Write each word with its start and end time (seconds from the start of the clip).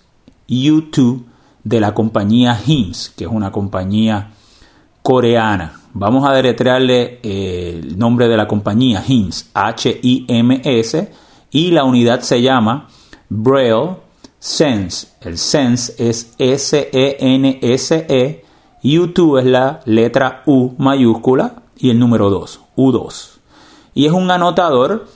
U2 0.47 1.23
de 1.63 1.79
la 1.79 1.93
compañía 1.93 2.59
HIMS, 2.65 3.13
que 3.15 3.23
es 3.23 3.29
una 3.29 3.51
compañía 3.51 4.31
coreana. 5.01 5.79
Vamos 5.93 6.27
a 6.27 6.33
deletrearle 6.33 7.19
eh, 7.23 7.79
el 7.81 7.97
nombre 7.97 8.27
de 8.27 8.35
la 8.35 8.47
compañía 8.47 9.03
HIMS, 9.05 9.51
H-I-M-S, 9.53 11.11
y 11.51 11.71
la 11.71 11.83
unidad 11.83 12.21
se 12.21 12.41
llama 12.41 12.88
Braille 13.29 13.97
Sense. 14.39 15.07
El 15.21 15.38
Sense 15.38 15.93
es 15.97 16.33
S-E-N-S-E 16.38 18.43
U2 18.83 19.39
es 19.39 19.45
la 19.45 19.79
letra 19.85 20.43
U 20.45 20.73
mayúscula 20.77 21.63
y 21.77 21.89
el 21.89 21.99
número 21.99 22.29
2, 22.29 22.59
U2. 22.75 23.37
Y 23.93 24.05
es 24.05 24.11
un 24.11 24.29
anotador 24.29 25.07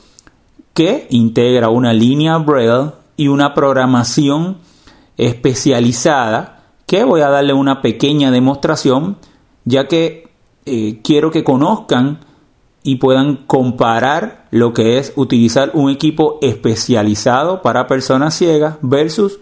que 0.74 1.08
integra 1.10 1.70
una 1.70 1.94
línea 1.94 2.38
Braille 2.38 2.92
y 3.18 3.28
una 3.28 3.54
programación 3.54 4.58
especializada 5.18 6.64
que 6.86 7.04
voy 7.04 7.22
a 7.22 7.30
darle 7.30 7.54
una 7.54 7.82
pequeña 7.82 8.32
demostración 8.32 9.18
ya 9.66 9.88
que 9.88 10.30
eh, 10.66 11.02
quiero 11.04 11.32
que 11.32 11.44
conozcan 11.44 12.20
y 12.84 12.96
puedan 12.96 13.36
comparar 13.48 14.48
lo 14.52 14.74
que 14.74 14.98
es 14.98 15.12
utilizar 15.18 15.72
un 15.74 15.90
equipo 15.90 16.40
especializado 16.42 17.62
para 17.62 17.88
personas 17.88 18.36
ciegas 18.36 18.78
versus 18.82 19.40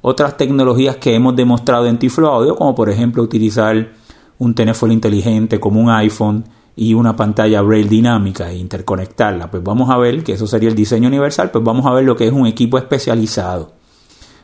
otras 0.00 0.36
tecnologías 0.36 0.96
que 0.96 1.14
hemos 1.14 1.34
demostrado 1.36 1.86
en 1.86 1.98
Tiflo 1.98 2.28
Audio, 2.28 2.56
como 2.56 2.74
por 2.74 2.90
ejemplo 2.90 3.22
utilizar 3.22 3.92
un 4.38 4.54
teléfono 4.54 4.92
inteligente 4.92 5.58
como 5.58 5.80
un 5.80 5.90
iPhone 5.90 6.44
y 6.76 6.94
una 6.94 7.16
pantalla 7.16 7.60
braille 7.60 7.88
dinámica 7.88 8.50
e 8.50 8.56
interconectarla. 8.56 9.50
Pues 9.50 9.62
vamos 9.62 9.90
a 9.90 9.96
ver 9.96 10.22
que 10.22 10.32
eso 10.32 10.46
sería 10.46 10.68
el 10.68 10.76
diseño 10.76 11.08
universal, 11.08 11.50
pues 11.50 11.64
vamos 11.64 11.86
a 11.86 11.92
ver 11.92 12.04
lo 12.04 12.16
que 12.16 12.26
es 12.26 12.32
un 12.32 12.46
equipo 12.46 12.78
especializado. 12.78 13.72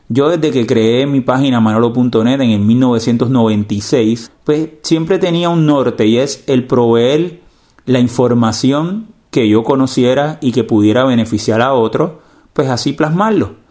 Yo 0.09 0.29
desde 0.29 0.51
que 0.51 0.67
creé 0.67 1.07
mi 1.07 1.21
página 1.21 1.59
manolo.net 1.59 2.41
en 2.41 2.51
el 2.51 2.59
1996, 2.59 4.31
pues 4.43 4.69
siempre 4.83 5.17
tenía 5.17 5.49
un 5.49 5.65
norte 5.65 6.05
y 6.05 6.17
es 6.17 6.43
el 6.47 6.67
proveer 6.67 7.41
la 7.85 7.99
información 7.99 9.07
que 9.31 9.49
yo 9.49 9.63
conociera 9.63 10.37
y 10.41 10.51
que 10.51 10.63
pudiera 10.63 11.05
beneficiar 11.05 11.61
a 11.61 11.73
otros, 11.73 12.11
pues 12.53 12.69
así 12.69 12.93
plasmarlo. 12.93 13.64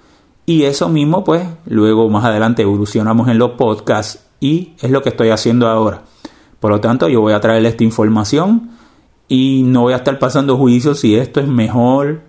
Y 0.47 0.65
eso 0.65 0.89
mismo, 0.89 1.25
pues, 1.25 1.47
luego 1.67 2.09
más 2.11 2.25
adelante 2.25 2.63
evolucionamos 2.63 3.29
en 3.29 3.39
los 3.39 3.53
podcasts 3.53 4.25
y 4.41 4.75
es 4.81 4.91
lo 4.91 5.03
que 5.03 5.09
estoy 5.09 5.31
haciendo 5.31 5.69
ahora. 5.69 6.03
Por 6.61 6.71
lo 6.71 6.81
tanto, 6.81 7.09
yo 7.09 7.21
voy 7.21 7.33
a 7.33 7.41
traerle 7.41 7.69
esta 7.69 7.85
información 7.85 8.71
y 9.29 9.63
no 9.65 9.83
voy 9.83 9.95
a 9.95 9.97
estar 9.97 10.19
pasando 10.19 10.57
juicios 10.57 11.01
si 11.01 11.17
esto 11.17 11.41
es 11.41 11.49
mejor 11.49 12.23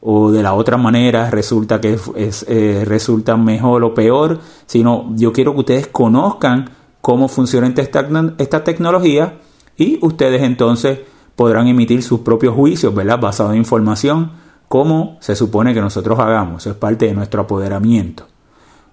o 0.00 0.30
de 0.30 0.42
la 0.42 0.54
otra 0.54 0.76
manera 0.76 1.30
resulta 1.30 1.80
que 1.80 1.98
es, 2.14 2.46
eh, 2.48 2.84
resulta 2.86 3.36
mejor 3.36 3.82
o 3.82 3.94
peor, 3.94 4.38
sino 4.66 5.12
yo 5.16 5.32
quiero 5.32 5.54
que 5.54 5.60
ustedes 5.60 5.86
conozcan 5.88 6.70
cómo 7.00 7.26
funciona 7.28 7.66
esta, 7.66 8.06
esta 8.38 8.62
tecnología 8.62 9.38
y 9.76 9.98
ustedes 10.02 10.42
entonces 10.42 11.00
podrán 11.34 11.66
emitir 11.66 12.02
sus 12.02 12.20
propios 12.20 12.54
juicios, 12.54 12.94
¿verdad? 12.94 13.18
Basado 13.20 13.50
en 13.50 13.58
información 13.58 14.30
como 14.68 15.16
se 15.20 15.36
supone 15.36 15.74
que 15.74 15.80
nosotros 15.80 16.18
hagamos. 16.18 16.62
Eso 16.62 16.70
es 16.70 16.76
parte 16.76 17.06
de 17.06 17.14
nuestro 17.14 17.42
apoderamiento. 17.42 18.26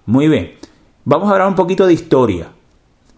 Muy 0.06 0.28
bien, 0.28 0.52
vamos 1.04 1.28
a 1.28 1.32
hablar 1.32 1.48
un 1.48 1.54
poquito 1.54 1.86
de 1.86 1.94
historia, 1.94 2.48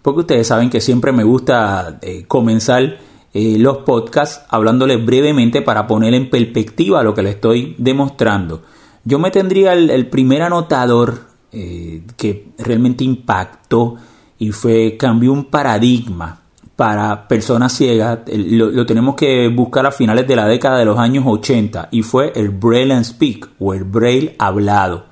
porque 0.02 0.20
ustedes 0.20 0.46
saben 0.46 0.70
que 0.70 0.80
siempre 0.80 1.12
me 1.12 1.24
gusta 1.24 1.98
eh, 2.00 2.24
comenzar 2.26 2.98
eh, 3.34 3.58
los 3.58 3.78
podcasts 3.78 4.46
hablándoles 4.48 5.04
brevemente 5.04 5.62
para 5.62 5.86
poner 5.86 6.14
en 6.14 6.30
perspectiva 6.30 7.02
lo 7.02 7.12
que 7.12 7.22
les 7.22 7.34
estoy 7.34 7.74
demostrando. 7.78 8.62
Yo 9.04 9.18
me 9.18 9.30
tendría 9.30 9.72
el, 9.72 10.08
primer 10.08 10.42
anotador 10.42 11.20
eh, 11.52 12.02
que 12.16 12.48
realmente 12.58 13.04
impactó 13.04 13.96
y 14.38 14.52
fue, 14.52 14.96
cambió 14.96 15.32
un 15.32 15.44
paradigma 15.44 16.40
para 16.76 17.26
personas 17.26 17.72
ciegas, 17.72 18.20
lo, 18.26 18.84
tenemos 18.84 19.14
que 19.16 19.48
buscar 19.48 19.86
a 19.86 19.90
finales 19.90 20.28
de 20.28 20.36
la 20.36 20.46
década 20.46 20.78
de 20.78 20.84
los 20.84 20.98
años 20.98 21.24
80 21.26 21.88
y 21.90 22.02
fue 22.02 22.32
el 22.36 22.50
Braille 22.50 22.92
and 22.92 23.04
Speak 23.04 23.48
o 23.58 23.72
el 23.72 23.84
Braille 23.84 24.36
hablado 24.38 25.06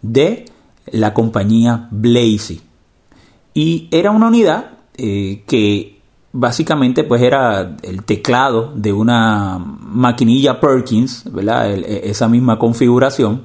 de 0.00 0.46
la 0.86 1.12
compañía 1.12 1.88
Blazy. 1.90 2.62
Y 3.52 3.88
era 3.90 4.10
una 4.10 4.28
unidad 4.28 4.70
eh, 4.96 5.44
que 5.46 6.00
básicamente 6.32 7.04
pues 7.04 7.20
era 7.20 7.76
el 7.82 8.04
teclado 8.04 8.72
de 8.74 8.92
una 8.92 9.58
maquinilla 9.58 10.58
Perkins, 10.58 11.24
¿verdad? 11.30 11.70
E, 11.70 12.08
esa 12.08 12.28
misma 12.28 12.58
configuración, 12.58 13.42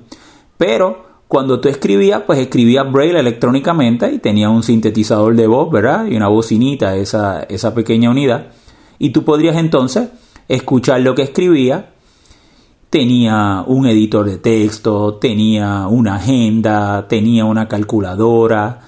pero 0.58 1.13
cuando 1.34 1.60
tú 1.60 1.68
escribías, 1.68 2.22
pues 2.28 2.38
escribías 2.38 2.92
Braille 2.92 3.18
electrónicamente 3.18 4.14
y 4.14 4.20
tenía 4.20 4.52
un 4.52 4.62
sintetizador 4.62 5.36
de 5.36 5.48
voz, 5.48 5.72
¿verdad? 5.72 6.06
Y 6.06 6.16
una 6.16 6.28
bocinita, 6.28 6.96
esa, 6.96 7.42
esa 7.42 7.74
pequeña 7.74 8.12
unidad. 8.12 8.50
Y 9.00 9.10
tú 9.10 9.24
podrías 9.24 9.56
entonces 9.58 10.10
escuchar 10.48 11.02
lo 11.02 11.16
que 11.16 11.24
escribía. 11.24 11.90
Tenía 12.92 13.64
un 13.66 13.88
editor 13.88 14.28
de 14.28 14.38
texto, 14.38 15.16
tenía 15.16 15.88
una 15.88 16.18
agenda, 16.18 17.08
tenía 17.08 17.46
una 17.46 17.68
calculadora, 17.68 18.82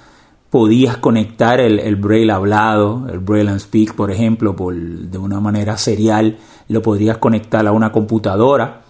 podías 0.51 0.97
conectar 0.97 1.59
el, 1.59 1.95
Braille 1.95 2.31
hablado, 2.31 3.07
el 3.11 3.17
Braille 3.21 3.49
and 3.49 3.59
Speak, 3.59 3.95
por 3.95 4.11
ejemplo, 4.11 4.55
por, 4.55 4.75
de 4.75 5.17
una 5.17 5.39
manera 5.39 5.77
serial, 5.77 6.37
lo 6.67 6.83
podrías 6.83 7.17
conectar 7.17 7.65
a 7.65 7.71
una 7.71 7.91
computadora 7.91 8.84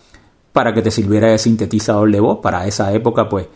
para 0.56 0.74
que 0.74 0.82
te 0.82 0.90
sirviera 0.90 1.28
de 1.28 1.38
sintetizador 1.38 2.10
de 2.10 2.22
voz. 2.22 2.40
Para 2.40 2.66
esa 2.66 2.94
época, 2.94 3.28
pues, 3.28 3.48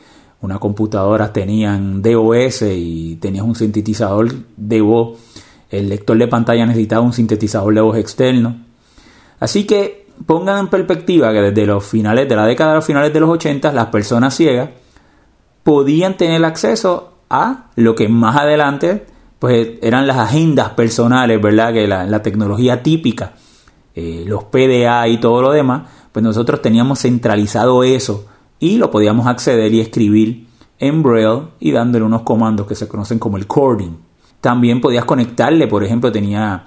una 0.42 0.60
computadora 0.60 1.32
tenían 1.32 2.02
DOS 2.02 2.64
y 2.64 3.16
tenías 3.22 3.46
un 3.46 3.56
sintetizador 3.56 4.28
de 4.58 4.82
voz. 4.82 5.18
El 5.70 5.88
lector 5.88 6.18
de 6.18 6.28
pantalla 6.28 6.66
necesitaba 6.66 7.02
un 7.02 7.14
sintetizador 7.14 7.74
de 7.74 7.80
voz 7.80 7.98
externo. 7.98 8.58
Así 9.40 9.64
que 9.64 10.08
pongan 10.26 10.60
en 10.60 10.68
perspectiva 10.68 11.32
que 11.32 11.40
desde 11.40 11.66
los 11.66 11.86
finales 11.86 12.28
de 12.28 12.36
la 12.36 12.46
década 12.46 12.72
de 12.72 12.76
los 12.76 12.86
finales 12.86 13.14
de 13.14 13.22
los 13.22 13.30
80 13.30 13.72
las 13.72 13.86
personas 13.86 14.36
ciegas 14.36 14.72
podían 15.64 16.18
tener 16.18 16.44
acceso 16.44 17.14
a 17.30 17.68
lo 17.78 17.96
que 17.96 18.10
más 18.10 18.36
adelante 18.36 19.06
pues 19.40 19.70
eran 19.82 20.06
las 20.06 20.18
agendas 20.18 20.72
personales, 20.72 21.42
¿verdad? 21.42 21.72
Que 21.72 21.88
la, 21.88 22.22
tecnología 22.22 22.84
típica, 22.84 23.36
eh, 23.96 24.26
los 24.28 24.44
PDA 24.44 25.08
y 25.08 25.18
todo 25.18 25.42
lo 25.42 25.52
demás, 25.52 25.84
pues 26.20 26.36
nosotros 26.36 26.62
teníamos 26.62 27.00
centralizado 27.00 27.82
eso 27.82 28.26
y 28.60 28.76
lo 28.76 28.92
podíamos 28.92 29.26
acceder 29.26 29.74
y 29.74 29.80
escribir 29.80 30.48
en 30.78 31.02
Braille 31.02 31.44
y 31.62 31.72
dándole 31.72 32.04
unos 32.04 32.24
comandos 32.24 32.68
que 32.68 32.76
se 32.76 32.90
conocen 32.90 33.20
como 33.20 33.38
el 33.38 33.48
cording. 33.48 33.92
También 34.42 34.82
podías 34.82 35.06
conectarle, 35.06 35.68
por 35.68 35.82
ejemplo, 35.82 36.12
tenía 36.12 36.66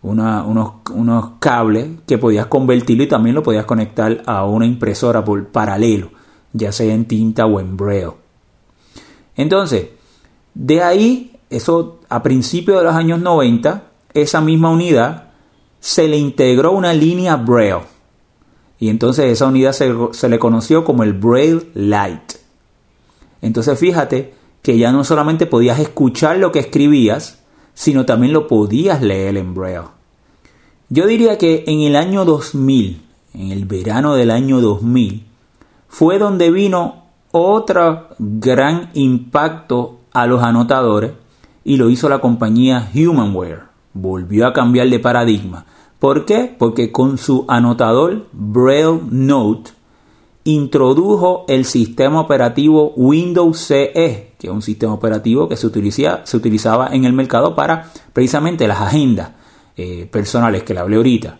unos, 0.00 1.32
cables 1.38 1.88
que 2.06 2.16
podías 2.16 2.46
convertirlo 2.46 3.04
y 3.04 3.06
también 3.06 3.34
lo 3.34 3.42
podías 3.42 3.66
conectar 3.66 4.22
a 4.24 4.46
una 4.46 4.64
impresora 4.64 5.22
por 5.22 5.48
paralelo, 5.48 6.08
ya 6.54 6.72
sea 6.72 6.94
en 6.94 7.04
tinta 7.04 7.44
o 7.44 7.60
en 7.60 7.76
Braille. 7.76 8.14
Entonces, 9.36 9.88
de 10.54 10.82
ahí, 10.82 11.36
eso 11.50 12.00
a 12.08 12.22
principios 12.22 12.78
de 12.78 12.84
los 12.84 12.94
años 12.94 13.20
90, 13.20 13.82
esa 14.14 14.40
misma 14.40 14.70
unidad 14.70 15.24
se 15.78 16.08
le 16.08 16.16
integró 16.16 16.72
una 16.72 16.94
línea 16.94 17.36
Braille. 17.36 17.93
Y 18.78 18.88
entonces 18.88 19.26
esa 19.26 19.46
unidad 19.46 19.72
se, 19.72 19.92
se 20.12 20.28
le 20.28 20.38
conoció 20.38 20.84
como 20.84 21.02
el 21.02 21.12
Braille 21.12 21.70
Light. 21.74 22.34
Entonces 23.40 23.78
fíjate 23.78 24.34
que 24.62 24.78
ya 24.78 24.92
no 24.92 25.04
solamente 25.04 25.46
podías 25.46 25.78
escuchar 25.78 26.38
lo 26.38 26.50
que 26.50 26.58
escribías, 26.58 27.42
sino 27.74 28.06
también 28.06 28.32
lo 28.32 28.46
podías 28.46 29.02
leer 29.02 29.36
en 29.36 29.54
Braille. 29.54 29.88
Yo 30.88 31.06
diría 31.06 31.38
que 31.38 31.64
en 31.66 31.80
el 31.80 31.96
año 31.96 32.24
2000, 32.24 33.02
en 33.34 33.50
el 33.52 33.64
verano 33.64 34.14
del 34.14 34.30
año 34.30 34.60
2000, 34.60 35.24
fue 35.88 36.18
donde 36.18 36.50
vino 36.50 37.04
otro 37.32 38.08
gran 38.18 38.90
impacto 38.94 40.00
a 40.12 40.26
los 40.26 40.42
anotadores 40.42 41.12
y 41.64 41.76
lo 41.76 41.90
hizo 41.90 42.08
la 42.08 42.20
compañía 42.20 42.90
Humanware. 42.94 43.64
Volvió 43.92 44.46
a 44.46 44.52
cambiar 44.52 44.88
de 44.88 44.98
paradigma. 44.98 45.66
¿Por 45.98 46.24
qué? 46.24 46.54
Porque 46.58 46.92
con 46.92 47.18
su 47.18 47.44
anotador 47.48 48.26
Braille 48.32 49.00
Note 49.10 49.70
introdujo 50.44 51.46
el 51.48 51.64
sistema 51.64 52.20
operativo 52.20 52.92
Windows 52.96 53.58
CE, 53.58 54.34
que 54.38 54.46
es 54.46 54.52
un 54.52 54.62
sistema 54.62 54.92
operativo 54.92 55.48
que 55.48 55.56
se, 55.56 55.66
utilizaba 55.66 56.88
en 56.88 57.04
el 57.04 57.14
mercado 57.14 57.54
para 57.54 57.90
precisamente 58.12 58.68
las 58.68 58.80
agendas 58.80 59.30
eh, 59.76 60.06
personales 60.10 60.62
que 60.62 60.74
le 60.74 60.80
hablé 60.80 60.96
ahorita. 60.96 61.38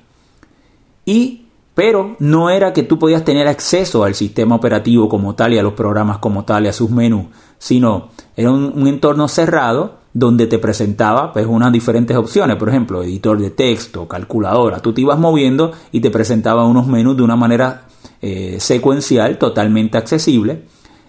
Y, 1.04 1.46
pero 1.74 2.16
no 2.18 2.48
era 2.48 2.72
que 2.72 2.82
tú 2.82 2.98
podías 2.98 3.24
tener 3.24 3.46
acceso 3.46 4.04
al 4.04 4.14
sistema 4.14 4.54
operativo 4.54 5.08
como 5.08 5.34
tal 5.34 5.52
y 5.52 5.58
a 5.58 5.62
los 5.62 5.74
programas 5.74 6.18
como 6.18 6.44
tal 6.44 6.64
y 6.64 6.68
a 6.68 6.72
sus 6.72 6.90
menús, 6.90 7.26
sino 7.58 8.08
era 8.36 8.50
un, 8.50 8.86
entorno 8.86 9.28
cerrado 9.28 9.98
donde 10.14 10.46
te 10.46 10.60
presentaba 10.60 11.32
pues 11.32 11.44
unas 11.44 11.72
diferentes 11.72 12.16
opciones, 12.16 12.56
por 12.56 12.68
ejemplo, 12.68 13.02
editor 13.02 13.38
de 13.38 13.50
texto, 13.50 14.06
calculadora, 14.06 14.78
tú 14.78 14.92
te 14.92 15.00
ibas 15.00 15.18
moviendo 15.18 15.72
y 15.90 16.00
te 16.00 16.10
presentaba 16.10 16.64
unos 16.66 16.86
menús 16.86 17.16
de 17.16 17.24
una 17.24 17.34
manera 17.34 17.88
eh, 18.22 18.56
secuencial, 18.60 19.38
totalmente 19.38 19.98
accesible, 19.98 20.62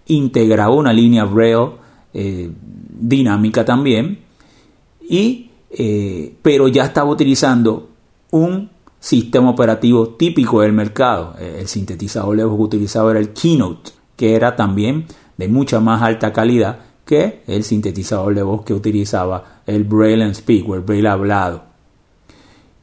integraba 0.07 0.74
una 0.74 0.92
línea 0.92 1.24
Braille 1.24 1.69
eh, 2.16 2.52
dinámica 3.00 3.63
también, 3.63 4.19
y, 5.08 5.51
eh, 5.69 6.34
pero 6.42 6.68
ya 6.68 6.86
estaba 6.86 7.12
utilizando 7.12 7.90
un 8.31 8.72
sistema 9.00 9.51
operativo 9.51 10.10
típico 10.10 10.62
del 10.62 10.74
mercado. 10.74 11.36
El 11.40 11.68
sintetizador 11.68 12.38
que 12.38 12.44
utilizaba 12.44 13.12
era 13.12 13.19
el 13.19 13.34
Keynote, 13.34 13.92
que 14.16 14.36
era 14.36 14.56
también 14.56 15.06
de 15.38 15.48
mucha 15.48 15.80
más 15.80 16.01
alta 16.01 16.34
calidad 16.34 16.80
que 17.06 17.44
el 17.48 17.63
sintetizador 17.63 18.34
de 18.34 18.44
voz 18.44 18.63
que 18.63 18.74
utilizaba 18.74 19.62
el 19.66 19.84
Braille 19.84 20.24
and 20.24 20.34
Speak 20.34 20.68
o 20.68 20.75
el 20.75 20.81
Braille 20.81 21.07
hablado. 21.07 21.63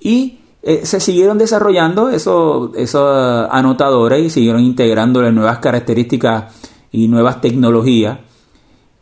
Y 0.00 0.38
eh, 0.62 0.86
se 0.86 1.00
siguieron 1.00 1.38
desarrollando 1.38 2.08
esos, 2.08 2.70
esos 2.76 3.48
anotadores 3.50 4.24
y 4.24 4.30
siguieron 4.30 4.62
integrándole 4.62 5.32
nuevas 5.32 5.58
características 5.58 6.54
y 6.92 7.08
nuevas 7.08 7.40
tecnologías. 7.40 8.18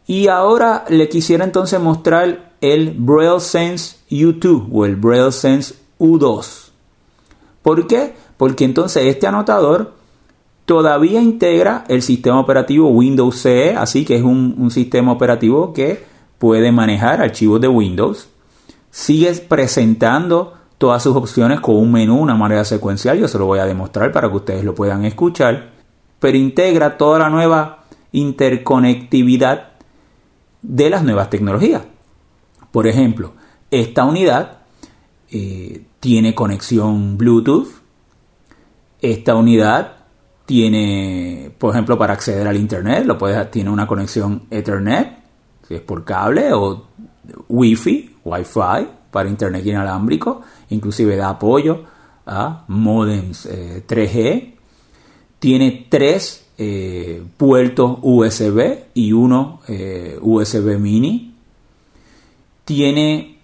Y 0.07 0.29
ahora 0.29 0.85
le 0.89 1.09
quisiera 1.09 1.45
entonces 1.45 1.79
mostrar 1.81 2.55
el 2.61 2.95
Braille 2.99 3.41
Sense 3.41 3.97
U2 4.11 4.69
o 4.73 4.85
el 4.87 4.97
Braille 4.97 5.33
Sense 5.33 5.75
U2. 5.99 6.71
¿Por 7.63 7.87
qué? 7.87 8.15
Porque 8.37 8.65
entonces 8.65 9.05
este 9.05 9.27
anotador 9.27 9.93
todavía 10.71 11.21
integra 11.21 11.85
el 11.89 12.01
sistema 12.01 12.39
operativo 12.39 12.91
Windows 12.91 13.43
CE, 13.43 13.75
así 13.75 14.05
que 14.05 14.15
es 14.15 14.23
un, 14.23 14.71
sistema 14.71 15.11
operativo 15.11 15.73
que 15.73 16.05
puede 16.39 16.71
manejar 16.71 17.21
archivos 17.21 17.61
de 17.61 17.67
Windows. 17.67 18.29
Sigue 18.93 19.33
presentando 19.33 20.55
todas 20.79 21.03
sus 21.03 21.17
opciones 21.17 21.59
con 21.59 21.75
un 21.75 21.91
menú, 21.91 22.21
una 22.21 22.37
manera 22.37 22.65
secuencial. 22.65 23.19
Yo 23.19 23.27
se 23.27 23.37
lo 23.37 23.47
voy 23.47 23.59
a 23.59 23.65
demostrar 23.65 24.13
para 24.13 24.29
que 24.29 24.37
ustedes 24.37 24.63
lo 24.63 24.73
puedan 24.73 25.05
escuchar. 25.05 25.73
Pero 26.21 26.39
integra 26.39 26.97
toda 26.97 27.19
la 27.19 27.31
nueva 27.31 27.87
interconectividad 28.13 29.71
de 30.63 30.89
las 30.89 31.03
nuevas 31.03 31.31
tecnologías. 31.31 31.83
Por 32.71 32.87
ejemplo, 32.87 33.33
esta 33.73 34.05
unidad 34.05 34.59
eh, 35.33 35.83
tiene 35.99 36.33
conexión 36.37 37.19
Bluetooth. 37.19 37.67
Esta 39.03 39.35
unidad 39.35 40.00
tiene, 40.51 41.49
por 41.57 41.73
ejemplo, 41.73 41.97
para 41.97 42.15
acceder 42.15 42.49
al 42.49 42.57
Internet, 42.57 43.05
lo 43.07 43.17
puedes, 43.17 43.49
tiene 43.53 43.71
una 43.71 43.87
conexión 43.87 44.49
Ethernet, 44.51 45.17
si 45.69 45.77
es 45.77 45.81
por 45.81 46.05
cable, 46.05 46.53
o 46.53 46.87
Wi-Fi, 47.49 48.17
Wi-Fi 48.25 48.89
para 49.13 49.29
Internet 49.29 49.65
inalámbrico 49.65 50.43
inclusive 50.71 51.15
da 51.15 51.29
apoyo 51.29 51.85
a 52.27 52.65
modems 52.67 53.49
3G. 53.49 54.17
Eh, 54.17 54.57
Tiene 55.39 55.87
tres 55.89 56.49
eh, 56.59 57.23
puertos 57.37 57.99
USB 58.03 58.87
y 58.95 59.13
uno 59.13 59.61
eh, 59.69 60.19
USB 60.21 60.81
mini. 60.81 61.33
Tiene 62.65 63.39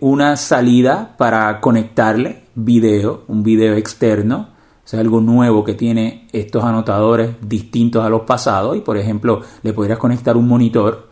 una 0.00 0.36
salida 0.36 1.14
para 1.16 1.58
conectarle 1.58 2.42
video, 2.54 3.24
un 3.28 3.42
video 3.42 3.76
externo. 3.76 4.51
Es 4.84 4.94
algo 4.94 5.20
nuevo 5.20 5.64
que 5.64 5.74
tiene 5.74 6.28
estos 6.32 6.64
anotadores 6.64 7.36
distintos 7.40 8.04
a 8.04 8.08
los 8.08 8.22
pasados. 8.22 8.76
Y 8.76 8.80
por 8.80 8.96
ejemplo, 8.96 9.40
le 9.62 9.72
podrías 9.72 9.98
conectar 9.98 10.36
un 10.36 10.48
monitor 10.48 11.08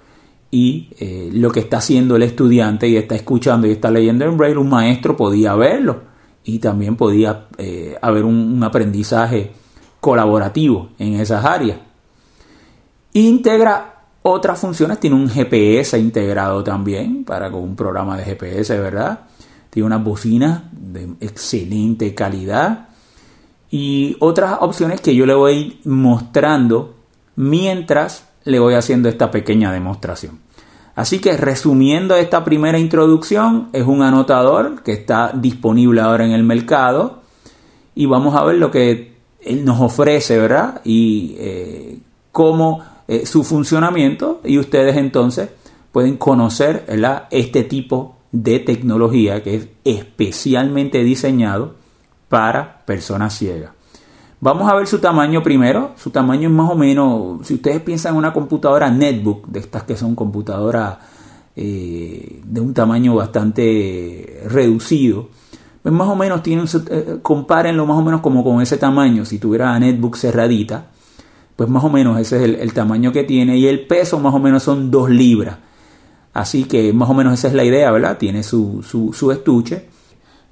y 0.50 0.90
eh, 0.98 1.30
lo 1.32 1.50
que 1.50 1.60
está 1.60 1.78
haciendo 1.78 2.16
el 2.16 2.24
estudiante 2.24 2.88
y 2.88 2.96
está 2.96 3.14
escuchando 3.14 3.66
y 3.66 3.72
está 3.72 3.90
leyendo 3.90 4.24
en 4.24 4.36
braille, 4.36 4.58
un 4.58 4.68
maestro 4.68 5.16
podía 5.16 5.54
verlo 5.54 6.02
y 6.44 6.58
también 6.58 6.96
podía 6.96 7.46
eh, 7.58 7.96
haber 8.02 8.24
un, 8.24 8.62
aprendizaje 8.64 9.52
colaborativo 10.00 10.90
en 10.98 11.14
esas 11.14 11.44
áreas. 11.44 11.78
Integra 13.12 14.04
otras 14.22 14.58
funciones, 14.58 14.98
tiene 14.98 15.16
un 15.16 15.28
GPS 15.28 15.98
integrado 15.98 16.64
también 16.64 17.24
para 17.24 17.50
con 17.50 17.62
un 17.62 17.76
programa 17.76 18.16
de 18.16 18.24
GPS, 18.24 18.78
¿verdad? 18.78 19.20
Tiene 19.70 19.86
una 19.86 19.98
bocina 19.98 20.68
de 20.72 21.14
excelente 21.20 22.14
calidad 22.14 22.89
y 23.70 24.16
otras 24.18 24.58
opciones 24.60 25.00
que 25.00 25.14
yo 25.14 25.26
le 25.26 25.34
voy 25.34 25.80
mostrando 25.84 26.94
mientras 27.36 28.28
le 28.44 28.58
voy 28.58 28.74
haciendo 28.74 29.08
esta 29.08 29.30
pequeña 29.30 29.72
demostración. 29.72 30.40
Así 30.96 31.20
que 31.20 31.36
resumiendo 31.36 32.16
esta 32.16 32.44
primera 32.44 32.78
introducción, 32.78 33.68
es 33.72 33.86
un 33.86 34.02
anotador 34.02 34.82
que 34.82 34.92
está 34.92 35.32
disponible 35.32 36.00
ahora 36.00 36.26
en 36.26 36.32
el 36.32 36.42
mercado 36.42 37.20
y 37.94 38.06
vamos 38.06 38.34
a 38.34 38.44
ver 38.44 38.56
lo 38.56 38.70
que 38.70 39.14
él 39.40 39.64
nos 39.64 39.80
ofrece, 39.80 40.38
¿verdad? 40.38 40.80
Y 40.84 41.36
eh, 41.38 41.98
cómo 42.32 42.82
eh, 43.08 43.24
su 43.24 43.44
funcionamiento 43.44 44.40
y 44.44 44.58
ustedes 44.58 44.96
entonces 44.96 45.48
pueden 45.92 46.16
conocer 46.16 46.84
este 47.30 47.64
tipo 47.64 48.16
de 48.32 48.58
tecnología 48.60 49.42
que 49.42 49.54
es 49.56 49.68
especialmente 49.84 51.02
diseñado 51.02 51.79
para 52.30 52.78
personas 52.86 53.36
ciegas. 53.36 53.72
Vamos 54.40 54.70
a 54.70 54.74
ver 54.76 54.86
su 54.86 55.00
tamaño 55.00 55.42
primero. 55.42 55.90
Su 55.96 56.10
tamaño 56.10 56.48
es 56.48 56.54
más 56.54 56.70
o 56.70 56.76
menos, 56.76 57.46
si 57.46 57.54
ustedes 57.54 57.82
piensan 57.82 58.12
en 58.12 58.18
una 58.18 58.32
computadora 58.32 58.88
netbook, 58.88 59.48
de 59.48 59.58
estas 59.58 59.82
que 59.82 59.96
son 59.96 60.14
computadoras 60.14 60.96
eh, 61.56 62.40
de 62.42 62.60
un 62.60 62.72
tamaño 62.72 63.16
bastante 63.16 64.44
reducido, 64.46 65.28
pues 65.82 65.92
más 65.92 66.08
o 66.08 66.14
menos 66.14 66.42
tienen, 66.42 66.66
eh, 66.90 67.18
compárenlo 67.20 67.84
más 67.84 67.98
o 67.98 68.02
menos 68.02 68.20
como 68.20 68.44
con 68.44 68.62
ese 68.62 68.78
tamaño. 68.78 69.24
Si 69.24 69.40
tuviera 69.40 69.70
una 69.70 69.80
netbook 69.80 70.16
cerradita, 70.16 70.86
pues 71.56 71.68
más 71.68 71.82
o 71.82 71.90
menos 71.90 72.18
ese 72.18 72.36
es 72.36 72.60
el, 72.60 72.72
tamaño 72.72 73.12
que 73.12 73.24
tiene 73.24 73.58
y 73.58 73.66
el 73.66 73.86
peso 73.88 74.20
más 74.20 74.32
o 74.32 74.38
menos 74.38 74.62
son 74.62 74.90
2 74.90 75.10
libras. 75.10 75.58
Así 76.32 76.64
que 76.64 76.92
más 76.92 77.10
o 77.10 77.14
menos 77.14 77.34
esa 77.34 77.48
es 77.48 77.54
la 77.54 77.64
idea, 77.64 77.90
¿verdad? 77.90 78.16
Tiene 78.18 78.44
su, 78.44 78.84
su 78.84 79.32
estuche. 79.32 79.99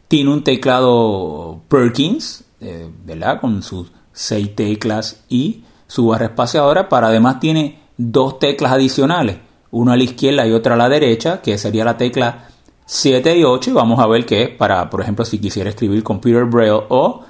Tiene 0.09 0.33
un 0.33 0.43
teclado 0.43 1.61
Perkins, 1.69 2.45
eh, 2.61 2.91
¿verdad? 3.05 3.41
Con 3.41 3.63
sus 3.63 3.93
seis 4.13 4.55
teclas 4.57 5.25
y 5.29 5.65
su 5.87 6.07
barra 6.09 6.27
espaciadora, 6.27 6.89
para 6.89 7.09
además 7.09 7.41
tiene 7.41 7.81
dos 7.97 8.39
teclas 8.39 8.73
adicionales, 8.73 9.39
una 9.71 9.93
a 9.93 9.97
la 9.97 10.05
izquierda 10.05 10.47
y 10.47 10.53
otra 10.53 10.75
a 10.75 10.79
la 10.79 10.89
derecha, 10.89 11.43
que 11.43 11.59
sería 11.59 11.85
la 11.85 11.97
tecla 11.97 12.49
7 12.91 13.37
y 13.37 13.45
8, 13.45 13.71
y 13.71 13.73
vamos 13.75 14.01
a 14.01 14.07
ver 14.07 14.25
que 14.25 14.43
es 14.45 14.49
para, 14.49 14.89
por 14.89 15.03
ejemplo, 15.03 15.25
si 15.25 15.39
quisiera 15.39 15.69
escribir 15.69 16.03
Computer 16.03 16.45
Braille 16.47 16.87
o 16.89 17.23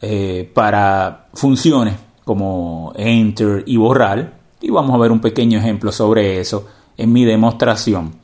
eh, 0.00 0.48
para 0.54 1.26
funciones 1.34 1.96
como 2.24 2.92
Enter 2.94 3.64
y 3.66 3.76
borrar, 3.76 4.38
y 4.60 4.70
vamos 4.70 4.94
a 4.94 4.98
ver 4.98 5.10
un 5.10 5.20
pequeño 5.20 5.58
ejemplo 5.58 5.90
sobre 5.90 6.38
eso 6.38 6.66
en 6.96 7.12
mi 7.12 7.24
demostración. 7.24 8.20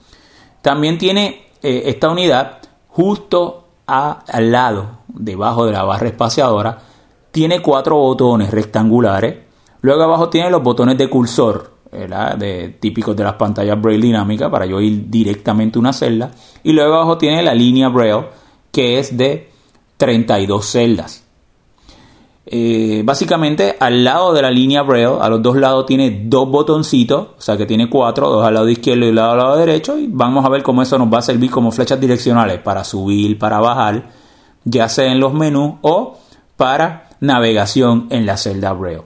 También 0.63 0.97
tiene 0.97 1.47
eh, 1.61 1.83
esta 1.87 2.09
unidad 2.09 2.59
justo 2.89 3.66
al 3.87 4.53
lado, 4.53 4.99
debajo 5.09 5.67
de 5.67 5.73
la 5.73 5.85
barra 5.85 6.09
espaciadora, 6.09 6.79
tiene 7.31 7.61
cuatro 7.61 7.97
botones 7.97 8.51
rectangulares. 8.51 9.37
Luego 9.83 10.03
abajo 10.03 10.29
tiene 10.29 10.51
los 10.51 10.63
botones 10.63 10.99
de 10.99 11.09
cursor, 11.09 11.71
de, 11.93 12.77
típicos 12.81 13.17
de 13.17 13.25
las 13.25 13.35
pantallas 13.35 13.81
Braille 13.81 14.07
dinámicas, 14.07 14.51
para 14.51 14.67
yo 14.67 14.81
ir 14.81 15.09
directamente 15.09 15.79
a 15.79 15.81
una 15.81 15.93
celda. 15.93 16.31
Y 16.63 16.73
luego 16.73 16.95
abajo 16.95 17.19
tiene 17.19 17.43
la 17.43 17.55
línea 17.55 17.89
Braille, 17.89 18.27
que 18.73 18.99
es 18.99 19.17
de 19.17 19.51
32 19.97 20.65
celdas. 20.65 21.26
Eh, 22.49 23.03
básicamente 23.05 23.77
al 23.81 24.05
lado 24.05 24.33
de 24.33 24.41
la 24.41 24.53
línea 24.53 24.83
Braille, 24.83 25.19
a 25.21 25.29
los 25.29 25.43
dos 25.43 25.57
lados 25.57 25.85
tiene 25.85 26.23
dos 26.27 26.49
botoncitos, 26.49 27.29
o 27.37 27.41
sea 27.41 27.57
que 27.57 27.67
tiene 27.67 27.91
cuatro, 27.91 28.31
dos 28.31 28.47
al 28.47 28.55
lado 28.55 28.69
izquierdo 28.69 29.05
y 29.05 29.09
al 29.09 29.17
lado 29.17 29.57
derecho, 29.57 29.99
y 29.99 30.07
vamos 30.09 30.45
a 30.45 30.49
ver 30.49 30.63
cómo 30.63 30.81
eso 30.81 30.97
nos 30.97 31.13
va 31.13 31.19
a 31.19 31.23
servir 31.23 31.51
como 31.51 31.73
flechas 31.73 32.01
direccionales 32.01 32.61
para 32.61 32.85
subir, 32.85 33.37
para 33.37 33.59
bajar, 33.59 34.11
ya 34.63 34.89
sea 34.89 35.11
en 35.11 35.19
los 35.19 35.35
menús 35.35 35.75
o 35.83 36.19
para 36.57 37.09
navegación 37.19 38.07
en 38.11 38.27
la 38.27 38.37
celda 38.37 38.73
Braille. 38.73 39.03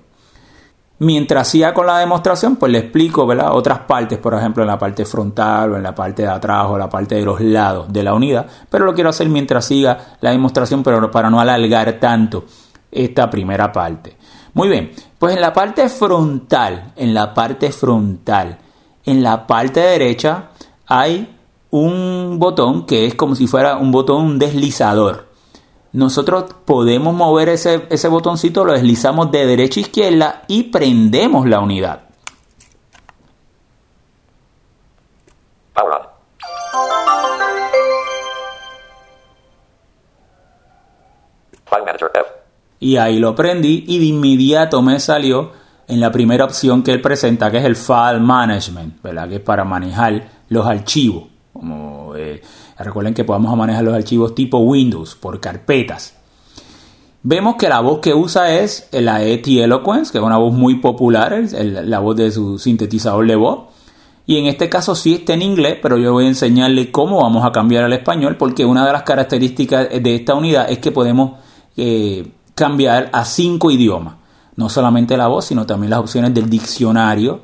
Mientras 0.99 1.49
siga 1.49 1.73
con 1.73 1.87
la 1.87 1.97
demostración, 1.97 2.56
pues 2.56 2.70
le 2.70 2.76
explico 2.76 3.26
¿verdad? 3.26 3.52
otras 3.54 3.78
partes, 3.80 4.18
por 4.18 4.35
ejemplo 4.35 4.62
en 4.62 4.66
la 4.66 4.78
parte 4.78 5.06
frontal 5.06 5.73
o 5.73 5.76
en 5.78 5.82
la 5.82 5.94
parte 5.94 6.25
de 6.25 6.28
atrás 6.28 6.66
o 6.68 6.76
la 6.76 6.90
parte 6.90 7.14
de 7.14 7.23
los 7.23 7.40
lados 7.40 7.90
de 7.90 8.02
la 8.02 8.12
unidad, 8.12 8.47
pero 8.68 8.85
lo 8.85 8.92
quiero 8.92 9.09
hacer 9.09 9.30
mientras 9.30 9.64
siga 9.64 10.16
la 10.20 10.30
demostración, 10.30 10.82
pero 10.82 11.11
para 11.11 11.30
no 11.30 11.40
alargar 11.40 11.94
tanto 11.94 12.44
esta 12.90 13.30
primera 13.30 13.73
parte. 13.73 14.16
Muy 14.54 14.68
bien, 14.68 14.90
pues 15.18 15.35
en 15.35 15.40
la 15.40 15.52
parte 15.52 15.88
frontal, 15.88 16.92
en 16.97 17.14
la 17.14 17.32
parte 17.32 17.70
frontal, 17.73 18.59
en 19.04 19.23
la 19.23 19.47
parte 19.47 19.80
derecha 19.80 20.50
hay 20.87 21.37
un 21.70 22.38
botón 22.38 22.85
que 22.85 23.06
es 23.06 23.14
como 23.14 23.35
si 23.35 23.47
fuera 23.47 23.76
un 23.76 23.92
botón 23.92 24.38
deslizador. 24.38 25.28
Nosotros 25.92 26.44
podemos 26.64 27.14
mover 27.14 27.49
ese, 27.49 27.87
ese 27.90 28.09
botoncito, 28.09 28.64
lo 28.64 28.73
deslizamos 28.73 29.30
de 29.30 29.47
derecha 29.47 29.80
a 29.80 29.82
izquierda 29.82 30.42
y 30.47 30.64
prendemos 30.64 31.49
la 31.49 31.61
unidad. 31.61 32.10
Y 42.80 42.96
ahí 42.96 43.18
lo 43.18 43.34
prendí 43.34 43.84
y 43.87 43.99
de 43.99 44.06
inmediato 44.06 44.80
me 44.80 44.99
salió 44.99 45.52
en 45.87 46.00
la 46.00 46.10
primera 46.10 46.44
opción 46.44 46.82
que 46.82 46.92
él 46.92 47.00
presenta, 47.00 47.50
que 47.50 47.58
es 47.58 47.64
el 47.64 47.76
File 47.76 48.20
Management, 48.20 49.02
¿verdad? 49.02 49.28
que 49.28 49.37
es 49.37 49.40
para 49.40 49.64
manejar 49.64 50.28
los 50.49 50.66
archivos. 50.66 51.25
Como, 51.52 52.14
eh, 52.16 52.40
recuerden 52.78 53.12
que 53.12 53.25
podemos 53.25 53.54
manejar 53.56 53.84
los 53.84 53.94
archivos 53.94 54.34
tipo 54.34 54.58
Windows 54.58 55.14
por 55.14 55.38
carpetas. 55.40 56.14
Vemos 57.22 57.56
que 57.56 57.68
la 57.68 57.80
voz 57.80 57.99
que 57.99 58.14
usa 58.14 58.54
es 58.60 58.88
la 58.92 59.22
ET 59.22 59.46
Eloquence, 59.46 60.10
que 60.10 60.18
es 60.18 60.25
una 60.25 60.38
voz 60.38 60.54
muy 60.54 60.76
popular, 60.76 61.38
la 61.52 61.99
voz 61.99 62.16
de 62.16 62.30
su 62.30 62.58
sintetizador 62.58 63.26
de 63.26 63.37
voz. 63.37 63.68
Y 64.26 64.38
en 64.38 64.46
este 64.46 64.70
caso 64.70 64.94
sí 64.94 65.14
está 65.14 65.34
en 65.34 65.42
inglés, 65.42 65.78
pero 65.82 65.99
yo 65.99 66.12
voy 66.12 66.25
a 66.25 66.28
enseñarle 66.28 66.90
cómo 66.90 67.20
vamos 67.20 67.44
a 67.44 67.52
cambiar 67.52 67.84
al 67.84 67.92
español, 67.92 68.37
porque 68.37 68.64
una 68.64 68.87
de 68.87 68.92
las 68.92 69.02
características 69.02 69.88
de 69.90 70.14
esta 70.14 70.34
unidad 70.34 70.70
es 70.70 70.78
que 70.78 70.92
podemos 70.92 71.32
eh, 71.76 72.26
cambiar 72.61 73.11
a 73.12 73.25
cinco 73.25 73.71
idiomas. 73.71 74.14
No 74.55 74.69
solamente 74.69 75.17
la 75.17 75.26
voz, 75.26 75.47
sino 75.47 75.67
también 75.67 75.90
las 75.90 75.99
opciones 75.99 76.33
del 76.33 76.49
diccionario. 76.49 77.40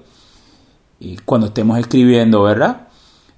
Y 1.00 1.16
cuando 1.16 1.48
estemos 1.48 1.78
escribiendo, 1.78 2.42
¿verdad? 2.42 2.88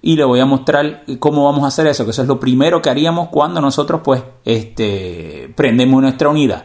Y 0.03 0.17
le 0.17 0.25
voy 0.25 0.41
a 0.41 0.47
mostrar 0.47 1.05
cómo 1.19 1.45
vamos 1.45 1.65
a 1.65 1.69
hacer 1.69 1.87
eso, 1.87 2.05
que 2.05 2.11
eso 2.11 2.23
es 2.23 2.29
lo 2.29 2.39
primero 2.39 2.83
que 2.83 2.91
haríamos 2.91 3.29
cuando 3.29 3.61
nosotros 3.61 4.01
pues 4.05 4.23
este, 4.45 5.53
prendemos 5.57 6.03
nuestra 6.03 6.29
unidad. 6.29 6.65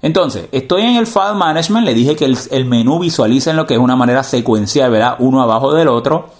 Entonces, 0.00 0.48
estoy 0.52 0.82
en 0.82 0.96
el 0.96 1.06
File 1.06 1.34
Management, 1.34 1.86
le 1.86 1.94
dije 1.94 2.16
que 2.16 2.24
el, 2.24 2.36
el 2.50 2.64
menú 2.64 2.98
visualiza 2.98 3.50
en 3.50 3.56
lo 3.56 3.66
que 3.66 3.74
es 3.74 3.80
una 3.80 3.96
manera 3.96 4.22
secuencial, 4.22 4.90
¿verdad? 4.90 5.16
Uno 5.18 5.42
abajo 5.42 5.72
del 5.74 5.88
otro. 5.88 6.30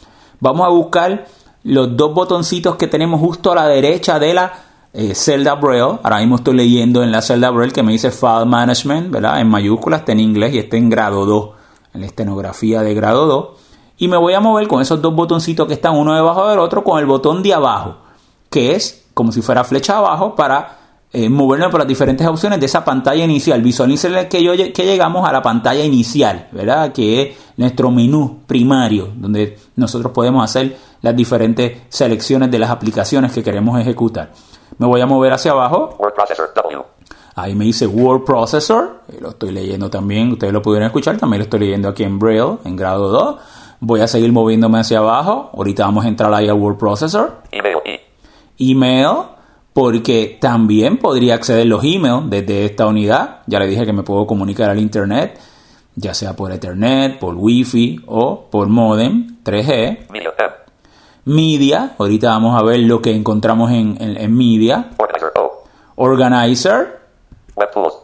Vamos 0.41 0.67
a 0.67 0.71
buscar 0.71 1.27
los 1.65 1.97
dos 1.97 2.13
botoncitos 2.13 2.77
que 2.77 2.89
tenemos 2.89 3.21
justo 3.21 3.53
a 3.53 3.55
la 3.55 3.67
derecha 3.67 4.19
de 4.19 4.35
la 4.35 4.53
eh, 4.93 5.15
celda 5.15 5.55
Braille. 5.55 5.99
Ahora 6.03 6.19
mismo 6.19 6.37
estoy 6.37 6.55
leyendo 6.55 7.03
en 7.03 7.11
la 7.11 7.23
celda 7.23 7.51
Braille 7.51 7.73
que 7.73 7.83
me 7.83 7.93
dice 7.93 8.11
File 8.11 8.45
Management, 8.47 9.11
¿verdad? 9.11 9.41
En 9.41 9.49
mayúsculas, 9.49 10.01
está 10.01 10.13
en 10.13 10.21
inglés 10.21 10.55
y 10.55 10.59
está 10.59 10.77
en 10.77 10.91
grado 10.91 11.25
2, 11.25 11.51
en 11.95 12.01
la 12.01 12.07
estenografía 12.07 12.83
de 12.83 12.95
grado 12.95 13.27
2. 13.27 13.49
Y 13.99 14.09
me 14.09 14.17
voy 14.17 14.35
a 14.35 14.41
mover 14.41 14.69
con 14.69 14.83
esos 14.83 15.01
dos 15.01 15.15
botoncitos 15.15 15.67
que 15.67 15.75
están 15.75 15.97
uno 15.97 16.15
debajo 16.15 16.49
del 16.49 16.59
otro 16.59 16.83
con 16.83 16.99
el 16.99 17.07
botón 17.07 17.43
de 17.43 17.55
abajo, 17.55 17.97
que 18.51 18.75
es 18.75 19.05
como 19.15 19.33
si 19.33 19.43
fuera 19.43 19.65
flecha 19.65 19.99
abajo 19.99 20.35
para 20.35 20.79
eh, 21.13 21.29
moverme 21.29 21.69
por 21.69 21.79
las 21.79 21.87
diferentes 21.87 22.27
opciones 22.27 22.59
de 22.59 22.67
esa 22.67 22.85
pantalla 22.85 23.23
inicial. 23.25 23.61
Visualicen 23.61 24.29
que, 24.29 24.43
yo, 24.43 24.53
que 24.55 24.85
llegamos 24.85 25.29
a 25.29 25.33
la 25.33 25.43
pantalla 25.43 25.85
inicial, 25.85 26.49
¿verdad? 26.53 26.93
Que 26.93 27.23
es 27.23 27.37
nuestro 27.57 27.91
menú 27.91 28.41
primario, 28.47 29.11
donde 29.15 29.59
nosotros 29.77 30.11
podemos 30.13 30.43
hacer 30.43 30.77
las 31.03 31.17
diferentes 31.17 31.83
selecciones 31.89 32.51
de 32.51 32.59
las 32.59 32.71
aplicaciones 32.71 33.33
que 33.33 33.43
queremos 33.43 33.79
ejecutar. 33.79 34.31
Me 34.79 34.87
voy 34.87 35.01
a 35.01 35.07
mover 35.07 35.33
hacia 35.33 35.51
abajo. 35.51 35.97
Ahí 37.35 37.55
me 37.55 37.65
dice 37.65 37.87
Word 37.87 38.25
Processor. 38.25 39.01
Lo 39.21 39.31
estoy 39.31 39.53
leyendo 39.53 39.91
también. 39.91 40.33
Ustedes 40.33 40.53
lo 40.53 40.63
pudieron 40.63 40.87
escuchar. 40.87 41.19
También 41.19 41.41
lo 41.41 41.45
estoy 41.45 41.61
leyendo 41.61 41.89
aquí 41.89 42.05
en 42.05 42.19
Braille, 42.19 42.59
en 42.65 42.77
grado 42.77 43.09
2. 43.09 43.37
Voy 43.81 44.01
a 44.01 44.07
seguir 44.07 44.33
moviéndome 44.33 44.79
hacia 44.79 44.99
abajo. 44.99 45.51
Ahorita 45.55 45.85
vamos 45.85 46.05
a 46.05 46.09
entrar 46.09 46.33
ahí 46.33 46.49
a 46.49 46.55
Word 46.55 46.79
Processor. 46.79 47.43
Email. 47.51 47.79
Email. 48.59 49.09
Porque 49.73 50.37
también 50.39 50.99
podría 50.99 51.35
acceder 51.35 51.67
los 51.67 51.83
emails 51.83 52.29
desde 52.29 52.67
esta 52.67 52.87
unidad. 52.87 53.41
Ya 53.47 53.59
le 53.59 53.67
dije 53.67 53.87
que 53.87 53.93
me 53.95 54.03
puedo 54.03 54.27
comunicar 54.27 54.69
al 54.69 54.79
Internet. 54.79 55.39
Ya 55.95 56.15
sea 56.15 56.37
por 56.37 56.53
Ethernet, 56.53 57.19
por 57.19 57.35
Wi-Fi 57.35 58.03
o 58.07 58.49
por 58.51 58.69
modem 58.69 59.39
3G. 59.43 60.11
Media, 60.11 60.33
ahorita 61.99 62.29
vamos 62.29 62.61
a 62.61 62.65
ver 62.65 62.81
lo 62.81 63.01
que 63.01 63.15
encontramos 63.15 63.71
en, 63.71 63.97
en, 64.01 64.37
Media. 64.37 64.91
Organizer. 65.97 67.01
Web 67.55 67.71
Tools. 67.73 67.95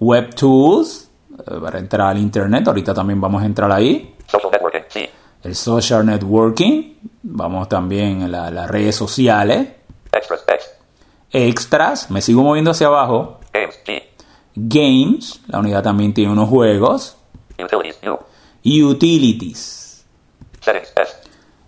Web 0.00 0.34
Tools. 0.34 1.10
Eh, 1.38 1.58
para 1.60 1.78
entrar 1.78 2.08
al 2.08 2.18
Internet, 2.18 2.66
ahorita 2.68 2.94
también 2.94 3.20
vamos 3.20 3.42
a 3.42 3.46
entrar 3.46 3.70
ahí. 3.70 4.14
Social 4.26 4.52
networking, 4.52 4.80
sí. 4.88 5.08
El 5.42 5.54
Social 5.54 6.06
Networking. 6.06 6.94
Vamos 7.22 7.68
también 7.68 8.22
a 8.22 8.50
las 8.50 8.70
redes 8.70 8.96
sociales. 8.96 9.68
Extras, 10.12 10.44
Extras. 11.30 12.10
Me 12.10 12.22
sigo 12.22 12.42
moviendo 12.42 12.70
hacia 12.70 12.86
abajo. 12.86 13.40
Games. 13.52 13.78
Games. 14.54 15.40
La 15.48 15.58
unidad 15.58 15.82
también 15.82 16.14
tiene 16.14 16.32
unos 16.32 16.48
juegos. 16.48 17.16
Utilities. 17.58 17.98
Utilities. 18.64 20.04
Settings. 20.60 20.92
S. 20.96 21.23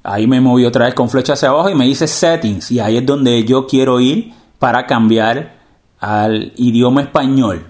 Ahí 0.08 0.28
me 0.28 0.40
moví 0.40 0.64
otra 0.64 0.84
vez 0.84 0.94
con 0.94 1.10
flecha 1.10 1.32
hacia 1.32 1.48
abajo 1.48 1.68
y 1.68 1.74
me 1.74 1.84
dice 1.84 2.06
settings. 2.06 2.70
Y 2.70 2.78
ahí 2.78 2.96
es 2.98 3.04
donde 3.04 3.42
yo 3.44 3.66
quiero 3.66 3.98
ir 3.98 4.32
para 4.60 4.86
cambiar 4.86 5.56
al 5.98 6.52
idioma 6.54 7.02
español. 7.02 7.66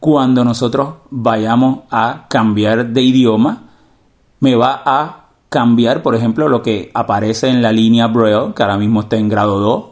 Cuando 0.00 0.44
nosotros 0.44 0.94
vayamos 1.10 1.80
a 1.88 2.26
cambiar 2.28 2.88
de 2.88 3.02
idioma, 3.02 3.62
me 4.40 4.56
va 4.56 4.82
a 4.84 5.28
cambiar, 5.48 6.02
por 6.02 6.16
ejemplo, 6.16 6.48
lo 6.48 6.62
que 6.62 6.90
aparece 6.94 7.48
en 7.48 7.62
la 7.62 7.70
línea 7.70 8.08
Braille, 8.08 8.52
que 8.54 8.62
ahora 8.64 8.76
mismo 8.76 9.02
está 9.02 9.16
en 9.16 9.28
grado 9.28 9.60
2, 9.60 9.84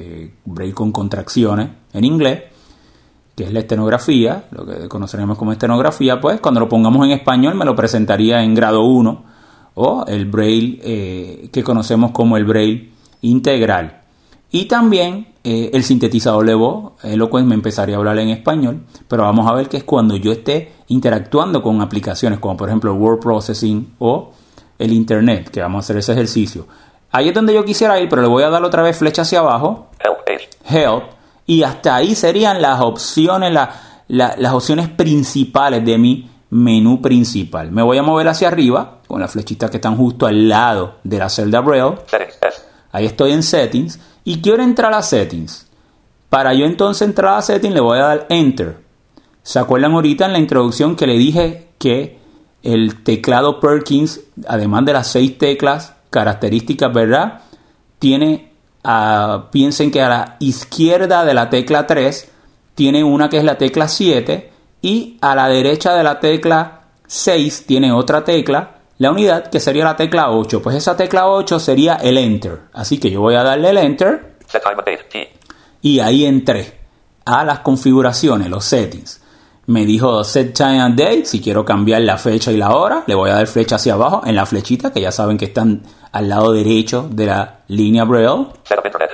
eh, 0.00 0.34
Braille 0.44 0.74
con 0.74 0.90
contracciones 0.90 1.68
en 1.92 2.04
inglés, 2.04 2.42
que 3.36 3.44
es 3.44 3.52
la 3.52 3.60
estenografía, 3.60 4.46
lo 4.50 4.66
que 4.66 4.88
conoceremos 4.88 5.38
como 5.38 5.52
estenografía, 5.52 6.20
pues 6.20 6.40
cuando 6.40 6.58
lo 6.58 6.68
pongamos 6.68 7.06
en 7.06 7.12
español 7.12 7.54
me 7.54 7.64
lo 7.64 7.76
presentaría 7.76 8.42
en 8.42 8.52
grado 8.52 8.82
1 8.82 9.33
o 9.74 10.04
el 10.06 10.26
braille 10.26 10.80
eh, 10.82 11.48
que 11.52 11.62
conocemos 11.62 12.12
como 12.12 12.36
el 12.36 12.44
braille 12.44 12.90
integral. 13.22 14.02
Y 14.50 14.66
también 14.66 15.34
eh, 15.42 15.70
el 15.72 15.82
sintetizador 15.82 16.46
de 16.46 16.54
voz, 16.54 16.92
Eloquent 17.02 17.48
me 17.48 17.54
empezaría 17.54 17.96
a 17.96 17.98
hablar 17.98 18.18
en 18.18 18.28
español, 18.28 18.82
pero 19.08 19.24
vamos 19.24 19.50
a 19.50 19.54
ver 19.54 19.68
que 19.68 19.78
es 19.78 19.84
cuando 19.84 20.16
yo 20.16 20.32
esté 20.32 20.72
interactuando 20.88 21.62
con 21.62 21.80
aplicaciones 21.80 22.38
como 22.38 22.56
por 22.56 22.68
ejemplo 22.68 22.94
word 22.94 23.20
processing 23.20 23.94
o 23.98 24.32
el 24.78 24.92
internet, 24.92 25.50
que 25.50 25.60
vamos 25.60 25.78
a 25.78 25.80
hacer 25.80 25.96
ese 25.96 26.12
ejercicio. 26.12 26.66
Ahí 27.10 27.28
es 27.28 27.34
donde 27.34 27.54
yo 27.54 27.64
quisiera 27.64 27.98
ir, 28.00 28.08
pero 28.08 28.22
le 28.22 28.28
voy 28.28 28.42
a 28.42 28.50
dar 28.50 28.62
otra 28.64 28.82
vez 28.82 28.96
flecha 28.96 29.22
hacia 29.22 29.40
abajo. 29.40 29.88
Help. 30.66 31.02
y 31.46 31.62
hasta 31.62 31.96
ahí 31.96 32.14
serían 32.14 32.62
las 32.62 32.80
opciones, 32.80 33.52
las 34.08 34.52
opciones 34.52 34.88
principales 34.88 35.84
de 35.84 35.98
mi 35.98 36.30
menú 36.50 37.02
principal. 37.02 37.70
Me 37.70 37.82
voy 37.82 37.98
a 37.98 38.02
mover 38.02 38.28
hacia 38.28 38.48
arriba 38.48 38.93
con 39.06 39.20
las 39.20 39.32
flechitas 39.32 39.70
que 39.70 39.76
están 39.76 39.96
justo 39.96 40.26
al 40.26 40.48
lado 40.48 40.96
de 41.04 41.18
la 41.18 41.28
celda 41.28 41.60
Braille. 41.60 41.96
Ahí 42.92 43.06
estoy 43.06 43.32
en 43.32 43.42
Settings 43.42 43.98
y 44.24 44.40
quiero 44.40 44.62
entrar 44.62 44.92
a 44.94 45.02
Settings. 45.02 45.66
Para 46.28 46.54
yo 46.54 46.66
entonces 46.66 47.06
entrar 47.06 47.38
a 47.38 47.42
Settings 47.42 47.74
le 47.74 47.80
voy 47.80 47.98
a 47.98 48.02
dar 48.02 48.26
Enter. 48.28 48.78
¿Se 49.42 49.58
acuerdan 49.58 49.92
ahorita 49.92 50.26
en 50.26 50.32
la 50.32 50.38
introducción 50.38 50.96
que 50.96 51.06
le 51.06 51.18
dije 51.18 51.68
que 51.78 52.18
el 52.62 53.02
teclado 53.02 53.60
Perkins, 53.60 54.20
además 54.48 54.84
de 54.86 54.94
las 54.94 55.08
seis 55.08 55.36
teclas 55.36 55.94
características, 56.14 56.92
¿verdad? 56.92 57.40
Tiene, 57.98 58.52
uh, 58.84 59.50
piensen 59.50 59.90
que 59.90 60.00
a 60.00 60.08
la 60.08 60.36
izquierda 60.38 61.24
de 61.24 61.34
la 61.34 61.50
tecla 61.50 61.86
3 61.86 62.30
tiene 62.74 63.02
una 63.02 63.28
que 63.28 63.38
es 63.38 63.44
la 63.44 63.58
tecla 63.58 63.88
7 63.88 64.50
y 64.80 65.18
a 65.20 65.34
la 65.34 65.48
derecha 65.48 65.94
de 65.94 66.04
la 66.04 66.20
tecla 66.20 66.82
6 67.06 67.66
tiene 67.66 67.92
otra 67.92 68.24
tecla, 68.24 68.73
la 68.98 69.10
unidad 69.10 69.48
que 69.48 69.60
sería 69.60 69.84
la 69.84 69.96
tecla 69.96 70.30
8. 70.30 70.62
Pues 70.62 70.76
esa 70.76 70.96
tecla 70.96 71.28
8 71.28 71.58
sería 71.58 71.94
el 71.96 72.18
Enter. 72.18 72.62
Así 72.72 72.98
que 72.98 73.10
yo 73.10 73.20
voy 73.20 73.34
a 73.34 73.42
darle 73.42 73.70
el 73.70 73.78
Enter. 73.78 74.36
Y 75.82 76.00
ahí 76.00 76.24
entré 76.24 76.80
a 77.24 77.44
las 77.44 77.60
configuraciones, 77.60 78.48
los 78.48 78.64
settings. 78.64 79.20
Me 79.66 79.86
dijo 79.86 80.22
set 80.24 80.54
time 80.54 80.80
and 80.80 80.98
date, 80.98 81.24
si 81.24 81.40
quiero 81.40 81.64
cambiar 81.64 82.02
la 82.02 82.18
fecha 82.18 82.52
y 82.52 82.56
la 82.56 82.76
hora, 82.76 83.02
le 83.06 83.14
voy 83.14 83.30
a 83.30 83.34
dar 83.34 83.46
flecha 83.46 83.76
hacia 83.76 83.94
abajo 83.94 84.22
en 84.26 84.36
la 84.36 84.44
flechita 84.44 84.92
que 84.92 85.00
ya 85.00 85.10
saben 85.10 85.38
que 85.38 85.46
están 85.46 85.82
al 86.12 86.28
lado 86.28 86.52
derecho 86.52 87.08
de 87.10 87.26
la 87.26 87.60
línea 87.68 88.04
Braille. 88.04 88.46
Setup 88.62 88.84
Internet. 88.84 89.10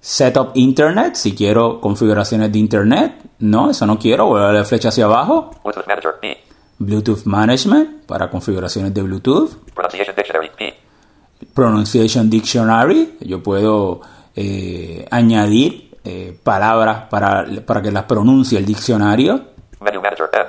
Setup 0.00 0.50
Internet, 0.54 1.14
si 1.14 1.32
quiero 1.34 1.80
configuraciones 1.80 2.50
de 2.50 2.58
Internet. 2.58 3.14
No, 3.38 3.70
eso 3.70 3.86
no 3.86 3.98
quiero, 3.98 4.26
voy 4.26 4.40
a 4.40 4.46
darle 4.46 4.64
flecha 4.64 4.88
hacia 4.88 5.04
abajo. 5.04 5.52
Bluetooth 5.62 5.86
Manager. 5.86 6.14
B. 6.20 6.36
Bluetooth 6.84 7.24
Management, 7.24 8.04
para 8.06 8.28
configuraciones 8.30 8.92
de 8.94 9.02
Bluetooth. 9.02 9.50
Pronunciation 9.74 10.14
Dictionary. 10.16 10.50
P. 10.56 10.74
Pronunciation 11.54 12.30
Dictionary, 12.30 13.16
yo 13.20 13.42
puedo 13.42 14.00
eh, 14.36 15.06
añadir 15.10 15.90
eh, 16.04 16.36
palabras 16.42 17.04
para, 17.10 17.46
para 17.66 17.82
que 17.82 17.90
las 17.90 18.04
pronuncie 18.04 18.58
el 18.58 18.64
diccionario. 18.64 19.40
Menu 19.80 20.00
Manager. 20.00 20.28
M. 20.32 20.44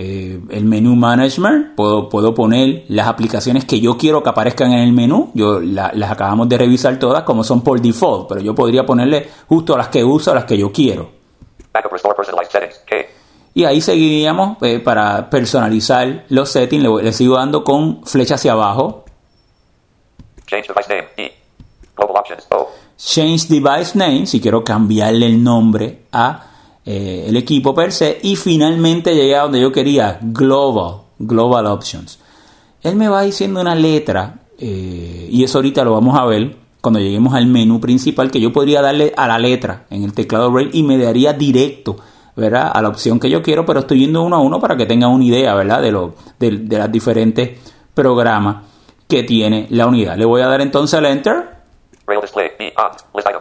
Eh, 0.00 0.40
el 0.50 0.64
menú 0.64 0.94
management, 0.94 1.74
puedo, 1.74 2.08
puedo 2.08 2.32
poner 2.32 2.84
las 2.88 3.08
aplicaciones 3.08 3.64
que 3.64 3.80
yo 3.80 3.96
quiero 3.98 4.22
que 4.22 4.28
aparezcan 4.28 4.70
en 4.72 4.78
el 4.80 4.92
menú. 4.92 5.32
Yo 5.34 5.58
la- 5.60 5.90
las 5.92 6.12
acabamos 6.12 6.48
de 6.48 6.56
revisar 6.56 6.96
todas 7.00 7.24
como 7.24 7.42
son 7.42 7.62
por 7.62 7.80
default, 7.80 8.28
pero 8.28 8.40
yo 8.40 8.54
podría 8.54 8.86
ponerle 8.86 9.28
justo 9.48 9.76
las 9.76 9.88
que 9.88 10.04
uso, 10.04 10.32
las 10.32 10.44
que 10.44 10.56
yo 10.56 10.70
quiero. 10.70 11.10
Backup 11.72 11.90
Restore 11.92 12.14
Personalized 12.14 12.52
Settings. 12.52 12.78
K. 12.88 12.96
Y 13.58 13.64
ahí 13.64 13.80
seguiríamos 13.80 14.56
eh, 14.62 14.78
para 14.78 15.28
personalizar 15.30 16.26
los 16.28 16.48
settings. 16.48 17.02
Le, 17.02 17.12
sigo 17.12 17.34
dando 17.34 17.64
con 17.64 18.06
flecha 18.06 18.36
hacia 18.36 18.52
abajo. 18.52 19.04
Change 20.46 20.68
device 20.68 20.88
name. 20.88 21.08
E. 21.16 21.32
Global 21.96 22.18
options. 22.18 22.46
O. 22.52 22.68
Change 22.96 23.48
device 23.48 23.98
name, 23.98 24.26
si 24.26 24.40
quiero 24.40 24.62
cambiarle 24.62 25.26
el 25.26 25.42
nombre 25.42 26.04
a 26.12 26.46
eh, 26.86 27.24
el 27.26 27.36
equipo 27.36 27.74
per 27.74 27.90
se. 27.90 28.20
Y 28.22 28.36
finalmente 28.36 29.12
llegué 29.16 29.34
a 29.34 29.42
donde 29.42 29.60
yo 29.60 29.72
quería, 29.72 30.20
global, 30.22 31.00
global 31.18 31.66
options. 31.66 32.20
Él 32.84 32.94
me 32.94 33.08
va 33.08 33.22
diciendo 33.22 33.60
una 33.60 33.74
letra, 33.74 34.36
eh, 34.56 35.26
y 35.32 35.42
eso 35.42 35.58
ahorita 35.58 35.82
lo 35.82 35.94
vamos 35.94 36.16
a 36.16 36.24
ver 36.26 36.54
cuando 36.80 37.00
lleguemos 37.00 37.34
al 37.34 37.48
menú 37.48 37.80
principal, 37.80 38.30
que 38.30 38.40
yo 38.40 38.52
podría 38.52 38.82
darle 38.82 39.12
a 39.16 39.26
la 39.26 39.40
letra 39.40 39.86
en 39.90 40.04
el 40.04 40.12
teclado 40.12 40.48
Braille 40.52 40.70
y 40.74 40.84
me 40.84 40.96
daría 40.96 41.32
directo, 41.32 41.96
¿verdad? 42.38 42.70
A 42.72 42.80
la 42.80 42.88
opción 42.88 43.20
que 43.20 43.28
yo 43.28 43.42
quiero, 43.42 43.66
pero 43.66 43.80
estoy 43.80 44.00
yendo 44.00 44.22
uno 44.22 44.36
a 44.36 44.40
uno 44.40 44.58
para 44.60 44.76
que 44.76 44.86
tengan 44.86 45.10
una 45.10 45.24
idea, 45.24 45.54
¿verdad? 45.54 45.82
De, 45.82 45.92
lo, 45.92 46.14
de, 46.38 46.52
de 46.52 46.78
las 46.78 46.90
diferentes 46.90 47.58
programas 47.92 48.64
que 49.06 49.22
tiene 49.24 49.66
la 49.70 49.86
unidad. 49.86 50.16
Le 50.16 50.24
voy 50.24 50.40
a 50.42 50.46
dar 50.46 50.60
entonces 50.60 50.96
al 50.98 51.06
Enter. 51.06 51.48
Braille 52.06 52.22
display. 52.22 52.50
Item. 52.58 53.40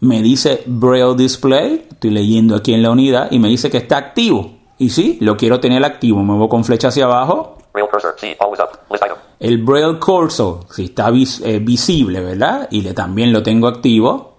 Me 0.00 0.22
dice 0.22 0.62
Braille 0.66 1.14
Display, 1.16 1.86
estoy 1.90 2.10
leyendo 2.10 2.54
aquí 2.56 2.72
en 2.72 2.82
la 2.82 2.90
unidad 2.90 3.28
y 3.32 3.38
me 3.38 3.48
dice 3.48 3.68
que 3.70 3.78
está 3.78 3.96
activo. 3.96 4.56
Y 4.78 4.90
sí, 4.90 5.18
lo 5.20 5.36
quiero 5.36 5.58
tener 5.58 5.84
activo. 5.84 6.18
Me 6.18 6.24
muevo 6.24 6.48
con 6.48 6.64
flecha 6.64 6.88
hacia 6.88 7.04
abajo. 7.06 7.58
Braille 7.72 7.90
cursor. 7.90 8.14
C. 8.18 8.36
Always 8.38 8.60
up. 8.60 8.68
List 8.90 9.04
item. 9.04 9.16
El 9.40 9.58
Braille 9.64 9.98
Cursor, 9.98 10.60
si 10.70 10.84
está 10.86 11.10
vis- 11.10 11.40
eh, 11.44 11.58
visible, 11.60 12.20
¿verdad? 12.20 12.68
Y 12.70 12.80
le, 12.82 12.92
también 12.94 13.32
lo 13.32 13.42
tengo 13.42 13.66
activo. 13.68 14.36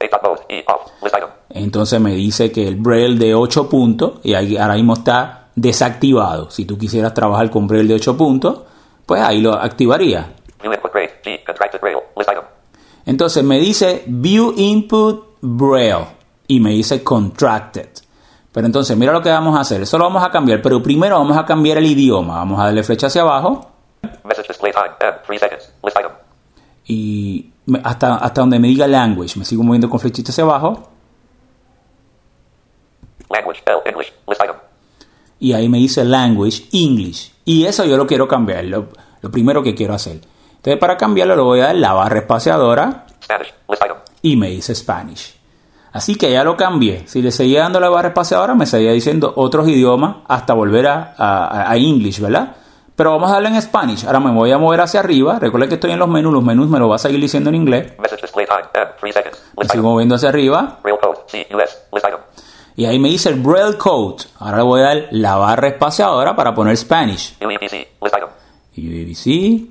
8 0.00 0.08
dot 0.10 0.22
mode. 0.22 0.40
E. 0.48 0.64
Off. 0.66 0.90
List 1.02 1.14
item. 1.16 1.28
Entonces 1.54 2.00
me 2.00 2.14
dice 2.14 2.50
que 2.50 2.66
el 2.66 2.76
Braille 2.76 3.18
de 3.18 3.34
8 3.34 3.68
puntos, 3.68 4.14
y 4.22 4.34
ahí 4.34 4.56
ahora 4.56 4.74
mismo 4.74 4.94
está 4.94 5.48
desactivado. 5.54 6.50
Si 6.50 6.64
tú 6.64 6.78
quisieras 6.78 7.12
trabajar 7.14 7.50
con 7.50 7.66
Braille 7.66 7.88
de 7.88 7.94
8 7.94 8.16
puntos, 8.16 8.60
pues 9.06 9.20
ahí 9.22 9.40
lo 9.40 9.54
activaría. 9.54 10.34
Entonces 13.04 13.42
me 13.42 13.58
dice 13.58 14.04
View 14.06 14.54
Input 14.56 15.36
Braille 15.40 16.06
y 16.46 16.60
me 16.60 16.70
dice 16.70 17.02
Contracted. 17.02 17.88
Pero 18.52 18.66
entonces 18.66 18.96
mira 18.96 19.12
lo 19.12 19.22
que 19.22 19.30
vamos 19.30 19.56
a 19.56 19.60
hacer. 19.60 19.82
Eso 19.82 19.98
lo 19.98 20.04
vamos 20.04 20.22
a 20.22 20.30
cambiar, 20.30 20.60
pero 20.62 20.82
primero 20.82 21.18
vamos 21.18 21.36
a 21.36 21.44
cambiar 21.44 21.78
el 21.78 21.86
idioma. 21.86 22.36
Vamos 22.36 22.60
a 22.60 22.66
darle 22.66 22.82
flecha 22.82 23.06
hacia 23.06 23.22
abajo 23.22 23.72
Message 24.24 24.48
display 24.48 24.72
time. 24.72 24.90
M. 25.00 25.18
3 25.26 25.40
seconds. 25.40 25.72
List 25.82 25.96
item. 25.98 26.12
y 26.86 27.50
hasta, 27.84 28.16
hasta 28.16 28.40
donde 28.40 28.58
me 28.58 28.68
diga 28.68 28.86
language. 28.86 29.38
Me 29.38 29.44
sigo 29.44 29.62
moviendo 29.62 29.88
con 29.88 30.00
flechita 30.00 30.30
hacia 30.30 30.44
abajo 30.44 30.91
Language. 33.32 33.62
L. 33.66 33.80
English. 33.86 34.12
List 34.28 34.42
item. 34.42 34.56
y 35.40 35.52
ahí 35.54 35.68
me 35.68 35.78
dice 35.78 36.04
language 36.04 36.64
English. 36.72 37.32
Y 37.44 37.64
eso 37.64 37.84
yo 37.84 37.96
lo 37.96 38.06
quiero 38.06 38.28
cambiar, 38.28 38.64
lo, 38.64 38.88
lo 39.20 39.30
primero 39.30 39.62
que 39.62 39.74
quiero 39.74 39.94
hacer. 39.94 40.20
Entonces 40.56 40.78
para 40.78 40.96
cambiarlo 40.96 41.34
le 41.34 41.42
voy 41.42 41.60
a 41.60 41.64
dar 41.66 41.74
la 41.76 41.92
barra 41.94 42.20
espaciadora 42.20 43.06
Spanish. 43.24 43.52
List 43.68 43.82
item. 43.84 43.96
y 44.22 44.36
me 44.36 44.48
dice 44.50 44.74
Spanish. 44.74 45.34
Así 45.92 46.14
que 46.14 46.30
ya 46.30 46.44
lo 46.44 46.56
cambié. 46.56 47.06
Si 47.08 47.20
le 47.20 47.32
seguía 47.32 47.62
dando 47.62 47.80
la 47.80 47.88
barra 47.90 48.08
espaciadora, 48.08 48.54
me 48.54 48.66
seguía 48.66 48.92
diciendo 48.92 49.32
otros 49.36 49.66
idiomas 49.68 50.18
hasta 50.28 50.54
volver 50.54 50.86
a, 50.86 51.14
a, 51.18 51.70
a 51.70 51.76
English, 51.76 52.20
¿verdad? 52.20 52.56
Pero 52.94 53.10
vamos 53.10 53.30
a 53.30 53.34
darle 53.34 53.48
en 53.48 53.60
Spanish. 53.60 54.04
Ahora 54.06 54.20
me 54.20 54.30
voy 54.30 54.52
a 54.52 54.58
mover 54.58 54.80
hacia 54.80 55.00
arriba. 55.00 55.38
Recuerden 55.40 55.68
que 55.68 55.74
estoy 55.74 55.90
en 55.90 55.98
los 55.98 56.08
menús. 56.08 56.32
Los 56.32 56.44
menús 56.44 56.68
me 56.68 56.78
lo 56.78 56.88
va 56.88 56.96
a 56.96 56.98
seguir 56.98 57.20
diciendo 57.20 57.50
en 57.50 57.56
inglés. 57.56 57.92
Message 57.98 58.22
display 58.22 58.46
time. 58.46 58.62
M. 58.74 58.90
3 59.00 59.14
seconds. 59.14 59.42
Me 59.56 59.62
List 59.64 59.72
sigo 59.72 59.82
item. 59.82 59.90
moviendo 59.90 60.14
hacia 60.14 60.28
arriba. 60.28 60.78
Y 62.76 62.86
ahí 62.86 62.98
me 62.98 63.08
dice 63.08 63.28
el 63.28 63.40
Braille 63.40 63.76
Code. 63.76 64.24
Ahora 64.38 64.58
le 64.58 64.62
voy 64.62 64.80
a 64.80 64.84
dar 64.84 65.08
la 65.10 65.36
barra 65.36 65.68
espaciadora 65.68 66.34
para 66.34 66.54
poner 66.54 66.76
Spanish. 66.76 67.36
UEPC. 67.40 67.88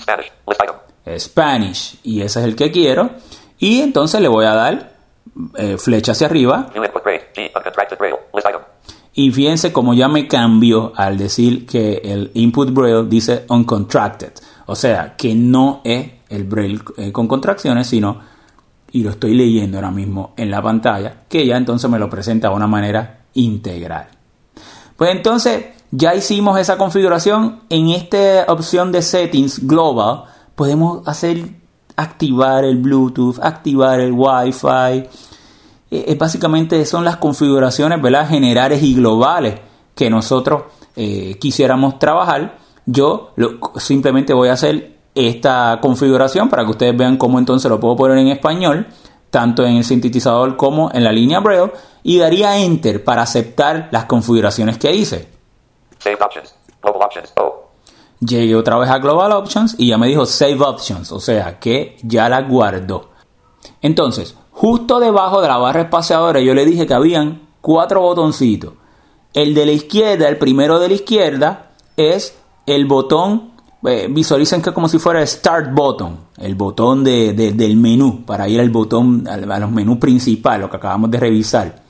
Spanish. 0.01 0.31
Spanish. 1.17 1.99
Y 2.03 2.21
ese 2.21 2.39
es 2.39 2.45
el 2.45 2.55
que 2.55 2.71
quiero. 2.71 3.09
Y 3.57 3.81
entonces 3.81 4.21
le 4.21 4.27
voy 4.27 4.45
a 4.45 4.53
dar 4.53 4.91
eh, 5.55 5.77
flecha 5.77 6.11
hacia 6.11 6.27
arriba. 6.27 6.67
Y 9.13 9.31
fíjense 9.31 9.73
cómo 9.73 9.93
ya 9.93 10.07
me 10.07 10.27
cambió 10.27 10.93
al 10.95 11.17
decir 11.17 11.65
que 11.65 12.01
el 12.03 12.31
input 12.33 12.71
braille 12.71 13.07
dice 13.07 13.45
uncontracted. 13.49 14.33
O 14.67 14.75
sea, 14.75 15.15
que 15.17 15.35
no 15.35 15.81
es 15.83 16.11
el 16.29 16.45
braille 16.45 16.79
eh, 16.97 17.11
con 17.11 17.27
contracciones, 17.27 17.87
sino, 17.87 18.21
y 18.91 19.03
lo 19.03 19.11
estoy 19.11 19.33
leyendo 19.35 19.77
ahora 19.77 19.91
mismo 19.91 20.33
en 20.37 20.51
la 20.51 20.61
pantalla, 20.61 21.23
que 21.29 21.45
ya 21.45 21.57
entonces 21.57 21.89
me 21.89 21.99
lo 21.99 22.09
presenta 22.09 22.49
de 22.49 22.55
una 22.55 22.67
manera 22.67 23.21
integral. 23.33 24.07
Pues 24.97 25.11
entonces 25.11 25.65
ya 25.91 26.13
hicimos 26.13 26.59
esa 26.59 26.77
configuración. 26.77 27.61
En 27.69 27.89
esta 27.89 28.45
opción 28.47 28.91
de 28.91 29.01
settings 29.01 29.65
global 29.65 30.25
podemos 30.55 31.07
hacer 31.07 31.49
activar 31.95 32.63
el 32.65 32.77
Bluetooth, 32.77 33.39
activar 33.41 33.99
el 33.99 34.11
Wi-Fi. 34.13 34.67
Eh, 34.69 35.07
eh, 35.89 36.15
básicamente 36.19 36.85
son 36.85 37.03
las 37.03 37.17
configuraciones 37.17 38.01
¿verdad? 38.01 38.27
generales 38.29 38.81
y 38.83 38.93
globales 38.93 39.55
que 39.95 40.09
nosotros 40.09 40.63
eh, 40.95 41.37
quisiéramos 41.39 41.99
trabajar. 41.99 42.57
Yo 42.85 43.31
lo- 43.35 43.59
simplemente 43.77 44.33
voy 44.33 44.49
a 44.49 44.53
hacer 44.53 44.90
esta 45.15 45.79
configuración 45.81 46.49
para 46.49 46.63
que 46.63 46.71
ustedes 46.71 46.97
vean 46.97 47.17
cómo 47.17 47.39
entonces 47.39 47.69
lo 47.69 47.79
puedo 47.79 47.95
poner 47.95 48.17
en 48.17 48.29
español, 48.29 48.87
tanto 49.29 49.65
en 49.65 49.77
el 49.77 49.83
sintetizador 49.83 50.55
como 50.55 50.91
en 50.93 51.03
la 51.03 51.11
línea 51.11 51.39
Braille, 51.39 51.71
y 52.03 52.17
daría 52.17 52.57
Enter 52.57 53.03
para 53.03 53.21
aceptar 53.21 53.89
las 53.91 54.05
configuraciones 54.05 54.77
que 54.77 54.93
hice. 54.93 55.27
Saved 55.99 56.21
options. 56.21 56.55
Global 56.81 57.03
options. 57.03 57.33
O. 57.37 57.61
Llegué 58.19 58.55
otra 58.55 58.77
vez 58.77 58.89
a 58.89 58.99
Global 58.99 59.31
Options 59.31 59.75
y 59.79 59.87
ya 59.87 59.97
me 59.97 60.07
dijo 60.07 60.27
Save 60.27 60.61
Options, 60.61 61.11
o 61.11 61.19
sea 61.19 61.57
que 61.59 61.97
ya 62.03 62.29
la 62.29 62.43
guardó. 62.43 63.09
Entonces, 63.81 64.35
justo 64.51 64.99
debajo 64.99 65.41
de 65.41 65.47
la 65.47 65.57
barra 65.57 65.81
espaciadora 65.81 66.39
yo 66.39 66.53
le 66.53 66.65
dije 66.65 66.85
que 66.85 66.93
habían 66.93 67.49
cuatro 67.61 68.01
botoncitos. 68.01 68.73
El 69.33 69.55
de 69.55 69.65
la 69.65 69.71
izquierda, 69.71 70.27
el 70.27 70.37
primero 70.37 70.77
de 70.77 70.89
la 70.89 70.93
izquierda, 70.93 71.71
es 71.97 72.37
el 72.67 72.85
botón, 72.85 73.50
eh, 73.85 74.07
visualicen 74.09 74.61
que 74.61 74.71
como 74.73 74.87
si 74.87 74.99
fuera 74.99 75.21
el 75.21 75.27
Start 75.27 75.73
Button, 75.73 76.17
el 76.37 76.55
botón 76.55 77.03
de- 77.03 77.33
de- 77.33 77.51
del 77.53 77.75
menú, 77.77 78.23
para 78.25 78.47
ir 78.47 78.59
al 78.59 78.69
botón, 78.69 79.27
a 79.27 79.37
los 79.59 79.71
menús 79.71 79.97
principales, 79.97 80.61
lo 80.61 80.69
que 80.69 80.77
acabamos 80.77 81.09
de 81.11 81.19
revisar. 81.19 81.81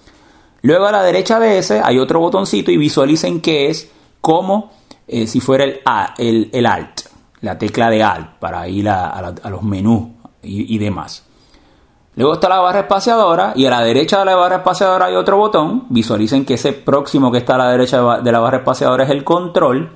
Luego 0.64 0.86
a 0.86 0.92
la 0.92 1.04
derecha 1.04 1.40
de 1.40 1.58
ese 1.58 1.82
hay 1.84 1.98
otro 2.00 2.20
botoncito 2.20 2.72
y 2.72 2.78
visualicen 2.78 3.42
que 3.42 3.70
es 3.70 3.92
como 4.22 4.72
eh, 5.08 5.26
si 5.28 5.40
fuera 5.40 5.64
el, 5.66 5.80
el, 6.18 6.50
el 6.54 6.66
Alt, 6.66 7.02
la 7.42 7.58
tecla 7.58 7.90
de 7.90 8.04
Alt 8.04 8.38
para 8.40 8.68
ir 8.68 8.88
a, 8.88 9.10
a 9.10 9.50
los 9.50 9.64
menús 9.64 10.04
y, 10.44 10.74
y 10.76 10.78
demás. 10.78 11.26
Luego 12.16 12.34
está 12.36 12.48
la 12.50 12.60
barra 12.60 12.82
espaciadora 12.82 13.54
y 13.56 13.66
a 13.66 13.70
la 13.70 13.82
derecha 13.82 14.20
de 14.20 14.26
la 14.26 14.36
barra 14.36 14.58
espaciadora 14.58 15.06
hay 15.06 15.16
otro 15.16 15.38
botón. 15.38 15.86
Visualicen 15.90 16.46
que 16.46 16.54
ese 16.56 16.74
próximo 16.74 17.32
que 17.32 17.40
está 17.40 17.56
a 17.56 17.60
la 17.60 17.70
derecha 17.72 18.18
de 18.22 18.32
la 18.32 18.40
barra 18.40 18.58
espaciadora 18.58 19.06
es 19.06 19.10
el 19.10 19.24
control 19.24 19.90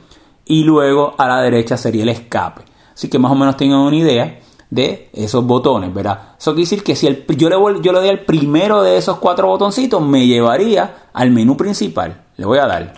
y 0.46 0.64
luego 0.64 1.14
a 1.18 1.28
la 1.28 1.42
derecha 1.42 1.78
sería 1.78 2.04
el 2.04 2.10
escape. 2.10 2.62
Así 2.94 3.10
que 3.10 3.20
más 3.20 3.32
o 3.32 3.36
menos 3.36 3.58
tengan 3.58 3.80
una 3.80 3.96
idea 3.96 4.40
de 4.70 5.10
esos 5.14 5.46
botones, 5.46 5.94
¿verdad? 5.94 6.36
Eso 6.40 6.52
quiere 6.52 6.64
decir 6.64 6.84
que 6.84 6.96
si 6.96 7.08
el- 7.08 7.26
yo, 7.38 7.50
le, 7.50 7.56
yo 7.82 7.92
le 7.92 8.00
doy 8.00 8.10
al 8.10 8.20
primero 8.22 8.82
de 8.82 8.98
esos 8.98 9.18
cuatro 9.18 9.48
botoncitos, 9.48 10.02
me 10.02 10.26
llevaría 10.28 11.08
al 11.14 11.32
menú 11.32 11.56
principal. 11.58 12.24
Le 12.38 12.46
voy 12.46 12.58
a 12.60 12.66
dar 12.68 12.94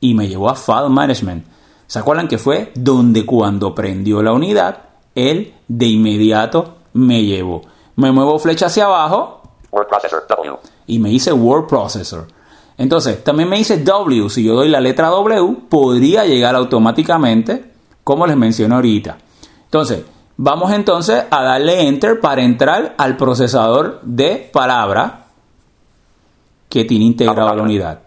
y 0.00 0.14
me 0.14 0.28
llevó 0.28 0.48
a 0.50 0.54
File 0.54 0.88
Management. 0.88 1.46
¿Se 1.86 1.98
acuerdan 1.98 2.28
que 2.28 2.38
fue 2.38 2.72
donde 2.74 3.24
cuando 3.26 3.74
prendió 3.74 4.22
la 4.22 4.32
unidad, 4.32 4.78
él 5.14 5.54
de 5.68 5.86
inmediato 5.86 6.76
me 6.94 7.22
llevó? 7.24 7.62
Me 7.96 8.10
muevo 8.10 8.38
flecha 8.38 8.66
hacia 8.66 8.86
abajo, 8.86 9.42
Word 9.70 9.86
processor. 9.88 10.24
W. 10.28 10.56
y 10.86 10.98
me 10.98 11.08
dice 11.10 11.32
Word 11.32 11.66
Processor. 11.66 12.26
Entonces, 12.76 13.22
también 13.22 13.48
me 13.48 13.58
dice 13.58 13.78
W. 13.78 14.28
Si 14.28 14.42
yo 14.42 14.54
doy 14.54 14.68
la 14.68 14.80
letra 14.80 15.08
W, 15.08 15.56
podría 15.68 16.24
llegar 16.24 16.54
automáticamente, 16.56 17.72
como 18.02 18.26
les 18.26 18.36
mencioné 18.36 18.74
ahorita. 18.74 19.18
Entonces, 19.64 20.04
vamos 20.36 20.72
entonces 20.72 21.24
a 21.30 21.42
darle 21.42 21.86
Enter 21.86 22.20
para 22.20 22.42
entrar 22.42 22.94
al 22.98 23.16
procesador 23.16 24.00
de 24.02 24.50
palabra 24.52 25.26
que 26.68 26.84
tiene 26.84 27.04
integrado 27.04 27.54
la 27.54 27.62
unidad. 27.62 28.00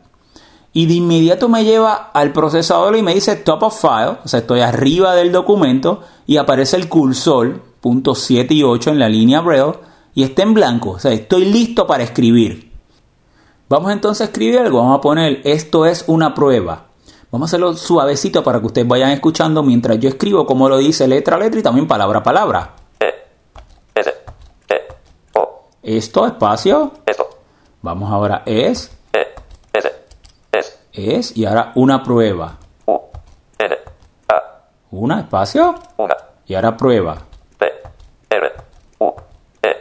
Y 0.73 0.85
de 0.85 0.95
inmediato 0.95 1.49
me 1.49 1.63
lleva 1.63 2.11
al 2.13 2.33
procesador 2.33 2.95
y 2.97 3.01
me 3.01 3.13
dice 3.13 3.37
Top 3.37 3.63
of 3.63 3.81
File, 3.81 4.17
o 4.23 4.27
sea, 4.27 4.41
estoy 4.41 4.59
arriba 4.59 5.15
del 5.15 5.31
documento 5.31 6.01
y 6.27 6.37
aparece 6.37 6.75
el 6.75 6.89
cursor, 6.89 7.61
punto 7.81 8.13
7 8.13 8.53
y 8.53 8.63
8 8.63 8.91
en 8.91 8.99
la 8.99 9.09
línea 9.09 9.41
Braille, 9.41 9.79
y 10.13 10.23
está 10.23 10.43
en 10.43 10.53
blanco, 10.53 10.91
o 10.91 10.99
sea, 10.99 11.13
estoy 11.13 11.45
listo 11.45 11.87
para 11.87 12.03
escribir. 12.03 12.66
Vamos 13.69 13.91
entonces 13.91 14.21
a 14.21 14.23
escribir 14.25 14.59
algo, 14.59 14.79
vamos 14.79 14.99
a 14.99 15.01
poner 15.01 15.41
esto 15.43 15.85
es 15.85 16.05
una 16.07 16.33
prueba. 16.33 16.85
Vamos 17.29 17.47
a 17.47 17.49
hacerlo 17.49 17.73
suavecito 17.73 18.41
para 18.41 18.61
que 18.61 18.67
ustedes 18.67 18.87
vayan 18.87 19.11
escuchando 19.11 19.61
mientras 19.61 19.99
yo 19.99 20.07
escribo 20.07 20.45
como 20.45 20.69
lo 20.69 20.77
dice 20.77 21.05
letra 21.05 21.35
a 21.35 21.39
letra 21.39 21.59
y 21.59 21.63
también 21.63 21.85
palabra 21.85 22.19
a 22.19 22.23
palabra. 22.23 22.75
E. 22.97 23.07
E. 24.69 24.87
Esto, 25.83 26.25
espacio, 26.25 26.93
vamos 27.81 28.09
ahora 28.09 28.43
es, 28.45 28.89
E. 29.11 29.27
Es 30.93 31.35
y 31.35 31.43
ahora 31.45 31.73
una 31.75 32.01
prueba. 32.01 32.57
Una, 34.89 35.19
espacio, 35.19 35.75
Una. 35.97 36.15
y 36.45 36.55
ahora 36.55 36.77
prueba. 36.77 37.17
P. 37.57 37.65
R. 38.29 38.51
U. 38.99 39.13
E. 39.61 39.75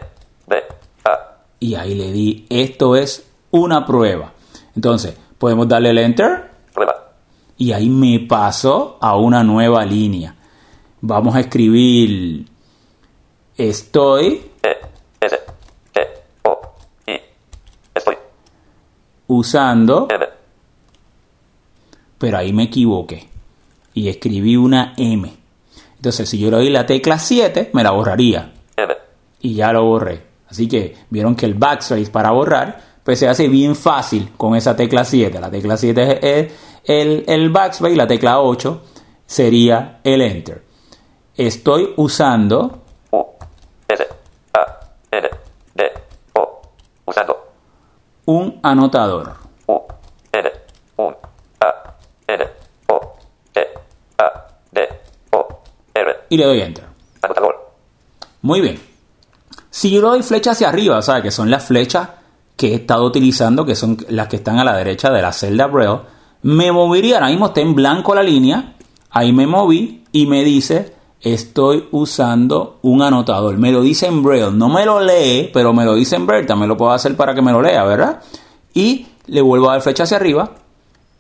D. 0.49 0.57
A. 1.05 1.37
Y 1.61 1.77
ahí 1.77 1.95
le 1.95 2.11
di, 2.11 2.47
esto 2.51 2.97
es 2.97 3.25
una 3.59 3.85
prueba. 3.87 4.33
Entonces, 4.75 5.17
podemos 5.39 5.69
darle 5.69 5.91
el 5.91 5.99
enter 5.99 6.51
Prueba. 6.73 7.13
y 7.57 7.73
ahí 7.73 7.89
me 7.89 8.21
paso 8.21 8.99
a 9.01 9.17
una 9.17 9.43
nueva 9.43 9.85
línea. 9.85 10.35
Vamos 11.01 11.35
a 11.35 11.41
escribir 11.41 12.47
estoy 13.57 14.43
E. 14.63 14.77
S. 15.21 15.37
E. 15.95 16.09
O. 16.45 16.61
I. 17.07 17.21
Estoy. 17.95 18.17
usando, 19.29 20.09
M. 20.11 20.27
pero 22.19 22.39
ahí 22.39 22.53
me 22.53 22.65
equivoqué 22.65 23.29
y 23.95 24.09
escribí 24.09 24.57
una 24.57 24.95
M. 24.97 25.33
Entonces, 25.97 26.29
si 26.29 26.39
yo 26.39 26.51
le 26.51 26.59
doy 26.59 26.71
la 26.71 26.85
tecla 26.87 27.19
7, 27.19 27.71
me 27.73 27.83
la 27.83 27.93
borraría 27.93 28.53
M. 28.77 28.95
y 29.41 29.55
ya 29.55 29.73
lo 29.73 29.85
borré. 29.85 30.23
Así 30.49 30.69
que 30.69 30.97
vieron 31.11 31.35
que 31.35 31.47
el 31.47 31.55
backspace 31.55 32.11
para 32.11 32.31
borrar, 32.31 32.81
pues 33.07 33.21
se 33.21 33.29
hace 33.29 33.47
bien 33.47 33.77
fácil 33.77 34.33
con 34.37 34.57
esa 34.57 34.75
tecla 34.75 35.05
7. 35.05 35.39
La 35.39 35.49
tecla 35.49 35.77
7 35.77 36.19
es 36.21 36.53
el, 36.83 37.23
el 37.29 37.51
backspace, 37.51 37.95
la 37.95 38.09
tecla 38.09 38.41
8 38.41 38.83
sería 39.25 40.01
el 40.03 40.23
enter. 40.23 40.65
Estoy 41.37 41.95
usando 41.95 42.83
U. 43.13 43.25
S. 43.87 44.09
A. 44.55 44.81
N. 45.13 45.31
D. 45.77 45.93
O. 46.33 46.63
Usando. 47.05 47.47
un 48.25 48.59
anotador. 48.65 49.35
U. 49.69 49.81
Un. 50.97 51.17
A. 51.61 51.95
N. 52.27 52.45
O. 52.89 53.17
A. 54.19 54.47
D. 54.73 54.89
O. 55.31 55.61
R. 55.95 56.17
y 56.29 56.37
le 56.37 56.45
doy 56.45 56.61
enter. 56.61 56.87
Anotador. 57.23 57.71
Muy 58.43 58.61
bien. 58.61 58.81
Si 59.71 59.93
yo 59.93 60.01
le 60.01 60.09
doy 60.09 60.23
flecha 60.25 60.51
hacia 60.51 60.69
arriba, 60.69 60.99
o 60.99 61.03
sea, 61.03 61.23
que 61.23 61.31
son 61.31 61.49
las 61.49 61.65
flechas 61.65 62.09
que 62.57 62.73
he 62.73 62.75
estado 62.75 63.05
utilizando, 63.05 63.65
que 63.67 63.75
son 63.75 63.99
las 64.09 64.29
que 64.29 64.37
están 64.37 64.59
a 64.59 64.65
la 64.65 64.77
derecha 64.77 65.11
de 65.11 65.23
la 65.23 65.33
celda 65.33 65.67
Braille, 65.67 66.01
me 66.43 66.73
movería, 66.73 67.17
ahora 67.17 67.29
mismo 67.29 67.47
está 67.47 67.61
en 67.61 67.75
blanco 67.75 68.15
la 68.15 68.23
línea, 68.23 68.77
ahí 69.11 69.33
me 69.33 69.47
moví 69.47 70.05
y 70.13 70.27
me 70.27 70.45
dice, 70.45 70.95
estoy 71.21 71.89
usando 71.91 72.79
un 72.83 73.03
anotador. 73.03 73.59
Me 73.59 73.73
lo 73.73 73.83
dice 73.83 74.07
en 74.07 74.23
Braille, 74.23 74.51
no 74.53 74.69
me 74.69 74.87
lo 74.87 75.01
lee, 75.01 75.51
pero 75.53 75.73
me 75.73 75.85
lo 75.85 75.95
dice 75.95 76.17
en 76.17 76.27
Braille, 76.27 76.47
también 76.47 76.69
lo 76.69 76.77
puedo 76.77 76.93
hacer 76.93 77.17
para 77.17 77.35
que 77.35 77.43
me 77.43 77.53
lo 77.53 77.61
lea, 77.61 77.85
¿verdad? 77.85 78.23
Y 78.73 79.07
le 79.27 79.41
vuelvo 79.41 79.69
a 79.69 79.73
dar 79.73 79.83
flecha 79.83 80.05
hacia 80.05 80.17
arriba 80.19 80.53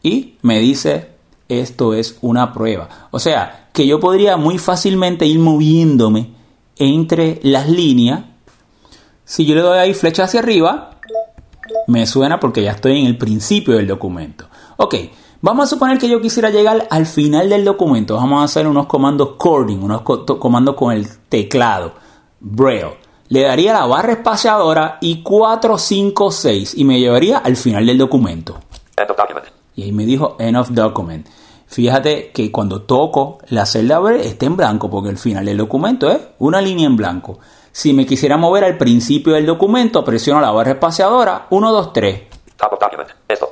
y 0.03 0.35
me 0.43 0.61
dice, 0.61 1.11
esto 1.49 1.95
es 1.95 2.19
una 2.21 2.53
prueba. 2.53 3.09
O 3.11 3.19
sea, 3.19 3.69
que 3.73 3.87
yo 3.87 4.01
podría 4.01 4.37
muy 4.37 4.59
fácilmente 4.59 5.27
ir 5.27 5.39
moviéndome 5.39 6.31
entre 6.77 7.41
las 7.43 7.69
líneas. 7.69 8.21
Si 9.25 9.45
yo 9.45 9.55
le 9.55 9.63
doy 9.63 9.79
ahí 9.79 9.93
flecha 9.93 10.25
hacia 10.25 10.41
arriba, 10.41 10.96
me 11.87 12.07
suena 12.07 12.41
porque 12.41 12.63
ya 12.63 12.73
estoy 12.73 13.01
en 13.01 13.07
el 13.07 13.19
principio 13.19 13.77
del 13.77 13.87
documento. 13.87 14.47
Ok, 14.77 14.95
vamos 15.41 15.67
a 15.67 15.71
suponer 15.71 15.99
que 15.99 16.09
yo 16.09 16.21
quisiera 16.21 16.51
llegar 16.51 16.87
al 16.91 17.07
final 17.07 17.49
del 17.49 17.65
documento. 17.65 18.17
Vamos 18.17 18.41
a 18.41 18.45
hacer 18.45 18.67
unos 18.67 18.87
comandos 18.87 19.35
coding, 19.39 19.79
unos 19.79 20.03
comandos 20.03 20.75
con 20.75 20.93
el 20.93 21.07
teclado 21.29 21.93
Braille. 22.41 22.99
Le 23.29 23.43
daría 23.43 23.73
la 23.73 23.87
barra 23.87 24.13
espaciadora 24.13 24.99
y 25.01 25.23
4, 25.23 25.79
5, 25.79 26.31
6 26.31 26.75
y 26.77 26.85
me 26.85 27.01
llevaría 27.01 27.39
al 27.39 27.57
final 27.57 27.85
del 27.87 27.99
documento. 27.99 28.59
End 28.97 29.11
of 29.11 29.17
document. 29.17 29.47
Y 29.75 29.83
ahí 29.83 29.93
me 29.93 30.07
dijo 30.07 30.37
End 30.39 30.57
of 30.57 30.71
Document. 30.71 31.27
Fíjate 31.67 32.31
que 32.33 32.53
cuando 32.53 32.83
toco 32.83 33.39
la 33.49 33.67
celda 33.67 33.99
verde 33.99 34.29
está 34.29 34.47
en 34.47 34.57
blanco 34.57 34.89
porque 34.89 35.11
el 35.11 35.19
final 35.19 35.45
del 35.45 35.59
documento 35.59 36.11
es 36.11 36.21
una 36.39 36.61
línea 36.61 36.87
en 36.87 36.97
blanco. 36.97 37.41
Si 37.77 37.93
me 37.93 38.07
quisiera 38.07 38.39
mover 38.39 38.65
al 38.65 38.79
principio 38.79 39.35
del 39.35 39.45
documento, 39.45 40.03
presiono 40.03 40.41
la 40.41 40.51
barra 40.51 40.71
espaciadora 40.71 41.47
1, 41.51 41.73
2, 41.73 41.93
3 41.93 42.23
Top 42.57 42.73
of 42.73 42.81
document. 42.81 43.11
Esto. 43.29 43.51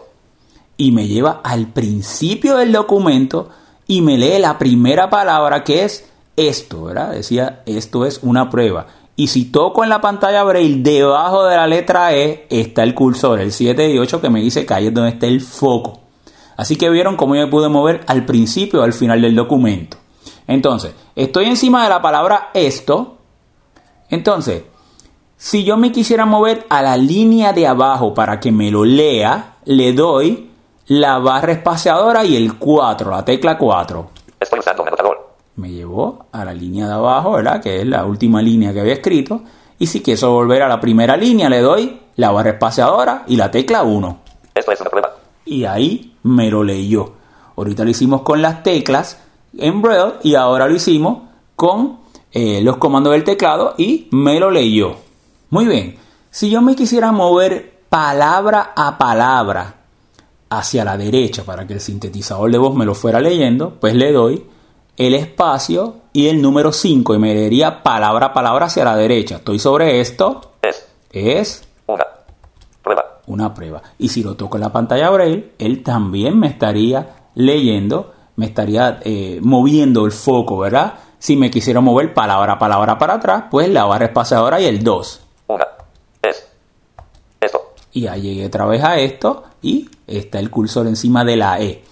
y 0.78 0.92
me 0.92 1.06
lleva 1.06 1.42
al 1.44 1.66
principio 1.66 2.56
del 2.56 2.72
documento 2.72 3.50
y 3.86 4.00
me 4.00 4.16
lee 4.16 4.38
la 4.38 4.56
primera 4.56 5.10
palabra 5.10 5.62
que 5.62 5.84
es 5.84 6.10
esto, 6.38 6.84
¿verdad? 6.84 7.10
Decía, 7.10 7.60
esto 7.66 8.06
es 8.06 8.20
una 8.22 8.48
prueba. 8.48 8.86
Y 9.14 9.26
si 9.26 9.44
toco 9.44 9.84
en 9.84 9.90
la 9.90 10.00
pantalla 10.00 10.42
Braille, 10.42 10.82
debajo 10.82 11.44
de 11.44 11.56
la 11.56 11.66
letra 11.66 12.14
E 12.14 12.46
está 12.48 12.82
el 12.82 12.94
cursor, 12.94 13.40
el 13.40 13.52
7 13.52 13.90
y 13.90 13.98
8 13.98 14.22
que 14.22 14.30
me 14.30 14.40
dice 14.40 14.64
que 14.64 14.72
ahí 14.72 14.86
es 14.86 14.94
donde 14.94 15.10
está 15.10 15.26
el 15.26 15.42
foco. 15.42 16.00
Así 16.56 16.76
que 16.76 16.88
vieron 16.88 17.18
cómo 17.18 17.34
yo 17.34 17.42
me 17.42 17.50
pude 17.50 17.68
mover 17.68 18.00
al 18.06 18.24
principio 18.24 18.80
o 18.80 18.84
al 18.84 18.94
final 18.94 19.20
del 19.20 19.36
documento. 19.36 19.98
Entonces, 20.46 20.94
estoy 21.14 21.44
encima 21.44 21.82
de 21.82 21.90
la 21.90 22.00
palabra 22.00 22.48
esto. 22.54 23.13
Entonces, 24.08 24.64
si 25.36 25.64
yo 25.64 25.76
me 25.76 25.92
quisiera 25.92 26.26
mover 26.26 26.66
a 26.68 26.82
la 26.82 26.96
línea 26.96 27.52
de 27.52 27.66
abajo 27.66 28.14
para 28.14 28.40
que 28.40 28.52
me 28.52 28.70
lo 28.70 28.84
lea, 28.84 29.56
le 29.64 29.92
doy 29.92 30.50
la 30.86 31.18
barra 31.18 31.52
espaciadora 31.52 32.24
y 32.24 32.36
el 32.36 32.56
4, 32.58 33.10
la 33.10 33.24
tecla 33.24 33.58
4. 33.58 34.10
Estoy 34.40 34.58
usando 34.58 34.82
un 34.82 34.88
anotador. 34.88 35.34
Me 35.56 35.70
llevó 35.70 36.26
a 36.32 36.44
la 36.44 36.54
línea 36.54 36.86
de 36.86 36.94
abajo, 36.94 37.32
¿verdad? 37.32 37.62
Que 37.62 37.80
es 37.80 37.86
la 37.86 38.04
última 38.04 38.42
línea 38.42 38.72
que 38.72 38.80
había 38.80 38.94
escrito. 38.94 39.42
Y 39.78 39.86
si 39.86 40.02
quiero 40.02 40.32
volver 40.32 40.62
a 40.62 40.68
la 40.68 40.80
primera 40.80 41.16
línea, 41.16 41.48
le 41.48 41.60
doy 41.60 42.00
la 42.16 42.30
barra 42.30 42.50
espaciadora 42.50 43.24
y 43.26 43.36
la 43.36 43.50
tecla 43.50 43.82
1. 43.82 44.18
Esto 44.54 44.72
es 44.72 44.80
una 44.80 44.90
prueba. 44.90 45.10
Y 45.44 45.64
ahí 45.64 46.16
me 46.22 46.50
lo 46.50 46.62
leyó. 46.62 47.12
Ahorita 47.56 47.84
lo 47.84 47.90
hicimos 47.90 48.22
con 48.22 48.42
las 48.42 48.62
teclas 48.62 49.20
en 49.56 49.82
Braille 49.82 50.14
y 50.22 50.34
ahora 50.34 50.66
lo 50.68 50.74
hicimos 50.74 51.22
con 51.56 52.03
eh, 52.34 52.60
los 52.62 52.78
comandos 52.78 53.12
del 53.12 53.22
teclado 53.22 53.74
y 53.78 54.08
me 54.10 54.40
lo 54.40 54.50
leyó. 54.50 54.96
Muy 55.50 55.66
bien. 55.66 55.96
Si 56.30 56.50
yo 56.50 56.60
me 56.60 56.74
quisiera 56.74 57.12
mover 57.12 57.84
palabra 57.88 58.72
a 58.74 58.98
palabra 58.98 59.76
hacia 60.50 60.84
la 60.84 60.96
derecha 60.96 61.44
para 61.44 61.64
que 61.64 61.74
el 61.74 61.80
sintetizador 61.80 62.50
de 62.50 62.58
voz 62.58 62.74
me 62.74 62.84
lo 62.84 62.94
fuera 62.96 63.20
leyendo, 63.20 63.76
pues 63.80 63.94
le 63.94 64.10
doy 64.10 64.44
el 64.96 65.14
espacio 65.14 65.96
y 66.12 66.26
el 66.26 66.42
número 66.42 66.72
5 66.72 67.14
y 67.14 67.18
me 67.18 67.34
leería 67.34 67.84
palabra 67.84 68.26
a 68.26 68.32
palabra 68.32 68.66
hacia 68.66 68.84
la 68.84 68.96
derecha. 68.96 69.36
Estoy 69.36 69.60
sobre 69.60 70.00
esto, 70.00 70.52
Es 70.62 70.88
es 71.12 71.62
una 71.86 72.04
prueba. 72.82 73.04
una 73.28 73.54
prueba. 73.54 73.82
Y 73.98 74.08
si 74.08 74.24
lo 74.24 74.34
toco 74.34 74.56
en 74.56 74.62
la 74.62 74.72
pantalla 74.72 75.10
Braille, 75.10 75.52
él 75.58 75.84
también 75.84 76.38
me 76.38 76.48
estaría 76.48 77.28
leyendo, 77.36 78.12
me 78.34 78.46
estaría 78.46 78.98
eh, 79.04 79.38
moviendo 79.40 80.04
el 80.04 80.10
foco, 80.12 80.58
¿verdad? 80.58 80.94
Si 81.24 81.36
me 81.36 81.50
quisiera 81.50 81.80
mover 81.80 82.12
palabra 82.12 82.52
a 82.52 82.58
palabra 82.58 82.98
para 82.98 83.14
atrás, 83.14 83.44
pues 83.50 83.70
la 83.70 83.86
barra 83.86 84.04
espaciadora 84.04 84.60
y 84.60 84.66
el 84.66 84.84
2. 84.84 85.20
Una. 85.46 85.66
Es. 86.20 86.46
Esto. 87.40 87.72
Y 87.94 88.08
ahí 88.08 88.20
llegué 88.20 88.44
otra 88.44 88.66
vez 88.66 88.84
a 88.84 88.98
esto 88.98 89.44
y 89.62 89.88
está 90.06 90.38
el 90.38 90.50
cursor 90.50 90.86
encima 90.86 91.24
de 91.24 91.38
la 91.38 91.58
E. 91.62 91.82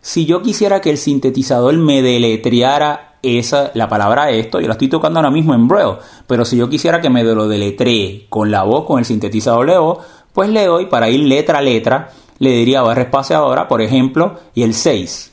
Si 0.00 0.26
yo 0.26 0.42
quisiera 0.42 0.80
que 0.80 0.90
el 0.90 0.98
sintetizador 0.98 1.76
me 1.76 2.02
deletreara 2.02 3.18
esa, 3.22 3.70
la 3.74 3.88
palabra 3.88 4.32
esto, 4.32 4.58
yo 4.58 4.66
la 4.66 4.72
estoy 4.72 4.88
tocando 4.88 5.20
ahora 5.20 5.30
mismo 5.30 5.54
en 5.54 5.68
Braille, 5.68 5.98
pero 6.26 6.44
si 6.44 6.56
yo 6.56 6.68
quisiera 6.68 7.00
que 7.00 7.10
me 7.10 7.22
lo 7.22 7.46
deletree 7.46 8.26
con 8.28 8.50
la 8.50 8.64
voz, 8.64 8.86
con 8.86 8.98
el 8.98 9.04
sintetizador 9.04 9.70
de 9.70 9.78
voz, 9.78 9.98
pues 10.32 10.48
le 10.48 10.66
doy 10.66 10.86
para 10.86 11.08
ir 11.08 11.20
letra 11.20 11.58
a 11.58 11.62
letra, 11.62 12.10
le 12.40 12.50
diría 12.50 12.82
barra 12.82 13.02
espaciadora, 13.02 13.68
por 13.68 13.82
ejemplo, 13.82 14.40
y 14.52 14.64
el 14.64 14.74
6. 14.74 15.29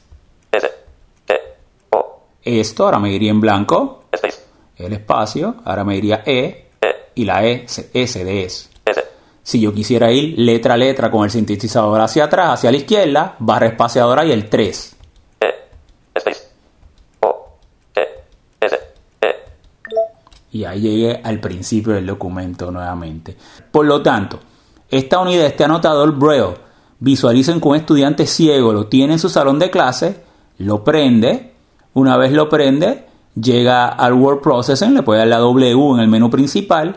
Esto 2.48 2.86
ahora 2.86 2.98
me 2.98 3.12
iría 3.12 3.30
en 3.30 3.42
blanco, 3.42 4.06
Space. 4.14 4.40
el 4.78 4.94
espacio, 4.94 5.58
ahora 5.66 5.84
me 5.84 5.98
iría 5.98 6.24
E, 6.26 6.70
E. 6.80 6.96
y 7.16 7.26
la 7.26 7.46
E, 7.46 7.66
S 7.66 8.24
de. 8.24 8.44
S. 8.46 8.70
Si 9.44 9.60
yo 9.60 9.74
quisiera 9.74 10.12
ir 10.14 10.40
letra 10.40 10.76
a 10.76 10.78
letra 10.78 11.12
con 11.12 11.26
el 11.26 11.30
sintetizador 11.30 12.00
hacia 12.00 12.24
atrás, 12.24 12.54
hacia 12.54 12.72
la 12.72 12.78
izquierda, 12.78 13.36
barra 13.40 13.68
espaciadora 13.68 14.24
y 14.24 14.32
el 14.32 14.48
3. 14.48 14.96
E, 15.42 15.48
space, 16.16 16.48
O, 17.20 17.58
T, 17.94 18.02
S, 18.62 18.78
E, 19.22 19.36
y 20.54 20.64
ahí 20.64 20.80
llegué 20.80 21.20
al 21.22 21.42
principio 21.42 21.94
del 21.94 22.06
documento 22.06 22.72
nuevamente. 22.72 23.36
Por 23.70 23.86
lo 23.86 24.02
tanto, 24.02 24.40
esta 24.90 25.20
unidad, 25.20 25.48
este 25.48 25.66
anotador 25.66 26.14
Braille, 26.14 26.56
visualicen 27.00 27.60
que 27.60 27.68
un 27.68 27.76
estudiante 27.76 28.26
ciego 28.26 28.72
lo 28.72 28.88
tiene 28.88 29.14
en 29.14 29.20
su 29.20 29.28
salón 29.28 29.60
de 29.60 29.70
clase, 29.70 30.24
lo 30.60 30.84
prende, 30.84 31.57
una 31.94 32.18
vez 32.18 32.32
lo 32.32 32.50
prende, 32.50 33.06
llega 33.36 33.88
al 33.88 34.14
Word 34.14 34.42
Processing, 34.42 34.94
le 34.94 35.04
puede 35.04 35.20
dar 35.20 35.28
la 35.28 35.38
W 35.40 35.96
en 35.96 36.00
el 36.00 36.08
menú 36.08 36.30
principal 36.30 36.96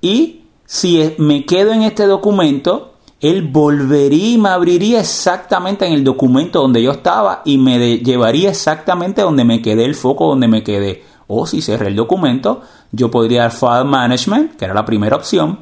y 0.00 0.42
si 0.64 1.14
me 1.18 1.46
quedo 1.46 1.72
en 1.72 1.82
este 1.82 2.06
documento, 2.06 2.94
él 3.20 3.48
volvería 3.48 4.34
y 4.34 4.38
me 4.38 4.50
abriría 4.50 5.00
exactamente 5.00 5.86
en 5.86 5.94
el 5.94 6.04
documento 6.04 6.60
donde 6.60 6.82
yo 6.82 6.92
estaba 6.92 7.42
y 7.44 7.58
me 7.58 7.98
llevaría 7.98 8.50
exactamente 8.50 9.22
donde 9.22 9.44
me 9.44 9.62
quedé, 9.62 9.84
el 9.84 9.94
foco 9.94 10.28
donde 10.28 10.46
me 10.46 10.62
quedé. 10.62 11.02
O 11.26 11.46
si 11.46 11.60
cerré 11.62 11.88
el 11.88 11.96
documento, 11.96 12.62
yo 12.92 13.10
podría 13.10 13.42
dar 13.42 13.52
File 13.52 13.84
Management, 13.84 14.56
que 14.56 14.66
era 14.66 14.74
la 14.74 14.84
primera 14.84 15.16
opción, 15.16 15.58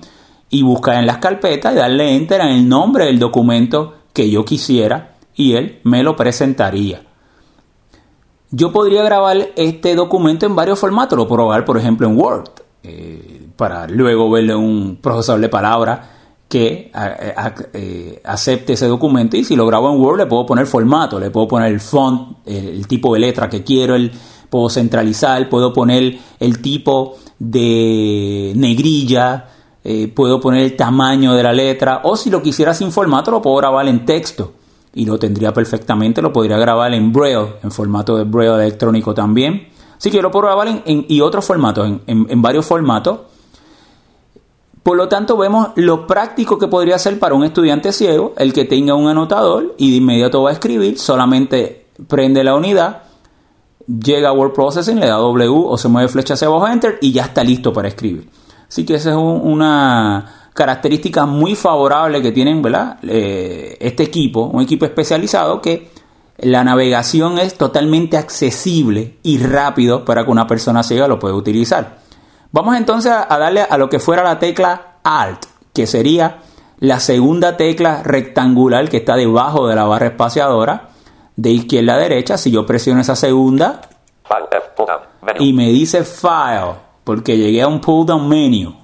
y 0.51 0.63
buscar 0.63 0.97
en 0.97 1.07
las 1.07 1.19
carpetas 1.19 1.73
y 1.73 1.77
darle 1.77 2.15
Enter 2.15 2.41
en 2.41 2.49
el 2.49 2.69
nombre 2.69 3.07
del 3.07 3.19
documento 3.19 3.95
que 4.13 4.29
yo 4.29 4.45
quisiera 4.45 5.17
y 5.35 5.55
él 5.55 5.81
me 5.85 6.03
lo 6.03 6.17
presentaría. 6.17 7.06
Yo 8.51 8.73
podría 8.73 9.03
grabar 9.03 9.49
este 9.57 9.95
documento 9.95 10.47
en 10.47 10.55
varios 10.55 10.79
formatos. 10.79 11.19
Lo 11.19 11.27
puedo 11.27 11.49
grabar, 11.49 11.65
por 11.65 11.79
ejemplo, 11.79 12.07
en 12.07 12.17
Word, 12.17 12.51
eh, 12.83 13.49
para 13.57 13.87
luego 13.89 14.31
verle 14.31 14.55
un 14.55 14.99
procesador 15.01 15.41
de 15.41 15.49
palabras 15.49 16.01
que 16.49 16.93
eh, 16.95 18.23
acepte 18.25 18.75
ese 18.75 18.87
documento. 18.87 19.37
Y 19.37 19.45
si 19.45 19.57
lo 19.57 19.67
grabo 19.67 19.93
en 19.93 20.01
Word, 20.01 20.19
le 20.19 20.27
puedo 20.27 20.47
poner 20.47 20.67
formato, 20.67 21.19
le 21.19 21.31
puedo 21.31 21.49
poner 21.49 21.73
el 21.73 21.81
font, 21.81 22.39
el, 22.47 22.69
el 22.69 22.87
tipo 22.87 23.15
de 23.15 23.21
letra 23.21 23.51
que 23.51 23.65
quiero, 23.65 23.97
el, 23.97 24.13
puedo 24.49 24.71
centralizar, 24.71 25.49
puedo 25.49 25.73
poner 25.73 26.19
el 26.39 26.63
tipo 26.63 27.17
de 27.39 28.53
negrilla, 28.55 29.49
eh, 29.83 30.09
puedo 30.09 30.41
poner 30.41 30.63
el 30.63 30.77
tamaño 30.77 31.35
de 31.35 31.43
la 31.43 31.53
letra, 31.53 32.03
o 32.05 32.17
si 32.17 32.31
lo 32.31 32.43
quisiera 32.43 32.75
sin 32.75 32.93
formato, 32.93 33.31
lo 33.31 33.43
puedo 33.43 33.57
grabar 33.57 33.89
en 33.89 34.05
texto 34.05 34.53
y 34.97 35.05
lo 35.07 35.19
tendría 35.19 35.53
perfectamente, 35.53 36.21
lo 36.21 36.33
podría 36.33 36.59
grabar 36.59 36.93
en 36.95 37.13
Braille, 37.13 37.55
en 37.63 37.71
formato 37.71 38.17
de 38.17 38.25
Braille 38.25 38.55
electrónico 38.65 39.15
también. 39.15 39.69
Así 39.97 40.11
que 40.11 40.21
lo 40.21 40.31
puedo 40.31 40.47
grabar 40.47 40.67
en, 40.69 41.05
y 41.09 41.21
otros 41.21 41.45
formatos, 41.45 41.87
en, 42.07 42.27
en- 42.29 42.43
varios 42.43 42.67
formatos. 42.67 43.21
Por 44.83 44.97
lo 44.97 45.09
tanto, 45.09 45.37
vemos 45.37 45.69
lo 45.77 46.07
práctico 46.07 46.59
que 46.59 46.69
podría 46.69 46.99
ser 46.99 47.19
para 47.19 47.35
un 47.35 47.45
estudiante 47.45 47.93
ciego, 47.93 48.35
el 48.39 48.53
que 48.53 48.65
tenga 48.65 48.95
un 48.95 49.09
anotador 49.09 49.75
y 49.79 49.91
de 49.91 49.97
inmediato 49.97 50.43
va 50.43 50.51
a 50.51 50.53
escribir, 50.53 50.99
solamente 50.99 51.87
prende 52.09 52.45
la 52.45 52.55
unidad, 52.55 53.03
llega 53.89 54.29
a 54.29 54.33
Word 54.33 54.53
Processing, 54.53 55.01
le 55.01 55.07
da 55.09 55.17
W 55.17 55.49
o 55.67 55.77
se 55.77 55.89
mueve 55.89 56.09
flecha 56.09 56.35
hacia 56.35 56.47
abajo, 56.49 56.69
Enter 56.69 56.99
y 57.01 57.11
ya 57.13 57.25
está 57.25 57.43
listo 57.43 57.73
para 57.73 57.89
escribir. 57.89 58.29
Así 58.69 58.85
que 58.87 58.95
esa 58.95 59.11
es 59.11 59.17
un- 59.17 59.41
una 59.43 60.36
característica 60.57 61.27
muy 61.27 61.55
favorable 61.55 62.21
que 62.21 62.33
tienen 62.33 62.63
¿verdad? 62.63 62.99
Eh, 63.03 63.77
este 63.81 64.03
equipo, 64.03 64.41
un 64.47 64.63
equipo 64.63 64.85
especializado 64.85 65.61
que 65.63 65.91
la 66.39 66.65
navegación 66.65 67.39
es 67.39 67.57
totalmente 67.57 68.17
accesible 68.17 69.19
y 69.23 69.39
rápido 69.39 70.05
para 70.05 70.25
que 70.25 70.31
una 70.31 70.49
persona 70.49 70.83
ciega 70.83 71.07
lo 71.07 71.21
pueda 71.21 71.35
utilizar. 71.35 71.99
Vamos 72.51 72.77
entonces 72.77 73.13
a 73.13 73.39
darle 73.39 73.63
a 73.63 73.79
lo 73.79 73.89
que 73.89 74.01
fuera 74.01 74.25
la 74.25 74.39
tecla 74.39 74.97
Alt, 75.05 75.47
que 75.73 75.87
sería 75.87 76.39
la 76.79 77.01
segunda 77.01 77.57
tecla 77.57 78.03
rectangular 78.03 78.89
que 78.89 78.99
está 78.99 79.17
debajo 79.17 79.67
de 79.69 79.77
la 79.77 79.85
barra 79.85 80.09
espaciadora 80.09 80.89
de 81.37 81.51
izquierda 81.51 81.95
a 81.95 81.99
derecha. 81.99 82.37
Si 82.39 82.51
yo 82.51 82.67
presiono 82.67 83.01
esa 83.01 83.17
segunda 83.17 83.81
y 85.39 85.53
me 85.53 85.69
dice 85.69 86.05
File, 86.05 86.75
porque 87.05 87.37
llegué 87.37 87.63
a 87.63 87.69
un 87.69 87.81
pull 87.81 88.07
down 88.07 88.29
menu. 88.29 88.75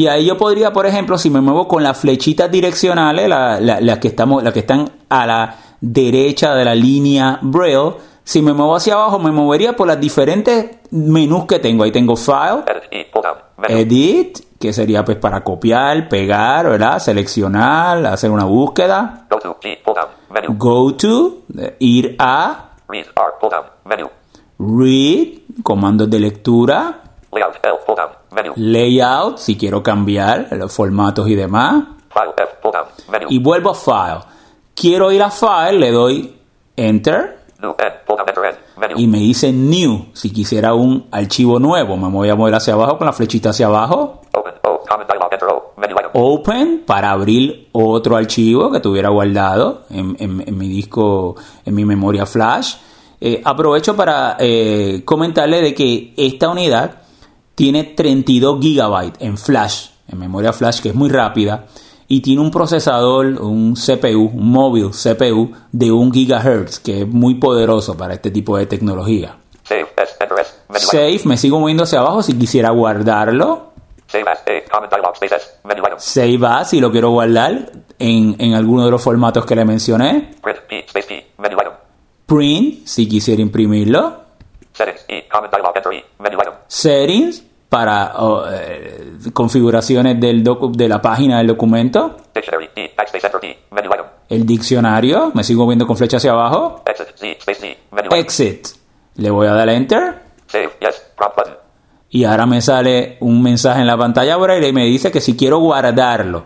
Y 0.00 0.06
ahí 0.06 0.24
yo 0.24 0.38
podría, 0.38 0.72
por 0.72 0.86
ejemplo, 0.86 1.18
si 1.18 1.28
me 1.28 1.42
muevo 1.42 1.68
con 1.68 1.82
las 1.82 1.98
flechitas 1.98 2.50
direccionales, 2.50 3.28
la- 3.28 3.60
la- 3.60 3.80
las 3.82 3.98
que 3.98 4.08
estamos, 4.08 4.42
las 4.42 4.54
que 4.54 4.60
están 4.60 4.90
a 5.10 5.26
la 5.26 5.56
derecha 5.80 6.54
de 6.54 6.64
la 6.64 6.74
línea 6.74 7.38
Braille, 7.42 7.96
si 8.24 8.40
me 8.40 8.54
muevo 8.54 8.76
hacia 8.76 8.94
abajo, 8.94 9.18
me 9.18 9.30
movería 9.30 9.76
por 9.76 9.86
las 9.88 10.00
diferentes 10.00 10.78
menús 10.90 11.44
que 11.44 11.58
tengo. 11.58 11.84
Ahí 11.84 11.92
tengo 11.92 12.16
File, 12.16 12.62
edit 13.80 14.38
que 14.58 14.72
sería 14.72 15.04
pues 15.04 15.18
para 15.18 15.44
copiar, 15.44 16.08
pegar, 16.08 16.68
¿verdad? 16.70 16.98
Seleccionar, 16.98 18.06
hacer 18.06 18.30
una 18.30 18.44
búsqueda. 18.44 19.26
go 20.56 20.94
to 20.94 21.42
Go 21.58 21.72
ir 21.78 22.16
a, 22.18 22.70
read, 24.58 25.38
comandos 25.62 26.08
de 26.08 26.20
lectura, 26.20 27.02
layout 27.32 27.54
L, 27.62 27.74
pull 27.86 27.96
down, 27.96 28.08
menu, 28.32 28.52
layout, 28.56 29.38
si 29.38 29.56
quiero 29.56 29.82
cambiar 29.82 30.48
los 30.52 30.72
formatos 30.72 31.28
y 31.28 31.34
demás. 31.34 31.84
file 32.12 32.32
F, 32.36 32.48
pull 32.62 32.72
down, 32.72 32.84
menu, 33.10 33.26
Y 33.30 33.38
vuelvo 33.38 33.70
a 33.70 33.74
file. 33.74 34.20
Quiero 34.74 35.12
ir 35.12 35.22
a 35.22 35.30
file, 35.30 35.78
le 35.78 35.90
doy 35.92 36.36
enter 36.76 37.38
new 37.60 37.74
N, 37.78 37.90
pull 38.06 38.16
down, 38.16 38.28
enter 38.28 38.44
N, 38.44 38.58
menu, 38.78 38.94
y 38.98 39.06
me 39.06 39.18
dice 39.18 39.52
new. 39.52 40.06
Si 40.12 40.32
quisiera 40.32 40.74
un 40.74 41.06
archivo 41.10 41.58
nuevo, 41.58 41.96
me 41.96 42.08
voy 42.08 42.28
a 42.30 42.34
mover 42.34 42.54
hacia 42.54 42.74
abajo 42.74 42.96
con 42.98 43.06
la 43.06 43.12
flechita 43.12 43.50
hacia 43.50 43.66
abajo. 43.66 44.22
open 44.34 44.52
O, 44.64 44.80
common 44.88 45.06
dialog, 45.06 45.28
enter 45.32 45.48
O, 45.48 45.72
menu 45.76 45.94
item, 45.98 46.10
Open 46.14 46.82
para 46.86 47.10
abrir 47.12 47.68
otro 47.72 48.16
archivo 48.16 48.70
que 48.72 48.80
tuviera 48.80 49.10
guardado 49.10 49.82
en, 49.90 50.16
en- 50.18 50.44
en 50.48 50.58
mi 50.58 50.68
disco, 50.68 51.36
en 51.64 51.74
mi 51.74 51.84
memoria 51.84 52.26
flash. 52.26 52.74
Eh, 53.20 53.42
aprovecho 53.44 53.94
para 53.94 54.36
eh, 54.38 55.02
comentarle 55.04 55.60
de 55.60 55.74
que 55.74 56.14
esta 56.16 56.48
unidad 56.48 56.99
tiene 57.54 57.84
32 57.84 58.60
gigabytes 58.60 59.20
en 59.20 59.36
flash, 59.36 59.88
en 60.08 60.18
memoria 60.18 60.52
flash 60.52 60.80
que 60.80 60.90
es 60.90 60.94
muy 60.94 61.08
rápida 61.08 61.66
y 62.08 62.20
tiene 62.22 62.40
un 62.40 62.50
procesador, 62.50 63.26
un 63.40 63.74
CPU, 63.74 64.32
un 64.34 64.50
móvil 64.50 64.90
CPU 64.90 65.52
de 65.70 65.92
1 65.92 66.10
gigahertz 66.12 66.80
que 66.80 67.02
es 67.02 67.06
muy 67.06 67.36
poderoso 67.36 67.96
para 67.96 68.14
este 68.14 68.30
tipo 68.30 68.56
de 68.56 68.66
tecnología. 68.66 69.36
save 69.62 69.86
Save, 70.74 71.20
me 71.24 71.36
sigo 71.36 71.60
moviendo 71.60 71.84
hacia 71.84 72.00
abajo 72.00 72.22
si 72.22 72.36
quisiera 72.36 72.70
guardarlo. 72.70 73.70
save 74.08 74.24
as, 74.28 74.40
Save 75.98 76.40
as 76.46 76.70
si 76.70 76.80
lo 76.80 76.90
quiero 76.90 77.10
guardar 77.10 77.70
en, 77.98 78.34
en 78.38 78.54
alguno 78.54 78.84
de 78.84 78.90
los 78.90 79.02
formatos 79.02 79.44
que 79.44 79.54
le 79.54 79.64
mencioné. 79.64 80.34
print 80.42 80.58
P, 80.68 80.84
space 80.88 81.26
Print 82.26 82.86
si 82.86 83.08
quisiera 83.08 83.42
imprimirlo. 83.42 84.20
settings 84.72 85.04
E, 85.08 85.28
common 85.28 85.50
dialog, 85.50 85.74
Settings 86.74 87.42
para 87.68 88.12
oh, 88.18 88.44
eh, 88.48 89.14
configuraciones 89.32 90.20
del 90.20 90.44
docu- 90.44 90.70
de 90.72 90.88
la 90.88 91.02
página 91.02 91.38
del 91.38 91.48
documento. 91.48 92.16
dictionary 92.32 92.68
E, 92.76 92.92
backspace, 92.96 93.26
enter 93.26 93.44
E, 93.44 93.58
menu 93.72 93.88
item, 93.92 94.06
El 94.28 94.46
diccionario, 94.46 95.32
me 95.34 95.42
sigo 95.42 95.66
viendo 95.66 95.84
con 95.84 95.96
flecha 95.96 96.18
hacia 96.18 96.30
abajo. 96.30 96.82
exit 96.86 97.08
Z, 97.16 97.26
space 97.40 97.60
Z, 97.60 97.76
menu 97.90 98.14
Exit. 98.14 98.68
Le 99.16 99.30
voy 99.30 99.48
a 99.48 99.52
dar 99.54 99.68
enter. 99.68 100.22
save, 100.46 100.70
yes, 100.80 101.02
prompt 101.16 101.36
button, 101.38 101.54
Y 102.08 102.22
ahora 102.22 102.46
me 102.46 102.60
sale 102.62 103.16
un 103.18 103.42
mensaje 103.42 103.80
en 103.80 103.88
la 103.88 103.96
pantalla 103.96 104.36
braille 104.36 104.68
y 104.68 104.72
me 104.72 104.84
dice 104.84 105.10
que 105.10 105.20
si 105.20 105.36
quiero 105.36 105.58
guardarlo. 105.58 106.44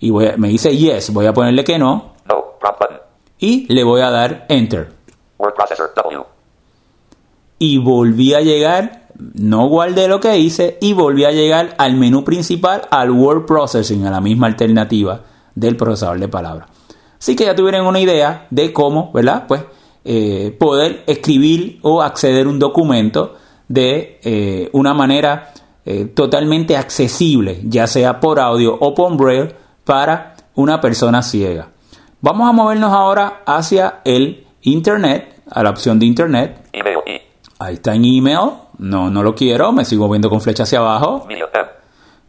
Y 0.00 0.08
voy 0.08 0.26
a- 0.28 0.36
me 0.38 0.48
dice 0.48 0.74
yes, 0.74 1.12
voy 1.12 1.26
a 1.26 1.34
ponerle 1.34 1.64
que 1.64 1.78
no. 1.78 2.14
no, 2.26 2.44
prompt 2.58 2.80
button, 2.80 2.96
Y 3.38 3.70
le 3.72 3.84
voy 3.84 4.00
a 4.00 4.10
dar 4.10 4.46
enter. 4.48 4.90
word 5.36 5.52
processor, 5.54 5.92
W, 5.94 6.22
y 7.58 7.76
volví 7.78 8.32
a 8.34 8.40
llegar, 8.40 9.05
no 9.34 9.68
guardé 9.68 10.08
lo 10.08 10.20
que 10.20 10.38
hice 10.38 10.78
y 10.80 10.92
volví 10.92 11.24
a 11.24 11.30
llegar 11.30 11.74
al 11.78 11.96
menú 11.96 12.24
principal, 12.24 12.82
al 12.90 13.10
word 13.10 13.46
processing, 13.46 14.06
a 14.06 14.10
la 14.10 14.20
misma 14.20 14.46
alternativa 14.46 15.20
del 15.54 15.76
procesador 15.76 16.18
de 16.20 16.28
palabras. 16.28 16.68
Así 17.18 17.34
que 17.34 17.44
ya 17.44 17.54
tuvieron 17.54 17.86
una 17.86 18.00
idea 18.00 18.46
de 18.50 18.72
cómo, 18.72 19.10
¿verdad? 19.12 19.46
Pues 19.48 19.62
eh, 20.04 20.54
poder 20.58 21.02
escribir 21.06 21.78
o 21.82 22.02
acceder 22.02 22.46
a 22.46 22.50
un 22.50 22.58
documento 22.58 23.34
de 23.68 24.20
eh, 24.22 24.70
una 24.72 24.94
manera 24.94 25.52
eh, 25.84 26.04
totalmente 26.06 26.76
accesible, 26.76 27.60
ya 27.64 27.86
sea 27.86 28.20
por 28.20 28.38
audio 28.38 28.76
o 28.78 28.94
por 28.94 29.16
braille, 29.16 29.54
para 29.84 30.36
una 30.54 30.80
persona 30.80 31.22
ciega. 31.22 31.68
Vamos 32.20 32.48
a 32.48 32.52
movernos 32.52 32.92
ahora 32.92 33.42
hacia 33.46 34.00
el 34.04 34.46
Internet, 34.62 35.42
a 35.50 35.62
la 35.62 35.70
opción 35.70 35.98
de 35.98 36.06
Internet. 36.06 36.68
email 36.72 36.98
Ahí 37.58 37.74
está 37.74 37.94
en 37.94 38.04
email. 38.04 38.50
No, 38.78 39.10
no 39.10 39.22
lo 39.22 39.34
quiero. 39.34 39.72
Me 39.72 39.84
sigo 39.84 40.08
viendo 40.08 40.28
con 40.30 40.40
flecha 40.40 40.64
hacia 40.64 40.78
abajo. 40.80 41.26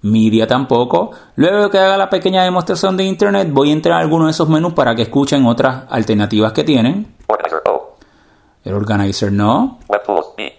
media 0.01 0.47
tampoco. 0.47 1.11
Luego 1.35 1.69
que 1.69 1.77
haga 1.79 1.97
la 1.97 2.09
pequeña 2.09 2.43
demostración 2.43 2.95
de 2.97 3.03
internet, 3.03 3.49
voy 3.51 3.69
a 3.69 3.73
entrar 3.73 3.97
a 3.97 4.01
alguno 4.01 4.25
de 4.25 4.31
esos 4.31 4.47
menús 4.47 4.73
para 4.73 4.95
que 4.95 5.01
escuchen 5.03 5.45
otras 5.45 5.83
alternativas 5.89 6.53
que 6.53 6.63
tienen. 6.63 7.15
organizer 7.27 7.61
O, 7.67 7.95
El 8.63 8.73
organizer 8.73 9.31
no. 9.31 9.79
web 9.89 10.03
tools 10.05 10.27
B, 10.37 10.53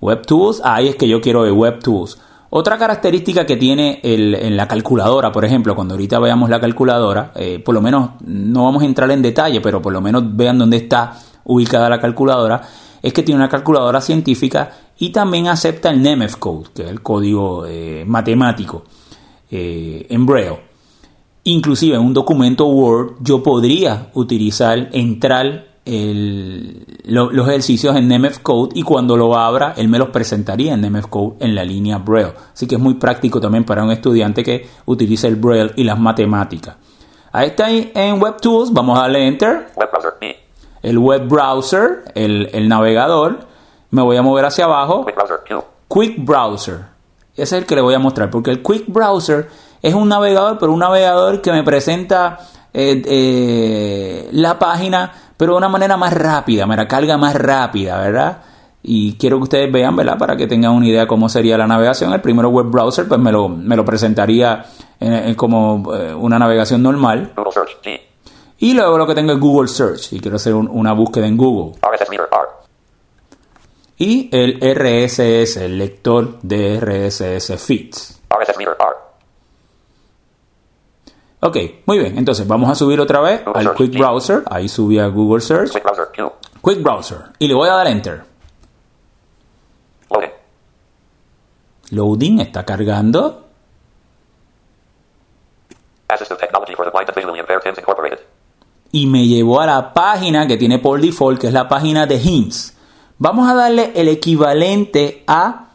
Web 0.00 0.26
Tools. 0.26 0.60
Ahí 0.64 0.88
es 0.88 0.96
que 0.96 1.08
yo 1.08 1.20
quiero 1.20 1.42
ver 1.42 1.52
Web 1.52 1.80
Tools. 1.82 2.20
Otra 2.50 2.78
característica 2.78 3.44
que 3.46 3.56
tiene 3.56 4.00
el, 4.04 4.34
en 4.34 4.56
la 4.56 4.68
calculadora, 4.68 5.32
por 5.32 5.44
ejemplo, 5.44 5.74
cuando 5.74 5.94
ahorita 5.94 6.20
veamos 6.20 6.48
la 6.50 6.60
calculadora, 6.60 7.32
eh, 7.34 7.58
por 7.58 7.74
lo 7.74 7.80
menos 7.80 8.10
no 8.20 8.64
vamos 8.64 8.82
a 8.84 8.86
entrar 8.86 9.10
en 9.10 9.22
detalle, 9.22 9.60
pero 9.60 9.82
por 9.82 9.92
lo 9.92 10.00
menos 10.00 10.22
vean 10.36 10.58
dónde 10.58 10.76
está 10.76 11.14
ubicada 11.44 11.88
la 11.88 12.00
calculadora, 12.00 12.60
es 13.04 13.12
que 13.12 13.22
tiene 13.22 13.38
una 13.38 13.50
calculadora 13.50 14.00
científica 14.00 14.70
y 14.98 15.10
también 15.10 15.48
acepta 15.48 15.90
el 15.90 16.00
Nemeth 16.00 16.38
Code, 16.38 16.70
que 16.74 16.82
es 16.84 16.88
el 16.88 17.02
código 17.02 17.66
eh, 17.66 18.02
matemático 18.06 18.84
eh, 19.50 20.06
en 20.08 20.24
Braille. 20.24 20.58
Inclusive 21.44 21.96
en 21.96 22.00
un 22.00 22.14
documento 22.14 22.64
Word 22.64 23.16
yo 23.20 23.42
podría 23.42 24.08
utilizar, 24.14 24.88
entrar 24.92 25.74
los 25.84 27.46
ejercicios 27.46 27.94
en 27.94 28.08
Nemeth 28.08 28.40
Code 28.40 28.70
y 28.74 28.82
cuando 28.82 29.18
lo 29.18 29.36
abra 29.36 29.74
él 29.76 29.88
me 29.88 29.98
los 29.98 30.08
presentaría 30.08 30.72
en 30.72 30.80
Nemeth 30.80 31.10
Code 31.10 31.34
en 31.40 31.54
la 31.54 31.62
línea 31.62 31.98
Braille. 31.98 32.32
Así 32.54 32.66
que 32.66 32.76
es 32.76 32.80
muy 32.80 32.94
práctico 32.94 33.38
también 33.38 33.64
para 33.64 33.84
un 33.84 33.90
estudiante 33.90 34.42
que 34.42 34.66
utilice 34.86 35.28
el 35.28 35.36
Braille 35.36 35.72
y 35.76 35.84
las 35.84 36.00
matemáticas. 36.00 36.76
Ahí 37.32 37.48
está 37.48 37.70
en 37.70 38.18
Web 38.18 38.40
Tools, 38.40 38.72
vamos 38.72 38.98
a 38.98 39.02
darle 39.02 39.26
Enter. 39.26 39.66
El 40.84 40.98
web 40.98 41.26
browser, 41.26 42.04
el, 42.14 42.50
el 42.52 42.68
navegador. 42.68 43.38
Me 43.90 44.02
voy 44.02 44.16
a 44.18 44.22
mover 44.22 44.44
hacia 44.44 44.66
abajo. 44.66 45.04
Quick 45.88 46.24
Browser. 46.24 46.80
Ese 47.32 47.42
es 47.42 47.52
el 47.52 47.66
que 47.66 47.74
le 47.74 47.80
voy 47.80 47.94
a 47.94 47.98
mostrar, 47.98 48.30
porque 48.30 48.50
el 48.50 48.62
Quick 48.62 48.84
Browser 48.88 49.48
es 49.82 49.94
un 49.94 50.08
navegador, 50.08 50.58
pero 50.58 50.72
un 50.72 50.80
navegador 50.80 51.40
que 51.40 51.52
me 51.52 51.62
presenta 51.62 52.38
eh, 52.72 53.02
eh, 53.06 54.28
la 54.32 54.58
página, 54.58 55.12
pero 55.36 55.52
de 55.52 55.58
una 55.58 55.68
manera 55.68 55.96
más 55.96 56.12
rápida, 56.12 56.66
me 56.66 56.76
la 56.76 56.86
carga 56.86 57.16
más 57.16 57.34
rápida, 57.34 57.98
¿verdad? 57.98 58.38
Y 58.82 59.14
quiero 59.14 59.38
que 59.38 59.44
ustedes 59.44 59.72
vean, 59.72 59.96
¿verdad? 59.96 60.18
Para 60.18 60.36
que 60.36 60.46
tengan 60.46 60.72
una 60.72 60.86
idea 60.86 61.06
cómo 61.06 61.28
sería 61.28 61.56
la 61.56 61.66
navegación. 61.66 62.12
El 62.12 62.20
primero 62.20 62.50
web 62.50 62.66
browser, 62.66 63.08
pues 63.08 63.18
me 63.18 63.32
lo, 63.32 63.48
me 63.48 63.74
lo 63.74 63.84
presentaría 63.84 64.64
como 65.36 65.94
eh, 65.94 66.14
una 66.14 66.38
navegación 66.38 66.82
normal. 66.82 67.32
Y 68.58 68.74
luego 68.74 68.98
lo 68.98 69.06
que 69.06 69.14
tengo 69.14 69.32
es 69.32 69.40
Google 69.40 69.68
Search, 69.68 70.12
y 70.12 70.20
quiero 70.20 70.36
hacer 70.36 70.54
una 70.54 70.92
búsqueda 70.92 71.26
en 71.26 71.36
Google. 71.36 71.78
Y 73.96 74.28
el 74.32 74.58
RSS, 74.60 75.56
el 75.58 75.78
lector 75.78 76.40
de 76.42 76.80
RSS 76.80 77.56
feeds. 77.58 78.20
Ok, 81.40 81.56
muy 81.84 81.98
bien. 81.98 82.16
Entonces 82.16 82.46
vamos 82.48 82.70
a 82.70 82.74
subir 82.74 82.98
otra 83.00 83.20
vez 83.20 83.42
al 83.54 83.74
Quick 83.74 83.98
Browser. 83.98 84.42
Ahí 84.50 84.66
subí 84.68 84.98
a 84.98 85.08
Google 85.08 85.42
Search. 85.42 85.72
Quick 86.62 86.82
Browser. 86.82 87.18
Y 87.38 87.48
le 87.48 87.54
voy 87.54 87.68
a 87.68 87.74
dar 87.74 87.86
Enter. 87.86 88.24
Loading. 90.10 90.30
Loading 91.90 92.40
está 92.40 92.64
cargando. 92.64 93.44
Y 98.94 99.08
me 99.08 99.26
llevó 99.26 99.60
a 99.60 99.66
la 99.66 99.92
página 99.92 100.46
que 100.46 100.56
tiene 100.56 100.78
por 100.78 101.00
default, 101.00 101.40
que 101.40 101.48
es 101.48 101.52
la 101.52 101.68
página 101.68 102.06
de 102.06 102.14
Hints. 102.14 102.76
Vamos 103.18 103.48
a 103.48 103.54
darle 103.54 103.90
el 103.96 104.06
equivalente 104.06 105.24
a 105.26 105.70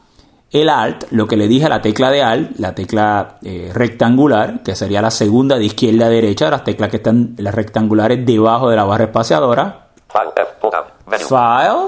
el 0.52 0.70
Alt, 0.70 1.12
lo 1.12 1.28
que 1.28 1.36
le 1.36 1.50
dije 1.50 1.66
a 1.66 1.70
la 1.70 1.82
tecla 1.82 2.12
de 2.12 2.24
Alt, 2.24 2.58
la 2.60 2.74
tecla 2.74 3.40
eh, 3.44 3.72
rectangular, 3.74 4.64
que 4.64 4.74
sería 4.74 5.02
la 5.02 5.12
segunda 5.12 5.58
de 5.58 5.66
izquierda 5.66 6.06
a 6.06 6.10
derecha, 6.10 6.50
las 6.50 6.64
teclas 6.64 6.90
que 6.90 6.96
están 6.96 7.36
las 7.40 7.54
rectangulares 7.54 8.26
debajo 8.26 8.70
de 8.70 8.78
la 8.78 8.86
barra 8.86 9.04
espaciadora. 9.04 9.90
File, 10.08 10.32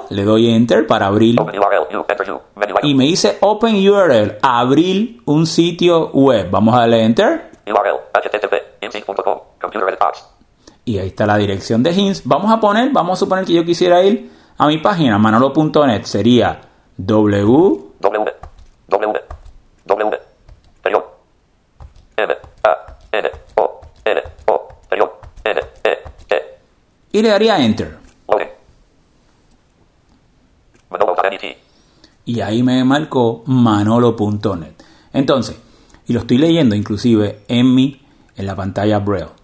le 0.09 0.23
doy 0.25 0.53
Enter 0.53 0.85
para 0.85 1.07
abrir. 1.07 1.37
Y 2.83 2.93
me 2.93 3.05
dice 3.05 3.37
Open 3.39 3.75
URL, 3.89 4.37
abrir 4.41 5.21
un 5.23 5.47
sitio 5.47 6.09
web. 6.09 6.51
Vamos 6.51 6.75
a 6.75 6.79
darle 6.79 7.05
Enter. 7.05 7.51
Y 10.85 10.97
ahí 10.97 11.07
está 11.07 11.25
la 11.25 11.37
dirección 11.37 11.83
de 11.83 11.91
Hints. 11.91 12.23
Vamos 12.25 12.51
a 12.51 12.59
poner, 12.59 12.91
vamos 12.91 13.17
a 13.17 13.19
suponer 13.19 13.45
que 13.45 13.53
yo 13.53 13.63
quisiera 13.63 14.03
ir 14.03 14.31
a 14.57 14.67
mi 14.67 14.79
página, 14.79 15.17
manolo.net. 15.17 16.03
Sería 16.03 16.61
w 16.97 17.91
W, 17.99 19.19
W, 19.85 20.19
periodo, 20.83 21.17
M, 22.17 22.33
A, 22.63 22.97
N, 23.11 23.31
O, 23.55 23.81
N, 24.05 24.21
O, 24.47 24.69
E, 25.43 25.55
T. 26.27 26.37
Y 27.13 27.21
le 27.21 27.29
daría 27.29 27.57
Enter. 27.59 28.01
Y 32.25 32.39
ahí 32.39 32.63
me 32.63 32.83
marcó 32.83 33.43
manolo.net. 33.45 34.73
Entonces, 35.11 35.59
y 36.07 36.13
lo 36.13 36.21
estoy 36.21 36.37
leyendo 36.37 36.75
inclusive 36.75 37.43
en 37.47 37.73
mi, 37.73 38.01
en 38.35 38.45
la 38.45 38.55
pantalla 38.55 38.99
Braille. 38.99 39.40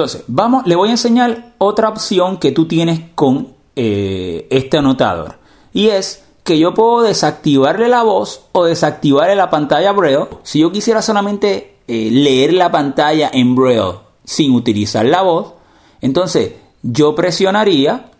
Entonces, 0.00 0.24
vamos, 0.28 0.66
le 0.66 0.76
voy 0.76 0.88
a 0.88 0.92
enseñar 0.92 1.52
otra 1.58 1.90
opción 1.90 2.38
que 2.38 2.52
tú 2.52 2.66
tienes 2.66 3.02
con 3.14 3.48
eh, 3.76 4.46
este 4.48 4.78
anotador. 4.78 5.34
Y 5.74 5.88
es 5.88 6.24
que 6.42 6.58
yo 6.58 6.72
puedo 6.72 7.02
desactivarle 7.02 7.86
la 7.86 8.02
voz 8.02 8.46
o 8.52 8.64
desactivarle 8.64 9.36
la 9.36 9.50
pantalla 9.50 9.92
Braille. 9.92 10.26
Si 10.42 10.60
yo 10.60 10.72
quisiera 10.72 11.02
solamente 11.02 11.76
eh, 11.86 12.08
leer 12.10 12.54
la 12.54 12.70
pantalla 12.70 13.30
en 13.30 13.54
Braille 13.54 13.98
sin 14.24 14.54
utilizar 14.54 15.04
la 15.04 15.20
voz, 15.20 15.52
entonces 16.00 16.54
yo 16.80 17.14
presionaría 17.14 18.10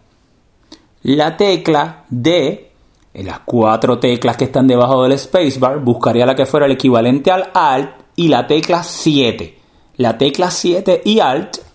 la 1.02 1.38
tecla 1.38 2.04
de 2.10 2.72
las 3.14 3.40
cuatro 3.46 3.98
teclas 3.98 4.36
que 4.36 4.44
están 4.44 4.66
debajo 4.66 5.04
del 5.04 5.18
spacebar, 5.18 5.80
buscaría 5.82 6.26
la 6.26 6.36
que 6.36 6.44
fuera 6.44 6.66
el 6.66 6.72
equivalente 6.72 7.30
al 7.30 7.48
Alt 7.54 7.92
y 8.16 8.28
la 8.28 8.46
tecla 8.46 8.82
7. 8.82 9.58
La 9.96 10.18
tecla 10.18 10.50
7 10.50 11.00
y 11.06 11.20
Alt 11.20 11.69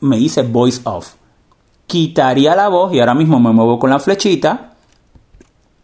me 0.00 0.18
dice 0.18 0.42
Voice 0.42 0.80
Off. 0.84 1.14
Quitaría 1.86 2.54
la 2.54 2.68
voz 2.68 2.92
y 2.92 3.00
ahora 3.00 3.14
mismo 3.14 3.40
me 3.40 3.52
muevo 3.52 3.78
con 3.78 3.90
la 3.90 3.98
flechita 3.98 4.74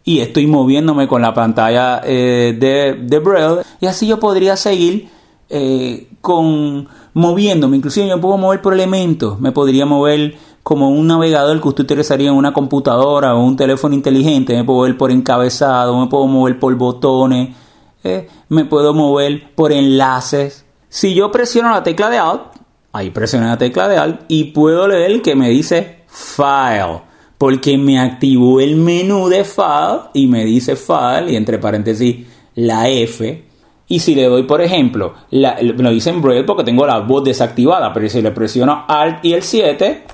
y 0.03 0.19
estoy 0.19 0.47
moviéndome 0.47 1.07
con 1.07 1.21
la 1.21 1.33
pantalla 1.33 2.01
eh, 2.03 2.55
de, 2.57 3.19
Braille. 3.19 3.61
Y 3.79 3.85
así 3.85 4.07
yo 4.07 4.19
podría 4.19 4.55
seguir 4.55 5.09
eh, 5.49 6.09
con 6.21 6.87
moviéndome, 7.13 7.77
inclusive 7.77 8.07
yo 8.07 8.21
puedo 8.21 8.37
mover 8.37 8.61
por 8.61 8.73
elementos, 8.73 9.39
me 9.39 9.51
podría 9.51 9.85
mover 9.85 10.35
como 10.63 10.89
un 10.89 11.07
navegador 11.07 11.59
que 11.59 11.67
usted 11.67 11.83
utilizaría 11.83 12.29
en 12.29 12.35
una 12.35 12.53
computadora 12.53 13.35
o 13.35 13.43
un 13.43 13.57
teléfono 13.57 13.93
inteligente, 13.93 14.55
me 14.55 14.63
puedo 14.63 14.79
mover 14.79 14.97
por 14.97 15.11
encabezado, 15.11 15.99
me 15.99 16.07
puedo 16.07 16.27
mover 16.27 16.57
por 16.57 16.73
botones, 16.75 17.55
eh, 18.03 18.29
me 18.49 18.65
puedo 18.65 18.93
mover 18.93 19.53
por 19.55 19.71
enlaces. 19.71 20.60
Si 20.93 21.15
yo 21.15 21.31
presiono 21.31 21.71
la 21.71 21.81
tecla 21.81 22.09
de 22.09 22.17
Alt, 22.19 22.61
Ahí 22.93 23.09
presiono 23.09 23.47
la 23.47 23.57
tecla 23.57 23.87
de 23.87 23.97
Alt 23.97 24.21
y 24.27 24.45
puedo 24.45 24.87
leer 24.87 25.21
que 25.21 25.35
me 25.35 25.49
dice 25.49 26.03
File. 26.07 27.01
Porque 27.37 27.77
me 27.77 27.99
activó 27.99 28.59
el 28.59 28.75
menú 28.75 29.29
de 29.29 29.45
File 29.45 30.09
y 30.13 30.27
me 30.27 30.43
dice 30.43 30.75
File 30.75 31.31
y 31.31 31.35
entre 31.37 31.57
paréntesis 31.57 32.27
la 32.55 32.89
F. 32.89 33.45
Y 33.87 33.99
si 33.99 34.13
le 34.13 34.25
doy, 34.25 34.43
por 34.43 34.61
ejemplo, 34.61 35.13
la, 35.31 35.57
lo 35.61 35.89
dice 35.89 36.09
en 36.09 36.21
Braille 36.21 36.43
porque 36.43 36.65
tengo 36.65 36.85
la 36.85 36.99
voz 36.99 37.23
desactivada, 37.23 37.93
pero 37.93 38.09
si 38.09 38.21
le 38.21 38.31
presiono 38.31 38.85
Alt 38.87 39.23
y 39.23 39.33
el 39.33 39.41
7, 39.41 40.05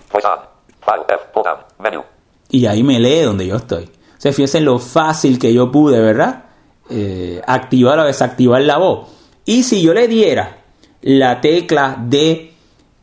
y 2.50 2.66
ahí 2.66 2.84
me 2.84 3.00
lee 3.00 3.22
donde 3.22 3.48
yo 3.48 3.56
estoy. 3.56 3.86
O 3.86 4.20
sea, 4.20 4.32
fíjense 4.32 4.62
lo 4.62 4.80
fácil 4.80 5.38
que 5.38 5.54
yo 5.54 5.72
pude, 5.72 6.00
¿verdad? 6.00 6.46
Eh, 6.90 7.42
activar 7.46 8.00
o 8.00 8.06
desactivar 8.06 8.62
la 8.62 8.78
voz. 8.78 9.10
Y 9.46 9.64
si 9.64 9.82
yo 9.82 9.94
le 9.94 10.08
diera 10.08 10.57
la 11.02 11.42
tecla 11.42 11.98
de 12.00 12.54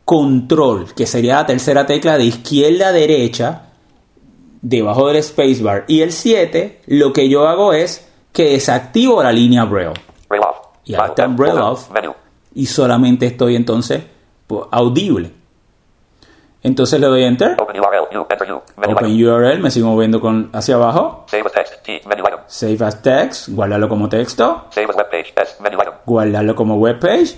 control, 0.03 0.93
que 0.93 1.05
sería 1.07 1.35
la 1.35 1.45
tercera 1.45 1.85
tecla 1.85 2.17
de 2.17 2.25
izquierda 2.25 2.89
a 2.89 2.91
derecha, 2.91 3.63
debajo 4.61 5.07
del 5.07 5.23
spacebar, 5.23 5.85
y 5.87 6.01
el 6.01 6.11
7, 6.11 6.81
lo 6.87 7.13
que 7.13 7.29
yo 7.29 7.47
hago 7.47 7.73
es 7.73 8.07
que 8.31 8.51
desactivo 8.51 9.23
la 9.23 9.31
línea 9.31 9.65
Braille. 9.65 9.93
Y 10.85 10.93
ahí 10.93 11.09
está 11.09 11.27
Braille 11.27 11.59
off. 11.59 11.89
Y 12.53 12.67
solamente 12.67 13.25
estoy 13.25 13.55
entonces 13.55 14.03
pues, 14.47 14.65
audible. 14.71 15.31
Entonces 16.65 16.99
le 16.99 17.05
doy 17.05 17.23
Enter. 17.23 17.55
Open 17.59 19.23
URL, 19.23 19.59
me 19.59 19.69
sigo 19.69 19.89
moviendo 19.89 20.19
con, 20.19 20.49
hacia 20.51 20.73
abajo. 20.73 21.23
Save 22.47 22.83
as 22.83 23.03
text, 23.03 23.49
guardarlo 23.49 23.87
como 23.87 24.09
texto. 24.09 24.65
Guardarlo 26.07 26.55
como 26.55 26.77
web 26.77 26.99
page. 26.99 27.35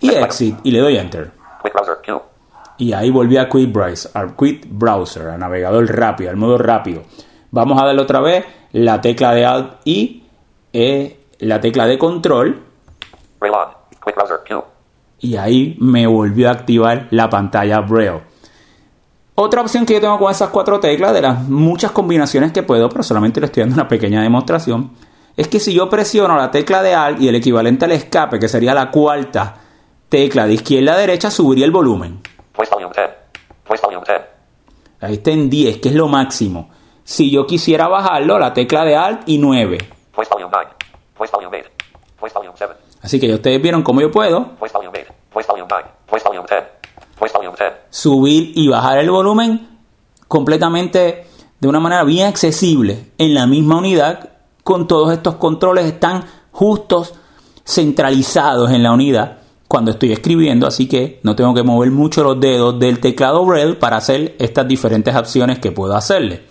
Y 0.00 0.10
exit, 0.10 0.58
y 0.62 0.72
le 0.72 0.80
doy 0.80 0.98
Enter. 0.98 1.30
Y 2.76 2.92
ahí 2.92 3.08
volví 3.08 3.38
a 3.38 3.48
Quick 3.48 3.72
Browser, 3.72 4.10
al 4.12 4.36
Quick 4.36 4.66
Browser, 4.68 5.28
al 5.28 5.38
navegador 5.38 5.86
rápido, 5.86 6.28
al 6.28 6.36
modo 6.36 6.58
rápido. 6.58 7.04
Vamos 7.50 7.80
a 7.80 7.86
darle 7.86 8.02
otra 8.02 8.20
vez 8.20 8.44
la 8.72 9.00
tecla 9.00 9.32
de 9.32 9.46
Alt 9.46 9.80
y 9.86 10.24
eh, 10.74 11.18
la 11.38 11.62
tecla 11.62 11.86
de 11.86 11.96
control. 11.96 12.62
Y 15.22 15.36
ahí 15.36 15.76
me 15.78 16.06
volvió 16.06 16.48
a 16.48 16.52
activar 16.52 17.06
la 17.10 17.30
pantalla 17.30 17.80
Braille. 17.80 18.20
Otra 19.36 19.62
opción 19.62 19.86
que 19.86 19.94
yo 19.94 20.00
tengo 20.00 20.18
con 20.18 20.30
esas 20.30 20.50
cuatro 20.50 20.80
teclas, 20.80 21.14
de 21.14 21.22
las 21.22 21.48
muchas 21.48 21.92
combinaciones 21.92 22.52
que 22.52 22.64
puedo, 22.64 22.88
pero 22.90 23.02
solamente 23.02 23.40
le 23.40 23.46
estoy 23.46 23.62
dando 23.62 23.76
una 23.76 23.88
pequeña 23.88 24.20
demostración, 24.20 24.90
es 25.36 25.46
que 25.48 25.60
si 25.60 25.72
yo 25.72 25.88
presiono 25.88 26.36
la 26.36 26.50
tecla 26.50 26.82
de 26.82 26.94
Alt 26.94 27.20
y 27.20 27.28
el 27.28 27.36
equivalente 27.36 27.84
al 27.84 27.92
escape, 27.92 28.38
que 28.38 28.48
sería 28.48 28.74
la 28.74 28.90
cuarta 28.90 29.54
tecla 30.08 30.46
de 30.46 30.54
izquierda 30.54 30.94
a 30.94 30.98
derecha, 30.98 31.30
subiría 31.30 31.64
el 31.64 31.70
volumen. 31.70 32.20
Voice 32.54 32.74
volume 32.74 32.92
10. 32.94 33.10
Voice 33.66 33.86
volume 33.86 34.04
10. 34.06 34.20
Ahí 35.00 35.14
está 35.14 35.30
en 35.30 35.48
10, 35.48 35.78
que 35.78 35.88
es 35.88 35.94
lo 35.94 36.08
máximo. 36.08 36.68
Si 37.04 37.30
yo 37.30 37.46
quisiera 37.46 37.86
bajarlo, 37.86 38.38
la 38.38 38.52
tecla 38.52 38.84
de 38.84 38.96
Alt 38.96 39.22
y 39.26 39.38
9. 39.38 39.78
Voice 43.02 43.02
volume 43.02 43.02
9. 43.02 43.02
Voice 43.02 43.02
volume 43.02 43.02
8. 43.02 43.02
Voice 43.02 43.02
volume 43.02 43.02
7. 43.02 43.02
Así 43.02 43.18
que 43.20 43.28
ya 43.28 43.34
ustedes 43.34 43.60
vieron 43.60 43.82
cómo 43.82 44.00
yo 44.00 44.10
puedo 44.10 44.52
Voice 44.60 44.72
volume 44.72 44.98
8. 45.02 45.12
Voice 45.34 45.48
volume 45.48 45.68
9. 45.68 45.84
Voice 46.08 46.24
volume 46.24 46.46
10. 46.48 46.64
Voice 47.18 47.34
volume 47.36 47.56
10. 47.58 47.72
subir 47.90 48.52
y 48.54 48.68
bajar 48.68 48.98
el 48.98 49.10
volumen 49.10 49.68
completamente 50.28 51.26
de 51.60 51.68
una 51.68 51.80
manera 51.80 52.04
bien 52.04 52.26
accesible 52.28 53.10
en 53.18 53.34
la 53.34 53.46
misma 53.46 53.76
unidad 53.78 54.30
con 54.64 54.86
todos 54.88 55.12
estos 55.12 55.36
controles 55.36 55.86
están 55.86 56.24
justos 56.52 57.14
centralizados 57.64 58.70
en 58.70 58.82
la 58.82 58.92
unidad 58.92 59.38
cuando 59.68 59.90
estoy 59.90 60.12
escribiendo 60.12 60.66
así 60.66 60.88
que 60.88 61.20
no 61.22 61.36
tengo 61.36 61.54
que 61.54 61.62
mover 61.62 61.90
mucho 61.90 62.24
los 62.24 62.40
dedos 62.40 62.78
del 62.78 63.00
teclado 63.00 63.44
Braille 63.44 63.74
para 63.74 63.96
hacer 63.96 64.36
estas 64.38 64.66
diferentes 64.66 65.14
acciones 65.14 65.58
que 65.58 65.72
puedo 65.72 65.94
hacerle 65.94 66.42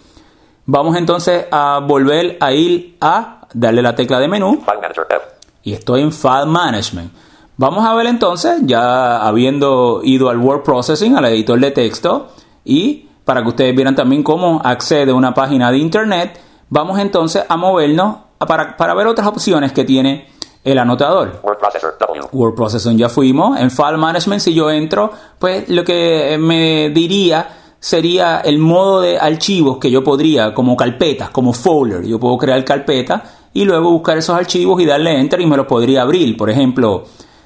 vamos 0.66 0.96
entonces 0.96 1.46
a 1.52 1.80
volver 1.86 2.38
a 2.40 2.54
ir 2.54 2.98
a 3.02 3.48
darle 3.54 3.82
la 3.82 3.96
tecla 3.96 4.20
de 4.20 4.28
menú 4.28 4.62
File 4.66 4.82
manager 4.82 5.08
F. 5.10 5.22
y 5.64 5.74
estoy 5.74 6.02
en 6.02 6.12
File 6.12 6.46
Management. 6.48 7.12
Vamos 7.58 7.86
a 7.86 7.94
ver 7.94 8.08
entonces, 8.08 8.62
ya 8.64 9.18
habiendo 9.18 10.02
ido 10.04 10.30
al 10.30 10.38
Word 10.38 10.64
Processing, 10.64 11.16
al 11.16 11.26
editor 11.26 11.60
de 11.60 11.72
texto, 11.72 12.30
y 12.66 13.08
para 13.24 13.44
que 13.44 13.50
ustedes 13.50 13.76
vieran 13.76 13.96
también 13.96 14.24
cómo 14.24 14.62
accede 14.64 15.12
a 15.12 15.16
una 15.16 15.34
página 15.34 15.72
de 15.72 15.78
Internet, 15.78 16.40
vamos 16.70 17.00
entonces 17.00 17.44
a 17.48 17.58
movernos 17.58 18.18
para, 18.40 18.76
para 18.76 18.94
ver 18.94 19.08
otras 19.08 19.28
opciones 19.28 19.74
que 19.74 19.84
tiene 19.84 20.28
el 20.64 20.78
anotador. 20.78 21.40
Word 21.44 21.58
processor 21.58 21.98
W. 22.00 22.28
Word 22.32 22.56
Processing 22.56 22.98
ya 22.98 23.10
fuimos. 23.10 23.60
En 23.60 23.72
File 23.72 23.98
Management, 23.98 24.42
si 24.42 24.54
yo 24.54 24.70
entro, 24.70 25.12
pues 25.40 25.70
lo 25.70 25.84
que 25.84 26.38
me 26.40 26.90
diría 26.90 27.58
sería 27.80 28.42
el 28.42 28.60
modo 28.60 29.02
de 29.02 29.18
archivos 29.18 29.78
que 29.78 29.90
yo 29.90 30.04
podría, 30.04 30.54
como 30.54 30.78
carpetas, 30.78 31.30
como 31.32 31.54
folder. 31.54 32.06
Yo 32.06 32.20
puedo 32.20 32.38
crear 32.38 32.64
carpetas 32.64 33.22
y 33.54 33.66
luego 33.66 33.92
buscar 33.92 34.18
esos 34.18 34.36
archivos 34.36 34.82
y 34.82 34.86
darle 34.86 35.20
enter 35.20 35.42
y 35.42 35.46
me 35.46 35.58
los 35.58 35.66
podría 35.66 36.04
abrir. 36.04 36.38
Por 36.38 36.50
ejemplo, 36.50 37.04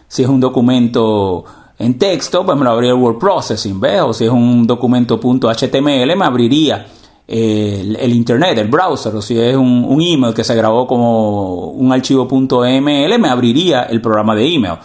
si 0.07 0.23
es 0.23 0.29
un 0.29 0.39
documento 0.39 1.43
en 1.77 1.97
texto, 1.97 2.45
pues 2.45 2.57
me 2.57 2.63
lo 2.63 2.71
abriría 2.71 2.93
el 2.93 2.99
Word 2.99 3.17
Processing, 3.17 3.79
¿ves? 3.79 4.01
O 4.01 4.13
si 4.13 4.25
es 4.25 4.31
un 4.31 4.65
documento 4.65 5.19
.html, 5.19 6.15
me 6.15 6.25
abriría 6.25 6.85
el, 7.27 7.95
el 7.95 8.13
internet, 8.13 8.57
el 8.57 8.67
browser, 8.67 9.15
o 9.15 9.21
si 9.21 9.39
es 9.39 9.55
un, 9.55 9.83
un 9.87 10.01
email 10.01 10.33
que 10.33 10.43
se 10.43 10.55
grabó 10.55 10.85
como 10.85 11.69
un 11.71 11.91
archivo 11.91 12.27
.ml, 12.29 13.19
me 13.19 13.29
abriría 13.29 13.83
el 13.83 13.99
programa 14.01 14.35
de 14.35 14.53
email. 14.53 14.75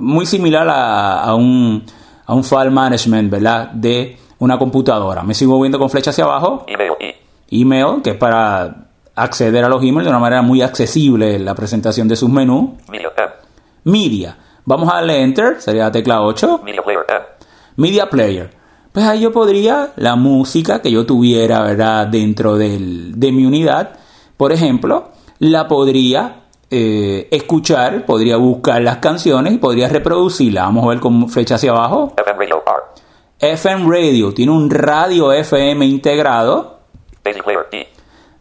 Muy 0.00 0.24
similar 0.24 0.66
a, 0.68 1.22
a 1.22 1.34
un, 1.34 1.84
a 2.24 2.34
un 2.34 2.42
file 2.42 2.70
management, 2.70 3.30
¿verdad? 3.30 3.70
De 3.72 4.16
una 4.38 4.58
computadora. 4.58 5.22
Me 5.22 5.34
sigo 5.34 5.56
moviendo 5.56 5.78
con 5.78 5.90
flecha 5.90 6.10
hacia 6.10 6.24
abajo, 6.24 6.64
Email 6.66 6.92
email, 7.50 8.02
que 8.02 8.10
es 8.10 8.16
para 8.16 8.85
acceder 9.16 9.64
a 9.64 9.68
los 9.68 9.82
emails 9.82 10.04
de 10.04 10.10
una 10.10 10.18
manera 10.18 10.42
muy 10.42 10.62
accesible 10.62 11.38
la 11.38 11.54
presentación 11.54 12.06
de 12.08 12.16
sus 12.16 12.28
menús. 12.30 12.70
Media. 12.88 13.10
Media. 13.84 14.36
Vamos 14.64 14.88
a 14.92 14.96
darle 14.96 15.22
enter, 15.22 15.60
sería 15.60 15.84
la 15.84 15.92
tecla 15.92 16.22
8. 16.22 16.60
Media 16.64 16.82
player. 16.82 17.04
Media 17.76 18.08
Player. 18.10 18.50
Pues 18.92 19.04
ahí 19.06 19.20
yo 19.20 19.30
podría, 19.32 19.92
la 19.96 20.16
música 20.16 20.80
que 20.80 20.90
yo 20.90 21.04
tuviera, 21.04 21.62
¿verdad? 21.62 22.06
Dentro 22.06 22.56
del- 22.56 23.12
de 23.20 23.30
mi 23.32 23.44
unidad, 23.44 23.90
por 24.36 24.52
ejemplo, 24.52 25.10
la 25.38 25.68
podría 25.68 26.40
eh, 26.70 27.28
escuchar, 27.30 28.04
podría 28.06 28.38
buscar 28.38 28.82
las 28.82 28.96
canciones 28.96 29.52
y 29.52 29.58
podría 29.58 29.88
reproducirla. 29.88 30.62
Vamos 30.62 30.84
a 30.84 30.88
ver 30.88 30.98
con 31.00 31.28
flecha 31.28 31.54
hacia 31.56 31.70
abajo. 31.70 32.12
FM 32.16 32.38
radio 32.38 32.62
R. 32.66 33.52
FM 33.52 33.84
Radio, 33.88 34.34
tiene 34.34 34.50
un 34.52 34.68
radio 34.70 35.32
FM 35.32 35.84
integrado. 35.86 36.80
Player 37.22 37.44
D. 37.70 37.86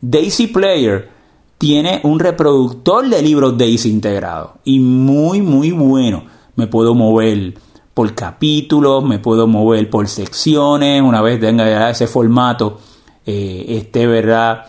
Daisy 0.08 0.48
Player 0.48 1.10
tiene 1.58 2.00
un 2.04 2.20
reproductor 2.20 3.10
de 3.10 3.24
libros 3.24 3.58
Daisy 3.58 3.90
integrado 3.90 4.56
y 4.64 4.80
muy 4.80 5.42
muy 5.42 5.72
bueno. 5.72 6.26
Me 6.56 6.68
puedo 6.68 6.94
mover 6.94 7.56
por 7.94 8.14
capítulos, 8.14 9.04
me 9.04 9.18
puedo 9.18 9.48
mover 9.48 9.90
por 9.90 10.08
secciones, 10.08 11.02
una 11.02 11.22
vez 11.22 11.40
tenga 11.40 11.68
ya 11.68 11.90
ese 11.90 12.06
formato 12.06 12.78
eh, 13.26 13.66
esté 13.68 14.06
verdad 14.06 14.66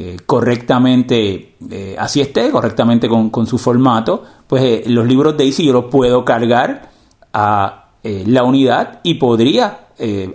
Eh, 0.00 0.16
correctamente, 0.26 1.56
eh, 1.68 1.96
así 1.98 2.20
esté, 2.20 2.52
correctamente 2.52 3.08
con, 3.08 3.30
con 3.30 3.48
su 3.48 3.58
formato, 3.58 4.22
pues 4.46 4.86
los 4.86 5.04
libros 5.04 5.36
Daisy 5.36 5.64
yo 5.64 5.72
los 5.72 5.86
puedo 5.86 6.24
cargar 6.24 6.90
a 7.32 7.88
la 8.04 8.44
unidad 8.44 9.00
y 9.02 9.14
podría 9.14 9.88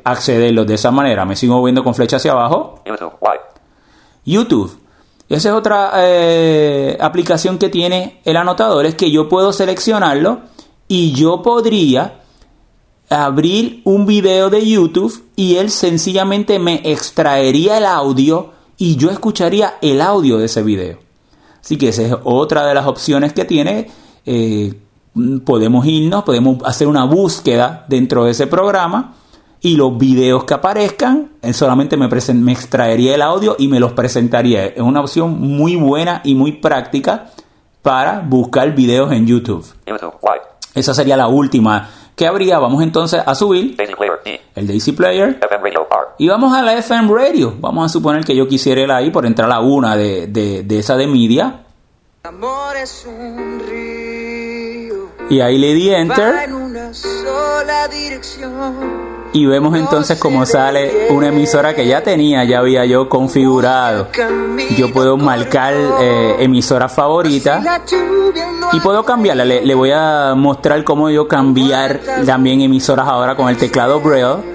accederlos 0.04 0.68
de 0.68 0.74
esa 0.74 0.92
manera. 0.92 1.24
Me 1.26 1.38
sigo 1.38 1.56
moviendo 1.56 1.82
con 1.82 1.96
flecha 1.96 2.18
hacia 2.18 2.34
abajo. 2.34 2.82
YouTube. 4.26 4.78
Esa 5.30 5.50
es 5.50 5.56
otra 5.56 5.92
eh, 5.96 6.98
aplicación 7.00 7.58
que 7.58 7.70
tiene 7.70 8.22
el 8.26 8.38
anotador, 8.38 8.86
es 8.86 8.96
que 8.96 9.10
yo 9.10 9.30
puedo 9.30 9.54
seleccionarlo 9.54 10.42
y 10.88 11.14
yo 11.14 11.42
podría 11.42 12.22
abrir 13.10 13.82
un 13.84 14.06
video 14.06 14.50
de 14.50 14.68
YouTube 14.68 15.24
y 15.36 15.56
él 15.56 15.70
sencillamente 15.70 16.60
me 16.60 16.82
extraería 16.84 17.78
el 17.78 17.86
audio 17.86 18.52
y 18.78 18.96
yo 18.96 19.10
escucharía 19.12 19.76
el 19.82 20.02
audio 20.02 20.38
de 20.38 20.46
ese 20.46 20.62
video. 20.64 21.00
Así 21.62 21.78
que 21.78 21.90
esa 21.90 22.02
es 22.04 22.14
otra 22.24 22.66
de 22.68 22.74
las 22.74 22.86
opciones 22.86 23.34
que 23.34 23.46
tiene. 23.46 23.90
Eh, 24.26 24.74
podemos 25.46 25.86
irnos, 25.86 26.24
podemos 26.24 26.58
hacer 26.66 26.88
una 26.88 27.06
búsqueda 27.06 27.86
dentro 27.88 28.26
de 28.26 28.32
ese 28.32 28.48
programa 28.48 29.16
y 29.66 29.78
los 29.78 29.98
videos 29.98 30.44
que 30.44 30.54
aparezcan, 30.54 31.32
él 31.42 31.54
solamente 31.54 31.96
me, 31.98 32.08
me 32.36 32.52
extraería 32.52 33.16
el 33.16 33.22
audio 33.22 33.56
y 33.58 33.70
me 33.70 33.80
los 33.80 33.94
presentaría. 33.94 34.66
Es 34.68 34.82
una 34.82 35.00
opción 35.00 35.40
muy 35.40 35.78
buena 35.78 36.20
y 36.26 36.36
muy 36.36 36.52
práctica 36.52 37.32
para 37.82 38.20
buscar 38.20 38.76
videos 38.76 39.12
en 39.14 39.26
YouTube. 39.26 39.66
Esa 40.76 40.94
sería 40.94 41.16
la 41.16 41.28
última 41.28 41.90
que 42.16 42.28
habría. 42.28 42.60
Vamos 42.60 42.84
entonces 42.84 43.22
a 43.26 43.34
subir 43.36 43.76
Daisy 43.78 43.96
player 43.96 44.20
D. 44.26 44.42
el 44.56 44.68
Daisy 44.68 44.92
Player 44.92 45.40
FM 45.42 45.64
radio 45.64 45.88
R. 45.90 46.00
y 46.18 46.28
vamos 46.28 46.54
a 46.54 46.62
la 46.62 46.74
FM 46.76 47.14
Radio. 47.14 47.56
Vamos 47.60 47.86
a 47.86 47.90
suponer 47.90 48.26
que 48.26 48.36
yo 48.36 48.48
quisiera 48.48 48.82
ir 48.82 48.92
ahí 48.92 49.12
por 49.12 49.26
entrar 49.26 49.50
a 49.52 49.62
una 49.62 49.96
de, 49.96 50.28
de, 50.28 50.64
de 50.64 50.80
esa 50.80 50.98
de 50.98 51.08
media. 51.08 51.62
Amor 52.24 52.76
es 52.76 53.06
un 53.08 53.62
río, 53.68 55.08
Y 55.30 55.40
ahí 55.40 55.58
le 55.58 55.74
di 55.74 55.90
va 55.90 55.98
enter. 56.00 56.36
en 56.46 56.54
una 56.54 56.94
sola 56.94 57.88
dirección. 57.88 59.13
Y 59.34 59.48
vemos 59.48 59.76
entonces 59.76 60.20
cómo 60.20 60.46
sale 60.46 61.08
una 61.10 61.30
emisora 61.30 61.74
que 61.74 61.88
ya 61.88 62.04
tenía, 62.04 62.44
ya 62.44 62.60
había 62.60 62.86
yo 62.86 63.10
configurado. 63.10 64.08
Yo 64.78 64.94
puedo 64.94 65.18
marcar 65.18 65.74
eh, 65.74 66.36
emisora 66.40 66.88
favorita 66.88 67.60
no 67.60 68.70
y 68.72 68.80
puedo 68.80 69.04
cambiarla. 69.04 69.44
Le, 69.44 69.66
le 69.66 69.74
voy 69.74 69.92
a 69.92 70.36
mostrar 70.36 70.84
cómo 70.84 71.10
yo 71.10 71.28
cambiar 71.28 72.00
también 72.26 72.62
emisoras 72.62 73.08
ahora 73.08 73.36
con 73.36 73.50
el 73.50 73.58
teclado 73.58 74.00
Braille. 74.00 74.54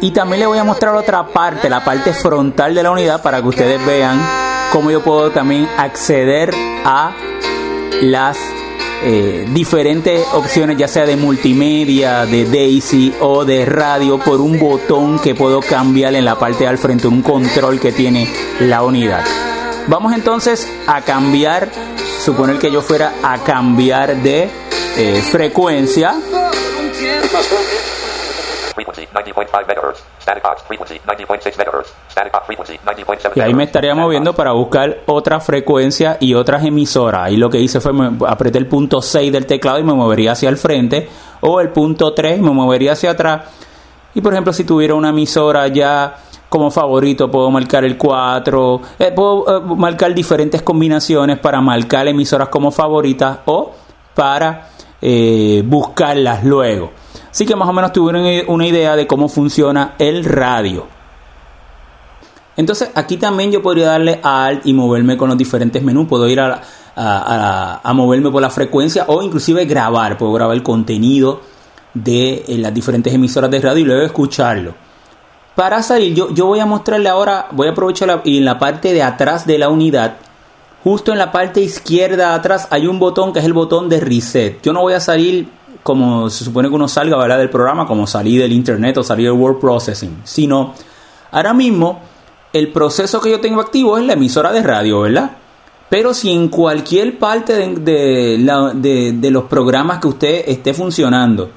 Y 0.00 0.12
también 0.12 0.40
le 0.40 0.46
voy 0.46 0.58
a 0.58 0.64
mostrar 0.64 0.94
otra 0.94 1.26
parte, 1.26 1.68
la 1.68 1.84
parte 1.84 2.12
frontal 2.12 2.74
de 2.74 2.82
la 2.82 2.90
unidad, 2.90 3.22
para 3.22 3.42
que 3.42 3.48
ustedes 3.48 3.84
vean 3.84 4.18
cómo 4.72 4.90
yo 4.90 5.02
puedo 5.02 5.30
también 5.30 5.68
acceder 5.76 6.54
a 6.84 7.12
las 8.00 8.38
eh, 9.02 9.46
diferentes 9.52 10.26
opciones, 10.34 10.76
ya 10.76 10.86
sea 10.86 11.06
de 11.06 11.16
multimedia, 11.16 12.26
de 12.26 12.44
Daisy 12.44 13.14
o 13.20 13.44
de 13.44 13.64
radio, 13.64 14.18
por 14.18 14.40
un 14.40 14.58
botón 14.58 15.18
que 15.18 15.34
puedo 15.34 15.60
cambiar 15.60 16.14
en 16.14 16.24
la 16.24 16.38
parte 16.38 16.66
al 16.66 16.78
frente, 16.78 17.08
un 17.08 17.22
control 17.22 17.80
que 17.80 17.92
tiene 17.92 18.28
la 18.60 18.82
unidad. 18.82 19.24
Vamos 19.86 20.12
entonces 20.12 20.68
a 20.86 21.02
cambiar, 21.02 21.70
suponer 22.22 22.58
que 22.58 22.70
yo 22.70 22.82
fuera 22.82 23.14
a 23.22 23.38
cambiar 23.38 24.16
de 24.22 24.48
eh, 24.96 25.22
frecuencia. 25.22 26.14
Y 33.34 33.40
ahí 33.40 33.54
me 33.54 33.64
estaría 33.64 33.94
moviendo 33.94 34.34
para 34.34 34.52
buscar 34.52 34.98
otra 35.06 35.40
frecuencia 35.40 36.16
y 36.20 36.34
otras 36.34 36.64
emisoras. 36.64 37.22
Ahí 37.22 37.36
lo 37.36 37.50
que 37.50 37.58
hice 37.58 37.80
fue 37.80 37.92
me 37.92 38.10
apreté 38.26 38.58
el 38.58 38.66
punto 38.66 39.02
6 39.02 39.32
del 39.32 39.46
teclado 39.46 39.78
y 39.78 39.82
me 39.82 39.94
movería 39.94 40.32
hacia 40.32 40.48
el 40.48 40.56
frente. 40.56 41.08
O 41.40 41.60
el 41.60 41.70
punto 41.70 42.12
3 42.12 42.40
me 42.40 42.50
movería 42.50 42.92
hacia 42.92 43.12
atrás. 43.12 43.42
Y 44.14 44.20
por 44.20 44.32
ejemplo, 44.32 44.52
si 44.52 44.64
tuviera 44.64 44.94
una 44.94 45.10
emisora 45.10 45.68
ya 45.68 46.16
como 46.48 46.70
favorito, 46.70 47.30
puedo 47.30 47.50
marcar 47.50 47.84
el 47.84 47.96
4. 47.96 48.80
eh, 48.98 49.12
puedo 49.14 49.58
eh, 49.58 49.74
marcar 49.76 50.12
diferentes 50.14 50.62
combinaciones 50.62 51.38
para 51.38 51.60
marcar 51.60 52.08
emisoras 52.08 52.48
como 52.48 52.72
favoritas 52.72 53.38
o 53.46 53.72
para 54.14 54.68
eh, 55.02 55.62
buscarlas 55.66 56.44
luego. 56.44 56.92
Así 57.30 57.46
que 57.46 57.56
más 57.56 57.68
o 57.68 57.72
menos 57.72 57.92
tuvieron 57.92 58.24
una 58.48 58.66
idea 58.66 58.96
de 58.96 59.06
cómo 59.06 59.28
funciona 59.28 59.94
el 59.98 60.24
radio. 60.24 60.86
Entonces 62.56 62.90
aquí 62.94 63.16
también 63.16 63.52
yo 63.52 63.62
podría 63.62 63.86
darle 63.86 64.20
Alt 64.22 64.66
y 64.66 64.74
moverme 64.74 65.16
con 65.16 65.28
los 65.28 65.38
diferentes 65.38 65.82
menús. 65.82 66.06
Puedo 66.08 66.28
ir 66.28 66.40
a, 66.40 66.60
moverme 67.94 68.30
por 68.30 68.42
la 68.42 68.50
frecuencia 68.50 69.04
o 69.06 69.22
inclusive 69.22 69.64
grabar. 69.64 70.18
Puedo 70.18 70.32
grabar 70.32 70.56
el 70.56 70.62
contenido 70.62 71.40
de 71.94 72.44
eh, 72.46 72.58
las 72.58 72.74
diferentes 72.74 73.12
emisoras 73.14 73.50
de 73.50 73.60
radio 73.60 73.78
y 73.78 73.84
luego 73.84 74.02
escucharlo. 74.02 74.74
Para 75.54 75.82
salir, 75.82 76.14
yo, 76.14 76.32
yo 76.34 76.46
voy 76.46 76.60
a 76.60 76.66
mostrarle 76.66 77.08
ahora, 77.08 77.48
voy 77.52 77.68
a 77.68 77.70
aprovechar 77.70 78.08
la- 78.08 78.20
y 78.24 78.38
en 78.38 78.44
la 78.44 78.58
parte 78.58 78.92
de 78.92 79.02
atrás 79.02 79.46
de 79.46 79.58
la 79.58 79.68
unidad, 79.68 80.16
justo 80.84 81.12
en 81.12 81.18
la 81.18 81.30
parte 81.32 81.60
izquierda 81.60 82.34
atrás 82.34 82.68
hay 82.70 82.86
un 82.86 82.98
botón 82.98 83.32
que 83.32 83.38
es 83.40 83.44
el 83.44 83.52
botón 83.52 83.88
de 83.88 84.00
reset. 84.00 84.60
Yo 84.62 84.72
no 84.72 84.80
voy 84.82 84.94
a 84.94 85.00
salir 85.00 85.48
como 85.82 86.28
se 86.30 86.44
supone 86.44 86.68
que 86.68 86.74
uno 86.74 86.88
salga 86.88 87.16
¿verdad? 87.16 87.38
del 87.38 87.48
programa, 87.50 87.86
como 87.86 88.06
salir 88.06 88.40
del 88.40 88.52
internet 88.52 88.96
o 88.98 89.02
salir 89.02 89.26
del 89.30 89.38
word 89.38 89.58
processing, 89.58 90.20
sino 90.24 90.74
ahora 91.30 91.54
mismo 91.54 92.00
el 92.52 92.68
proceso 92.72 93.20
que 93.20 93.30
yo 93.30 93.40
tengo 93.40 93.60
activo 93.60 93.96
es 93.96 94.04
la 94.04 94.12
emisora 94.14 94.52
de 94.52 94.62
radio, 94.62 95.00
¿verdad? 95.00 95.30
Pero 95.88 96.14
si 96.14 96.30
en 96.32 96.48
cualquier 96.48 97.18
parte 97.18 97.54
de, 97.54 98.38
de- 98.74 99.12
de 99.12 99.30
los 99.30 99.44
programas 99.44 99.98
que 100.00 100.08
usted 100.08 100.44
esté 100.48 100.72
funcionando, 100.74 101.50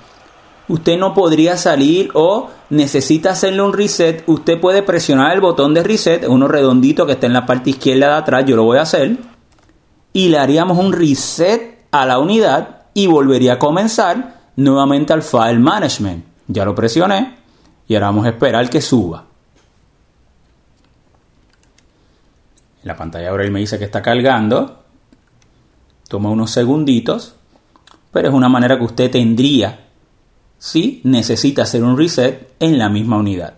usted 0.67 0.97
no 0.97 1.13
podría 1.13 1.57
salir 1.57 2.09
o 2.13 2.49
necesita 2.74 3.32
hacerle 3.32 3.61
un 3.61 3.71
reset, 3.71 4.24
usted 4.28 4.59
puede 4.59 4.84
presionar 4.84 5.34
el 5.34 5.41
botón 5.41 5.74
de 5.74 5.84
reset, 5.84 6.28
uno 6.28 6.47
redondito 6.47 7.05
que 7.05 7.13
está 7.13 7.28
en 7.28 7.34
la 7.34 7.45
parte 7.45 7.69
izquierda 7.69 8.07
de 8.07 8.13
atrás, 8.15 8.45
yo 8.45 8.55
lo 8.55 8.63
voy 8.63 8.80
a 8.80 8.82
hacer, 8.82 9.17
y 10.11 10.30
le 10.30 10.39
haríamos 10.39 10.78
un 10.78 10.91
reset 10.91 11.86
a 11.91 12.05
la 12.05 12.19
unidad 12.19 12.82
y 12.93 13.07
volvería 13.07 13.53
a 13.53 13.59
comenzar 13.59 14.41
nuevamente 14.55 15.13
al 15.13 15.21
file 15.21 15.59
management. 15.59 16.26
Ya 16.47 16.65
lo 16.65 16.76
presioné 16.76 17.36
y 17.88 17.95
ahora 17.95 18.07
vamos 18.07 18.26
a 18.26 18.30
esperar 18.30 18.69
que 18.69 18.82
suba. 18.82 19.26
La 22.84 22.95
pantalla 22.97 23.30
ahora 23.30 23.49
me 23.49 23.59
dice 23.59 23.80
que 23.80 23.86
está 23.86 24.01
cargando. 24.01 24.84
Toma 26.07 26.30
unos 26.30 26.51
segunditos, 26.51 27.36
pero 28.11 28.28
es 28.28 28.34
una 28.34 28.49
manera 28.49 28.78
que 28.78 28.84
usted 28.84 29.09
tendría 29.09 29.88
si 30.64 31.01
necesita 31.03 31.64
hacer 31.64 31.84
un 31.84 31.97
reset 31.97 32.53
en 32.57 32.78
la 32.78 32.88
misma 32.88 33.18
unidad. 33.18 33.55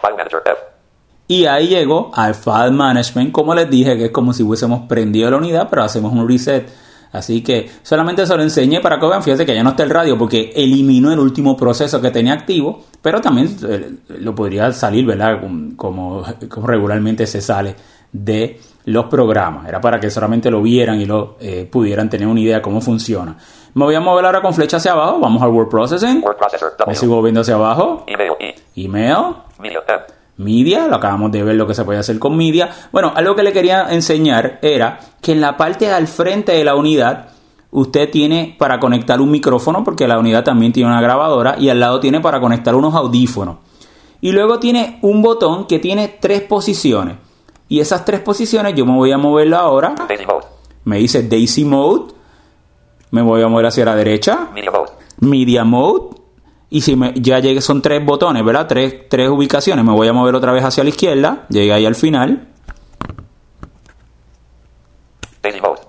File 0.00 0.16
Manager 0.16 0.42
F. 0.44 0.58
Y 1.28 1.44
ahí 1.44 1.68
llegó 1.68 2.10
al 2.12 2.34
File 2.34 2.72
Management, 2.72 3.30
como 3.30 3.54
les 3.54 3.70
dije, 3.70 3.96
que 3.96 4.06
es 4.06 4.10
como 4.10 4.32
si 4.32 4.42
hubiésemos 4.42 4.88
prendido 4.88 5.30
la 5.30 5.36
unidad, 5.36 5.68
pero 5.70 5.84
hacemos 5.84 6.12
un 6.12 6.28
reset. 6.28 6.68
Así 7.12 7.40
que 7.40 7.70
solamente 7.84 8.26
se 8.26 8.36
lo 8.36 8.42
enseñé 8.42 8.80
para 8.80 8.98
que 8.98 9.06
vean, 9.06 9.22
fíjense 9.22 9.46
que 9.46 9.54
ya 9.54 9.62
no 9.62 9.70
está 9.70 9.84
el 9.84 9.90
radio 9.90 10.18
porque 10.18 10.50
eliminó 10.56 11.12
el 11.12 11.20
último 11.20 11.56
proceso 11.56 12.00
que 12.00 12.10
tenía 12.10 12.32
activo, 12.32 12.84
pero 13.00 13.20
también 13.20 13.56
eh, 13.62 13.92
lo 14.18 14.34
podría 14.34 14.72
salir, 14.72 15.06
¿verdad? 15.06 15.40
Como, 15.76 16.24
como 16.48 16.66
regularmente 16.66 17.28
se 17.28 17.40
sale 17.40 17.76
de 18.12 18.60
los 18.86 19.06
programas. 19.06 19.68
Era 19.68 19.80
para 19.80 20.00
que 20.00 20.10
solamente 20.10 20.50
lo 20.50 20.62
vieran 20.62 21.00
y 21.00 21.04
lo 21.04 21.36
eh, 21.40 21.68
pudieran 21.70 22.08
tener 22.08 22.26
una 22.26 22.40
idea 22.40 22.56
de 22.56 22.62
cómo 22.62 22.80
funciona. 22.80 23.36
Me 23.74 23.84
voy 23.84 23.94
a 23.94 24.00
mover 24.00 24.24
ahora 24.24 24.40
con 24.40 24.54
flecha 24.54 24.78
hacia 24.78 24.92
abajo, 24.92 25.20
vamos 25.20 25.42
al 25.42 25.50
Word 25.50 25.68
Processing, 25.68 26.22
Word 26.24 26.36
Processor 26.36 26.72
me 26.86 26.94
sigo 26.94 27.22
viendo 27.22 27.42
hacia 27.42 27.54
abajo, 27.54 28.04
Email 28.06 28.32
E. 28.40 28.54
email, 28.76 29.36
Media 29.58 29.82
M. 29.86 30.00
Media, 30.38 30.86
lo 30.86 30.96
acabamos 30.96 31.32
de 31.32 31.42
ver 31.42 31.56
lo 31.56 31.66
que 31.66 31.74
se 31.74 31.84
puede 31.84 31.98
hacer 31.98 32.18
con 32.18 32.36
Media. 32.36 32.70
Bueno, 32.92 33.12
algo 33.14 33.34
que 33.34 33.42
le 33.42 33.52
quería 33.52 33.88
enseñar 33.90 34.58
era 34.62 34.98
que 35.20 35.32
en 35.32 35.40
la 35.40 35.56
parte 35.56 35.92
al 35.92 36.06
frente 36.06 36.52
de 36.52 36.64
la 36.64 36.76
unidad 36.76 37.28
usted 37.70 38.08
tiene 38.10 38.56
para 38.58 38.78
conectar 38.78 39.20
un 39.20 39.30
micrófono 39.30 39.84
porque 39.84 40.08
la 40.08 40.18
unidad 40.18 40.44
también 40.44 40.72
tiene 40.72 40.90
una 40.90 41.02
grabadora 41.02 41.56
y 41.58 41.68
al 41.68 41.80
lado 41.80 42.00
tiene 42.00 42.20
para 42.20 42.40
conectar 42.40 42.74
unos 42.74 42.94
audífonos. 42.94 43.58
Y 44.20 44.32
luego 44.32 44.58
tiene 44.58 44.98
un 45.02 45.22
botón 45.22 45.66
que 45.66 45.78
tiene 45.78 46.16
tres 46.20 46.42
posiciones. 46.42 47.16
Y 47.68 47.80
esas 47.80 48.04
tres 48.04 48.20
posiciones 48.20 48.74
yo 48.74 48.86
me 48.86 48.94
voy 48.94 49.12
a 49.12 49.18
moverlo 49.18 49.56
ahora. 49.56 49.94
Daisy 50.08 50.26
Mode. 50.26 50.46
Me 50.84 50.98
dice 50.98 51.22
Daisy 51.22 51.64
Mode. 51.64 52.14
Me 53.10 53.22
voy 53.22 53.42
a 53.42 53.48
mover 53.48 53.66
hacia 53.66 53.84
la 53.84 53.94
derecha. 53.94 54.48
Media 54.54 54.70
Mode. 54.70 54.90
Media 55.20 55.64
Mode. 55.64 56.16
Y 56.70 56.80
si 56.82 56.96
me, 56.96 57.14
ya 57.16 57.38
llegué, 57.38 57.60
son 57.60 57.80
tres 57.80 58.04
botones, 58.04 58.44
¿verdad? 58.44 58.66
Tres, 58.66 59.08
tres 59.08 59.28
ubicaciones. 59.28 59.84
Me 59.84 59.92
voy 59.92 60.08
a 60.08 60.12
mover 60.12 60.34
otra 60.34 60.52
vez 60.52 60.64
hacia 60.64 60.82
la 60.84 60.90
izquierda. 60.90 61.46
Llegué 61.48 61.72
ahí 61.72 61.86
al 61.86 61.94
final. 61.94 62.48
Daisy 65.42 65.60
Mode. 65.60 65.80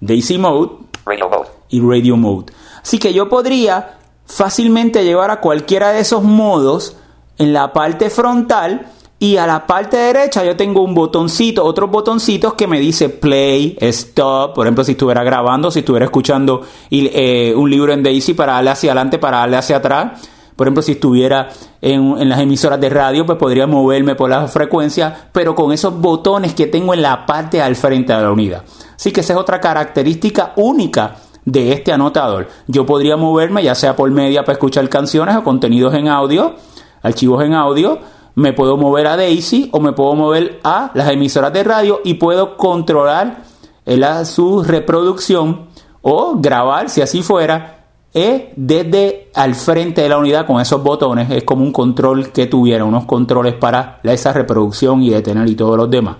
Daisy 0.00 0.38
Mode 0.38 0.70
Radio 1.04 1.28
Mode. 1.28 1.48
y 1.68 1.80
Radio 1.80 2.16
Mode. 2.16 2.52
Así 2.82 2.98
que 2.98 3.12
yo 3.12 3.28
podría 3.28 3.98
fácilmente 4.26 5.04
llevar 5.04 5.30
a 5.30 5.40
cualquiera 5.40 5.92
de 5.92 6.00
esos 6.00 6.22
modos 6.22 6.96
en 7.38 7.52
la 7.52 7.72
parte 7.72 8.10
frontal 8.10 8.86
y 9.22 9.36
a 9.36 9.46
la 9.46 9.66
parte 9.66 9.98
derecha 9.98 10.42
yo 10.44 10.56
tengo 10.56 10.82
un 10.82 10.94
botoncito, 10.94 11.62
otros 11.62 11.90
botoncitos 11.90 12.54
que 12.54 12.66
me 12.66 12.80
dice 12.80 13.10
play, 13.10 13.76
stop, 13.78 14.54
por 14.54 14.66
ejemplo 14.66 14.82
si 14.82 14.92
estuviera 14.92 15.22
grabando, 15.22 15.70
si 15.70 15.80
estuviera 15.80 16.06
escuchando 16.06 16.62
eh, 16.90 17.52
un 17.54 17.68
libro 17.68 17.92
en 17.92 18.02
Daisy 18.02 18.32
para 18.32 18.54
darle 18.54 18.70
hacia 18.70 18.92
adelante, 18.92 19.18
para 19.18 19.38
darle 19.38 19.58
hacia 19.58 19.76
atrás. 19.76 20.26
Por 20.56 20.66
ejemplo, 20.66 20.82
si 20.82 20.92
estuviera 20.92 21.48
en, 21.80 22.18
en 22.18 22.28
las 22.28 22.38
emisoras 22.38 22.78
de 22.78 22.90
radio, 22.90 23.24
pues 23.24 23.38
podría 23.38 23.66
moverme 23.66 24.14
por 24.14 24.28
la 24.28 24.46
frecuencia, 24.46 25.28
pero 25.32 25.54
con 25.54 25.72
esos 25.72 25.98
botones 25.98 26.54
que 26.54 26.66
tengo 26.66 26.92
en 26.92 27.00
la 27.00 27.24
parte 27.24 27.62
al 27.62 27.76
frente 27.76 28.12
de 28.12 28.20
la 28.20 28.30
unidad. 28.30 28.64
Así 28.94 29.10
que 29.10 29.20
esa 29.20 29.32
es 29.32 29.38
otra 29.38 29.58
característica 29.58 30.52
única 30.56 31.16
de 31.44 31.72
este 31.72 31.92
anotador. 31.92 32.48
Yo 32.66 32.84
podría 32.84 33.16
moverme 33.16 33.62
ya 33.62 33.74
sea 33.74 33.96
por 33.96 34.10
media 34.10 34.42
para 34.42 34.54
escuchar 34.54 34.86
canciones 34.88 35.36
o 35.36 35.44
contenidos 35.44 35.94
en 35.94 36.08
audio, 36.08 36.54
archivos 37.02 37.42
en 37.44 37.54
audio. 37.54 37.98
Me 38.34 38.52
puedo 38.52 38.76
mover 38.76 39.06
a 39.06 39.16
Daisy 39.16 39.68
o 39.72 39.80
me 39.80 39.92
puedo 39.92 40.14
mover 40.14 40.60
a 40.64 40.90
las 40.94 41.10
emisoras 41.10 41.52
de 41.52 41.64
radio 41.64 42.00
y 42.04 42.14
puedo 42.14 42.56
controlar 42.56 43.42
la- 43.84 44.24
su 44.24 44.62
reproducción 44.62 45.66
o 46.02 46.34
grabar, 46.36 46.88
si 46.88 47.02
así 47.02 47.22
fuera, 47.22 47.84
eh, 48.14 48.52
desde 48.56 49.30
al 49.34 49.54
frente 49.54 50.02
de 50.02 50.08
la 50.08 50.18
unidad 50.18 50.46
con 50.46 50.60
esos 50.60 50.82
botones. 50.82 51.30
Es 51.30 51.44
como 51.44 51.62
un 51.62 51.72
control 51.72 52.32
que 52.32 52.46
tuviera, 52.46 52.84
unos 52.84 53.04
controles 53.04 53.54
para 53.54 54.00
la- 54.02 54.12
esa 54.12 54.32
reproducción 54.32 55.02
y 55.02 55.10
detener 55.10 55.48
y 55.48 55.54
todos 55.54 55.76
los 55.76 55.90
demás. 55.90 56.16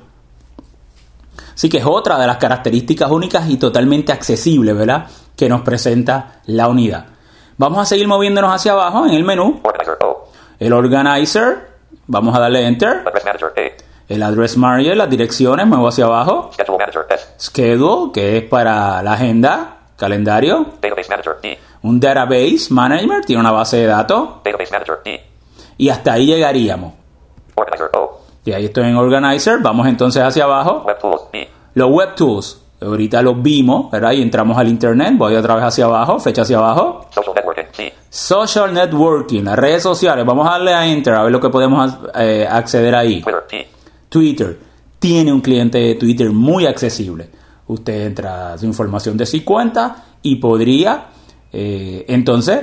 Así 1.55 1.69
que 1.69 1.79
es 1.79 1.85
otra 1.87 2.19
de 2.19 2.27
las 2.27 2.39
características 2.39 3.11
únicas 3.11 3.49
y 3.51 3.57
totalmente 3.57 4.13
accesible, 4.13 4.73
¿verdad? 4.73 5.07
Que 5.37 5.49
nos 5.49 5.61
presenta 5.63 6.41
la 6.47 6.69
unidad. 6.69 7.07
Vamos 7.59 7.81
a 7.81 7.85
seguir 7.85 8.09
moviéndonos 8.09 8.55
hacia 8.55 8.73
abajo 8.73 9.07
en 9.07 9.13
el 9.15 9.25
menú. 9.25 9.61
El 10.59 10.73
organizer, 10.73 11.70
vamos 12.11 12.37
a 12.37 12.41
darle 12.41 12.67
enter. 12.67 13.03
Address 13.07 13.25
Manager 13.25 13.53
A. 13.57 14.13
El 14.13 14.23
address 14.25 14.57
manager, 14.57 14.97
las 14.97 15.09
direcciones, 15.09 15.67
muevo 15.67 15.87
hacia 15.87 16.05
abajo. 16.05 16.51
Schedule 16.53 16.79
Manager 16.79 17.07
S. 17.11 17.27
Schedule, 17.39 18.11
que 18.13 18.39
es 18.39 18.43
para 18.43 19.03
la 19.05 19.13
agenda, 19.13 19.77
calendario. 19.97 20.67
Database 20.83 21.09
Manager 21.09 21.37
D. 21.41 21.59
Un 21.83 22.01
database 22.01 22.67
manager, 22.71 23.25
tiene 23.25 23.41
una 23.41 23.53
base 23.53 23.77
de 23.77 23.87
datos. 23.87 24.29
Database 24.45 24.73
Manager 24.73 24.99
D. 25.05 25.21
Y 25.79 25.89
hasta 25.89 26.15
ahí 26.15 26.27
llegaríamos. 26.27 26.95
Organizer 27.55 27.89
O. 27.95 28.21
Y 28.45 28.53
ahí 28.53 28.65
estoy 28.65 28.89
en 28.89 28.97
organizer, 28.97 29.61
vamos 29.61 29.87
entonces 29.87 30.23
hacia 30.23 30.45
abajo. 30.45 30.83
Web 30.85 30.99
Tools 30.99 31.23
B. 31.33 31.49
Los 31.75 31.91
web 31.91 32.17
tools, 32.17 32.61
ahorita 32.83 33.23
los 33.23 33.41
vimos, 33.41 33.93
¿verdad? 33.93 34.11
Y 34.11 34.23
entramos 34.23 34.59
al 34.59 34.67
internet, 34.67 35.13
voy 35.17 35.37
otra 35.37 35.55
vez 35.55 35.65
hacia 35.65 35.85
abajo, 35.85 36.19
fecha 36.19 36.43
hacia 36.43 36.59
abajo. 36.59 37.07
Social 37.11 37.35
Networking 37.37 37.60
Social 38.09 38.73
networking, 38.75 39.43
las 39.45 39.59
redes 39.59 39.83
sociales, 39.83 40.25
vamos 40.27 40.47
a 40.49 40.53
darle 40.53 40.75
a 40.75 40.87
enter 40.87 41.14
a 41.14 41.23
ver 41.23 41.33
lo 41.33 41.41
que 41.41 41.49
podemos 41.49 41.93
eh, 42.14 42.47
acceder 42.51 42.95
ahí. 42.95 43.21
Twitter 44.09 44.59
tiene 44.99 45.33
un 45.33 45.41
cliente 45.41 45.79
de 45.79 45.95
Twitter 45.95 46.31
muy 46.31 46.66
accesible. 46.66 47.29
Usted 47.68 48.07
entra 48.07 48.59
su 48.59 48.66
información 48.66 49.16
de 49.16 49.27
su 49.27 49.45
cuenta 49.45 50.05
y 50.23 50.37
podría 50.37 51.07
eh, 51.53 52.05
entonces 52.09 52.61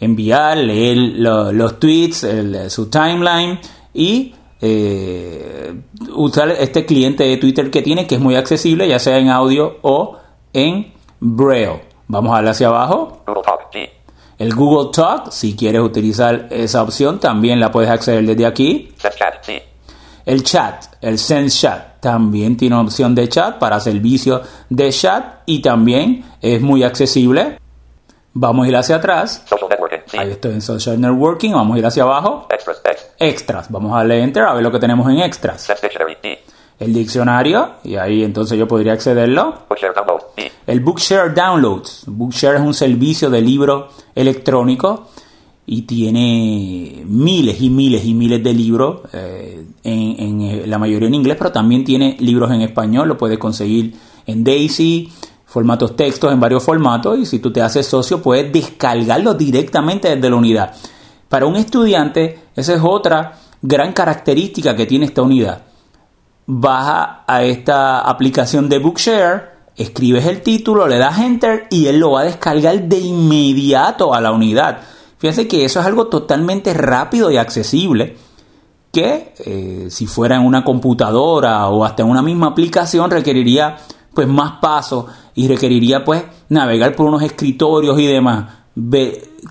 enviar, 0.00 0.56
leer 0.58 0.96
lo- 0.96 1.52
los 1.52 1.78
tweets, 1.78 2.24
el- 2.24 2.70
su 2.70 2.88
timeline 2.88 3.58
y 3.94 4.34
eh, 4.60 5.74
usar 6.14 6.50
este 6.50 6.86
cliente 6.86 7.24
de 7.24 7.36
Twitter 7.36 7.70
que 7.70 7.82
tiene, 7.82 8.06
que 8.06 8.14
es 8.16 8.20
muy 8.20 8.34
accesible, 8.36 8.88
ya 8.88 8.98
sea 8.98 9.18
en 9.18 9.28
audio 9.28 9.76
o 9.82 10.16
en 10.52 10.92
braille. 11.20 11.82
Vamos 12.08 12.32
a 12.32 12.36
darle 12.36 12.50
hacia 12.50 12.68
abajo. 12.68 13.22
Google 13.26 13.42
Talk 13.42 13.72
G. 13.72 13.90
El 14.38 14.54
Google 14.54 14.90
Talk, 14.92 15.32
si 15.32 15.56
quieres 15.56 15.80
utilizar 15.80 16.48
esa 16.50 16.82
opción, 16.82 17.18
también 17.18 17.58
la 17.58 17.70
puedes 17.70 17.88
acceder 17.88 18.24
desde 18.26 18.44
aquí. 18.44 18.92
El 20.26 20.42
chat, 20.42 20.84
el 21.00 21.18
Sense 21.18 21.56
Chat, 21.56 22.00
también 22.00 22.56
tiene 22.56 22.76
opción 22.76 23.14
de 23.14 23.28
chat 23.28 23.58
para 23.58 23.80
servicio 23.80 24.42
de 24.68 24.90
chat 24.90 25.42
y 25.46 25.62
también 25.62 26.24
es 26.42 26.60
muy 26.60 26.82
accesible. 26.82 27.58
Vamos 28.34 28.66
a 28.66 28.68
ir 28.68 28.76
hacia 28.76 28.96
atrás. 28.96 29.44
Ahí 30.18 30.32
estoy 30.32 30.52
en 30.52 30.60
Social 30.60 31.00
Networking. 31.00 31.52
Vamos 31.52 31.76
a 31.76 31.78
ir 31.78 31.86
hacia 31.86 32.02
abajo. 32.02 32.46
Extras. 32.50 32.82
Extras. 33.18 33.70
Vamos 33.70 33.94
a 33.94 33.98
darle 33.98 34.22
Enter 34.22 34.42
a 34.42 34.52
ver 34.52 34.62
lo 34.62 34.70
que 34.70 34.78
tenemos 34.78 35.08
en 35.08 35.20
Extras. 35.20 35.66
El 36.78 36.92
diccionario 36.92 37.70
y 37.84 37.96
ahí 37.96 38.22
entonces 38.22 38.58
yo 38.58 38.68
podría 38.68 38.92
accederlo. 38.92 39.62
Bookshare 39.68 39.94
download. 39.94 40.20
El 40.66 40.80
Bookshare 40.80 41.32
Downloads. 41.32 42.04
Bookshare 42.06 42.56
es 42.56 42.60
un 42.60 42.74
servicio 42.74 43.30
de 43.30 43.40
libros 43.40 43.94
electrónico 44.14 45.08
y 45.64 45.82
tiene 45.82 47.02
miles 47.06 47.60
y 47.60 47.70
miles 47.70 48.04
y 48.04 48.14
miles 48.14 48.42
de 48.42 48.54
libros, 48.54 49.00
eh, 49.12 49.64
en, 49.82 50.16
en, 50.18 50.40
eh, 50.42 50.66
la 50.66 50.78
mayoría 50.78 51.08
en 51.08 51.14
inglés, 51.14 51.36
pero 51.38 51.50
también 51.50 51.84
tiene 51.84 52.16
libros 52.20 52.52
en 52.52 52.62
español, 52.62 53.08
lo 53.08 53.18
puedes 53.18 53.38
conseguir 53.38 53.94
en 54.26 54.44
Daisy, 54.44 55.10
formatos 55.44 55.96
textos 55.96 56.32
en 56.32 56.38
varios 56.38 56.62
formatos 56.62 57.18
y 57.18 57.26
si 57.26 57.38
tú 57.38 57.52
te 57.52 57.62
haces 57.62 57.86
socio 57.86 58.20
puedes 58.20 58.52
descargarlo 58.52 59.34
directamente 59.34 60.14
desde 60.14 60.30
la 60.30 60.36
unidad. 60.36 60.74
Para 61.28 61.46
un 61.46 61.56
estudiante, 61.56 62.38
esa 62.54 62.74
es 62.74 62.80
otra 62.82 63.38
gran 63.62 63.92
característica 63.92 64.76
que 64.76 64.86
tiene 64.86 65.06
esta 65.06 65.22
unidad. 65.22 65.62
Baja 66.46 67.24
a 67.26 67.42
esta 67.42 68.00
aplicación 68.00 68.68
de 68.68 68.78
Bookshare, 68.78 69.50
escribes 69.76 70.26
el 70.26 70.42
título, 70.42 70.86
le 70.86 70.98
das 70.98 71.18
enter 71.18 71.66
y 71.70 71.86
él 71.86 71.98
lo 71.98 72.12
va 72.12 72.20
a 72.20 72.24
descargar 72.24 72.84
de 72.84 72.98
inmediato 72.98 74.14
a 74.14 74.20
la 74.20 74.30
unidad. 74.30 74.78
Fíjense 75.18 75.48
que 75.48 75.64
eso 75.64 75.80
es 75.80 75.86
algo 75.86 76.06
totalmente 76.06 76.72
rápido 76.72 77.30
y 77.30 77.36
accesible 77.36 78.16
que 78.92 79.34
eh, 79.44 79.88
si 79.90 80.06
fuera 80.06 80.36
en 80.36 80.42
una 80.46 80.64
computadora 80.64 81.68
o 81.68 81.84
hasta 81.84 82.02
en 82.02 82.08
una 82.08 82.22
misma 82.22 82.46
aplicación 82.48 83.10
requeriría 83.10 83.76
pues 84.14 84.26
más 84.26 84.52
pasos 84.60 85.04
y 85.34 85.48
requeriría 85.48 86.04
pues 86.04 86.24
navegar 86.48 86.96
por 86.96 87.06
unos 87.06 87.22
escritorios 87.22 87.98
y 87.98 88.06
demás. 88.06 88.46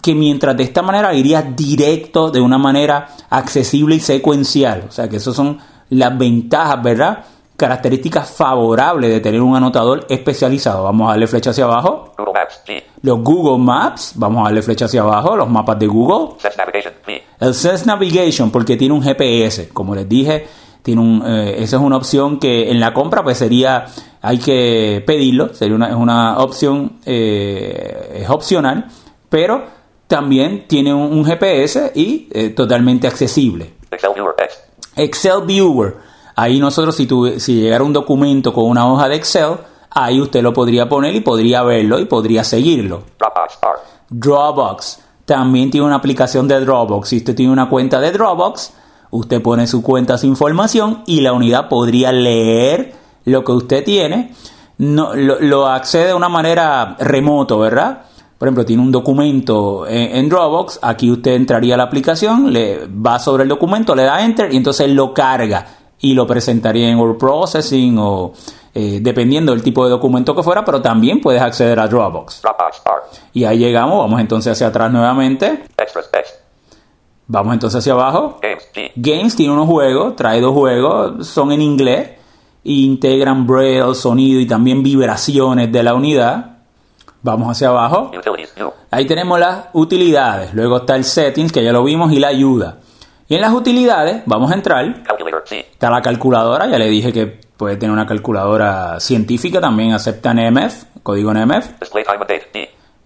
Que 0.01 0.15
mientras 0.15 0.57
de 0.57 0.63
esta 0.63 0.81
manera 0.81 1.13
iría 1.13 1.41
directo 1.41 2.31
de 2.31 2.41
una 2.41 2.57
manera 2.57 3.09
accesible 3.29 3.95
y 3.95 3.99
secuencial. 3.99 4.85
O 4.89 4.91
sea 4.91 5.07
que 5.07 5.17
esas 5.17 5.35
son 5.35 5.59
las 5.89 6.17
ventajas, 6.17 6.81
¿verdad? 6.81 7.25
Características 7.55 8.29
favorables 8.31 9.09
de 9.09 9.19
tener 9.21 9.41
un 9.41 9.55
anotador 9.55 10.05
especializado. 10.09 10.83
Vamos 10.83 11.07
a 11.07 11.11
darle 11.11 11.27
flecha 11.27 11.51
hacia 11.51 11.63
abajo. 11.63 12.13
Google 12.17 12.33
Maps. 12.33 12.61
Los 13.01 13.19
Google 13.21 13.63
Maps, 13.63 14.13
vamos 14.15 14.41
a 14.41 14.43
darle 14.45 14.61
flecha 14.61 14.85
hacia 14.85 15.01
abajo, 15.01 15.35
los 15.35 15.49
mapas 15.49 15.79
de 15.79 15.87
Google. 15.87 16.39
Sense 16.39 16.57
navigation. 16.57 16.93
El 17.39 17.53
Sense 17.53 17.85
Navigation, 17.85 18.51
porque 18.51 18.77
tiene 18.77 18.93
un 18.93 19.03
GPS, 19.03 19.69
como 19.69 19.93
les 19.93 20.07
dije, 20.07 20.47
tiene 20.81 21.01
un, 21.01 21.23
eh, 21.25 21.63
esa 21.63 21.77
es 21.77 21.81
una 21.81 21.97
opción 21.97 22.39
que 22.39 22.69
en 22.69 22.79
la 22.79 22.93
compra 22.93 23.23
pues 23.23 23.37
sería, 23.37 23.85
hay 24.21 24.37
que 24.37 25.03
pedirlo, 25.05 25.53
sería 25.53 25.75
una, 25.75 25.89
es 25.89 25.95
una 25.95 26.37
opción, 26.39 26.99
eh, 27.05 28.21
es 28.21 28.29
opcional, 28.29 28.87
pero 29.29 29.65
también 30.07 30.67
tiene 30.67 30.93
un, 30.93 31.11
un 31.11 31.25
GPS 31.25 31.91
y 31.95 32.29
eh, 32.31 32.49
totalmente 32.49 33.07
accesible. 33.07 33.73
Excel 33.91 34.11
viewer. 34.13 34.35
Excel 34.95 35.41
Viewer, 35.45 35.97
ahí 36.35 36.59
nosotros 36.59 36.95
si, 36.95 37.05
tuve, 37.05 37.39
si 37.39 37.61
llegara 37.61 37.83
un 37.83 37.93
documento 37.93 38.53
con 38.53 38.65
una 38.65 38.91
hoja 38.91 39.09
de 39.09 39.15
Excel, 39.15 39.57
ahí 39.89 40.21
usted 40.21 40.41
lo 40.41 40.53
podría 40.53 40.87
poner 40.87 41.15
y 41.15 41.21
podría 41.21 41.63
verlo 41.63 41.99
y 41.99 42.05
podría 42.05 42.43
seguirlo. 42.43 43.03
Dropbox. 44.09 44.99
También 45.25 45.71
tiene 45.71 45.87
una 45.87 45.95
aplicación 45.95 46.47
de 46.47 46.59
Dropbox. 46.59 47.09
Si 47.09 47.17
usted 47.17 47.35
tiene 47.35 47.51
una 47.51 47.67
cuenta 47.67 47.99
de 47.99 48.11
Dropbox, 48.11 48.73
usted 49.11 49.41
pone 49.41 49.65
su 49.67 49.81
cuenta, 49.81 50.17
su 50.17 50.27
información 50.27 51.03
y 51.07 51.21
la 51.21 51.33
unidad 51.33 51.67
podría 51.67 52.11
leer 52.11 52.95
lo 53.25 53.43
que 53.43 53.51
usted 53.51 53.83
tiene. 53.83 54.35
No, 54.77 55.15
lo, 55.15 55.39
lo 55.39 55.67
accede 55.67 56.07
de 56.07 56.13
una 56.13 56.29
manera 56.29 56.95
remoto, 56.99 57.57
¿verdad? 57.57 58.03
Por 58.45 58.49
ejemplo, 58.49 58.65
tiene 58.67 58.83
un 58.83 58.91
documento 58.91 59.87
en, 59.87 60.17
en 60.17 60.29
Dropbox. 60.29 60.77
Aquí 60.83 61.09
usted 61.09 61.31
entraría 61.31 61.73
a 61.73 61.77
la 61.77 61.85
aplicación, 61.85 62.53
le 62.53 62.85
va 62.85 63.17
sobre 63.17 63.41
el 63.41 63.49
documento, 63.49 63.95
le 63.95 64.03
da 64.03 64.23
enter 64.23 64.53
y 64.53 64.57
entonces 64.57 64.87
lo 64.87 65.15
carga 65.15 65.65
y 65.99 66.13
lo 66.13 66.27
presentaría 66.27 66.87
en 66.87 66.99
Word 66.99 67.17
Processing 67.17 67.97
o 67.97 68.33
eh, 68.75 68.99
dependiendo 69.01 69.51
del 69.51 69.63
tipo 69.63 69.83
de 69.83 69.89
documento 69.89 70.35
que 70.35 70.43
fuera, 70.43 70.63
pero 70.63 70.79
también 70.79 71.21
puedes 71.21 71.41
acceder 71.41 71.79
a 71.79 71.87
Dropbox. 71.87 72.43
Dropbox. 72.43 72.83
Y 73.33 73.45
ahí 73.45 73.57
llegamos, 73.57 73.97
vamos 73.97 74.21
entonces 74.21 74.51
hacia 74.51 74.67
atrás 74.67 74.91
nuevamente. 74.91 75.63
Extras. 75.75 76.11
Vamos 77.25 77.51
entonces 77.51 77.79
hacia 77.79 77.93
abajo. 77.93 78.39
Games. 78.95 79.35
Tiene 79.35 79.53
unos 79.53 79.65
juegos, 79.65 80.15
trae 80.15 80.39
dos 80.39 80.53
juegos, 80.53 81.25
son 81.25 81.51
en 81.51 81.63
inglés, 81.63 82.09
e 82.63 82.71
integran 82.71 83.47
braille, 83.47 83.95
sonido 83.95 84.39
y 84.39 84.45
también 84.45 84.83
vibraciones 84.83 85.71
de 85.71 85.81
la 85.81 85.95
unidad. 85.95 86.54
Vamos 87.25 87.49
hacia 87.49 87.69
abajo. 87.69 88.11
Ahí 88.91 89.07
tenemos 89.07 89.39
las 89.39 89.65
utilidades, 89.73 90.53
luego 90.53 90.77
está 90.77 90.95
el 90.95 91.03
settings, 91.03 91.51
que 91.51 91.63
ya 91.63 91.71
lo 91.71 91.83
vimos, 91.83 92.11
y 92.11 92.19
la 92.19 92.27
ayuda. 92.27 92.77
Y 93.27 93.33
en 93.33 93.41
las 93.41 93.51
utilidades, 93.51 94.21
vamos 94.27 94.51
a 94.51 94.53
entrar, 94.53 94.85
está 95.49 95.89
la 95.89 96.03
calculadora, 96.03 96.67
ya 96.67 96.77
le 96.77 96.87
dije 96.87 97.11
que 97.11 97.25
puede 97.25 97.77
tener 97.77 97.91
una 97.91 98.05
calculadora 98.05 98.99
científica, 98.99 99.59
también 99.59 99.93
acepta 99.93 100.35
NMF, 100.35 100.83
código 101.01 101.33
NMF, 101.33 101.67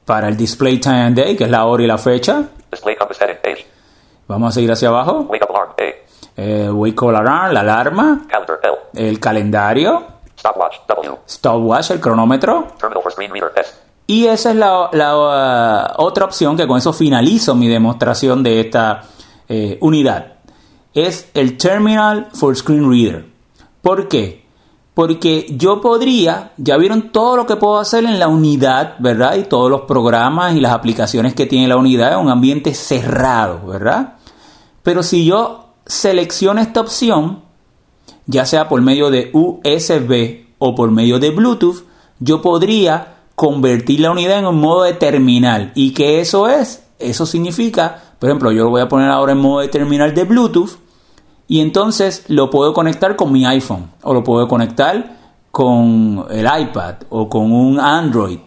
para 0.04 0.28
el 0.28 0.36
display 0.36 0.80
time 0.80 1.02
and 1.02 1.16
day, 1.16 1.38
que 1.38 1.46
es 1.46 1.50
la 1.50 1.64
hora 1.64 1.84
y 1.84 1.88
la 1.88 1.98
fecha. 1.98 2.44
Vamos 4.28 4.50
a 4.50 4.52
seguir 4.52 4.70
hacia 4.70 4.90
abajo. 4.90 5.28
Wake 5.30 5.46
up 5.46 5.56
alarm. 5.56 5.72
A. 5.78 6.42
Eh, 6.42 6.70
wake 6.70 6.96
call 6.96 7.16
alarm, 7.16 7.54
la 7.54 7.62
alarma, 7.62 8.28
Calendar. 8.28 8.60
L. 8.64 9.10
el 9.10 9.20
calendario, 9.22 10.04
Stopwatch. 10.38 10.76
W. 10.90 11.20
stopwatch, 11.26 11.92
el 11.92 12.02
cronómetro. 12.02 12.68
Terminal 12.78 13.02
for 13.02 13.14
screen 13.14 13.32
reader. 13.32 13.54
S. 13.56 13.89
Y 14.10 14.26
esa 14.26 14.50
es 14.50 14.56
la, 14.56 14.90
la, 14.92 15.16
uh, 15.16 16.04
otra 16.04 16.26
opción 16.26 16.58
que 16.58 16.66
con 16.66 16.80
eso 16.80 16.94
finalizo 16.94 17.54
mi 17.54 17.68
demostración 17.68 18.42
de 18.42 18.60
esta 18.60 19.04
eh, 19.48 19.78
unidad. 19.82 20.40
Es 20.96 21.30
el 21.36 21.58
Terminal 21.58 22.30
for 22.34 22.56
Screen 22.56 22.90
Reader. 22.90 23.28
¿Por 23.84 24.08
qué? 24.08 24.48
Porque 24.96 25.46
yo 25.52 25.80
podría, 25.80 26.54
ya 26.58 26.78
vieron 26.78 27.12
todo 27.12 27.38
lo 27.38 27.46
que 27.46 27.58
puedo 27.58 27.78
hacer 27.78 28.04
en 28.04 28.18
la 28.18 28.30
unidad, 28.30 28.96
¿verdad? 28.98 29.36
Y 29.36 29.44
todos 29.44 29.70
los 29.70 29.82
programas 29.82 30.56
y 30.56 30.60
las 30.60 30.72
aplicaciones 30.72 31.36
que 31.36 31.46
tiene 31.46 31.68
la 31.68 31.78
unidad 31.78 32.14
en 32.14 32.26
un 32.26 32.32
ambiente 32.32 32.74
cerrado, 32.74 33.68
¿verdad? 33.68 34.16
Pero 34.82 35.04
si 35.04 35.24
yo 35.24 35.66
selecciono 35.86 36.62
esta 36.62 36.82
opción, 36.82 37.44
ya 38.26 38.48
sea 38.48 38.70
por 38.70 38.82
medio 38.82 39.12
de 39.12 39.30
USB 39.34 40.48
o 40.58 40.74
por 40.74 40.90
medio 40.90 41.20
de 41.20 41.30
Bluetooth, 41.30 41.84
yo 42.20 42.42
podría 42.42 43.19
convertir 43.40 44.02
la 44.02 44.12
unidad 44.12 44.40
en 44.40 44.48
un 44.48 44.60
modo 44.60 44.84
de 44.84 44.92
terminal. 44.92 45.72
¿Y 45.74 45.94
qué 45.94 46.20
eso 46.20 46.50
es? 46.50 46.84
Eso 47.00 47.26
significa, 47.26 48.12
por 48.20 48.30
ejemplo, 48.30 48.52
yo 48.52 48.66
lo 48.66 48.70
voy 48.70 48.82
a 48.82 48.90
poner 48.90 49.10
ahora 49.10 49.32
en 49.32 49.38
modo 49.38 49.62
de 49.62 49.70
terminal 49.70 50.14
de 50.14 50.26
Bluetooth 50.26 50.72
y 51.48 51.62
entonces 51.62 52.26
lo 52.28 52.50
puedo 52.50 52.74
conectar 52.74 53.16
con 53.16 53.32
mi 53.32 53.46
iPhone 53.46 53.92
o 54.04 54.14
lo 54.14 54.26
puedo 54.26 54.46
conectar 54.50 55.16
con 55.52 56.26
el 56.30 56.46
iPad 56.46 56.96
o 57.08 57.30
con 57.30 57.54
un 57.54 57.80
Android 57.80 58.40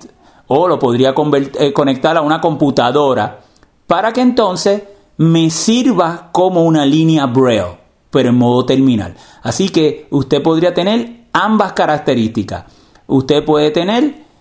o 0.49 0.69
lo 0.69 0.79
podría 0.79 1.15
eh, 1.59 1.73
conectar 1.73 2.19
a 2.19 2.21
una 2.21 2.39
computadora 2.39 3.41
para 3.87 4.13
que 4.13 4.21
entonces 4.21 4.83
me 5.17 5.49
sirva 5.49 6.29
como 6.33 6.65
una 6.65 6.85
línea 6.85 7.25
Braille, 7.25 7.79
pero 8.11 8.29
en 8.29 8.37
modo 8.37 8.67
terminal. 8.67 9.15
Así 9.43 9.71
que 9.71 10.07
usted 10.11 10.43
podría 10.43 10.75
tener 10.75 11.29
ambas 11.33 11.73
características. 11.73 12.65
Usted 13.07 13.43
puede 13.43 13.71
tener 13.71 14.32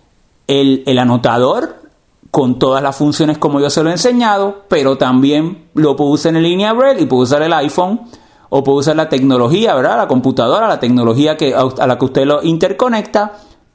el, 0.59 0.83
el 0.85 0.99
anotador 0.99 1.81
con 2.29 2.59
todas 2.59 2.83
las 2.83 2.95
funciones 2.95 3.37
como 3.37 3.59
yo 3.59 3.69
se 3.69 3.83
lo 3.83 3.89
he 3.89 3.93
enseñado, 3.93 4.63
pero 4.67 4.97
también 4.97 5.69
lo 5.73 5.95
puedo 5.95 6.11
usar 6.11 6.35
en 6.35 6.43
línea 6.43 6.73
Braille 6.73 7.01
y 7.01 7.05
puedo 7.05 7.23
usar 7.23 7.41
el 7.41 7.53
iPhone 7.53 8.01
o 8.49 8.63
puedo 8.63 8.79
usar 8.79 8.95
la 8.95 9.07
tecnología, 9.07 9.75
¿verdad? 9.75 9.97
La 9.97 10.07
computadora, 10.07 10.67
la 10.67 10.79
tecnología 10.79 11.37
que, 11.37 11.53
a, 11.53 11.87
la 11.87 11.97
que 11.97 12.05
usted 12.05 12.25
lo 12.25 12.43
interconecta 12.43 13.33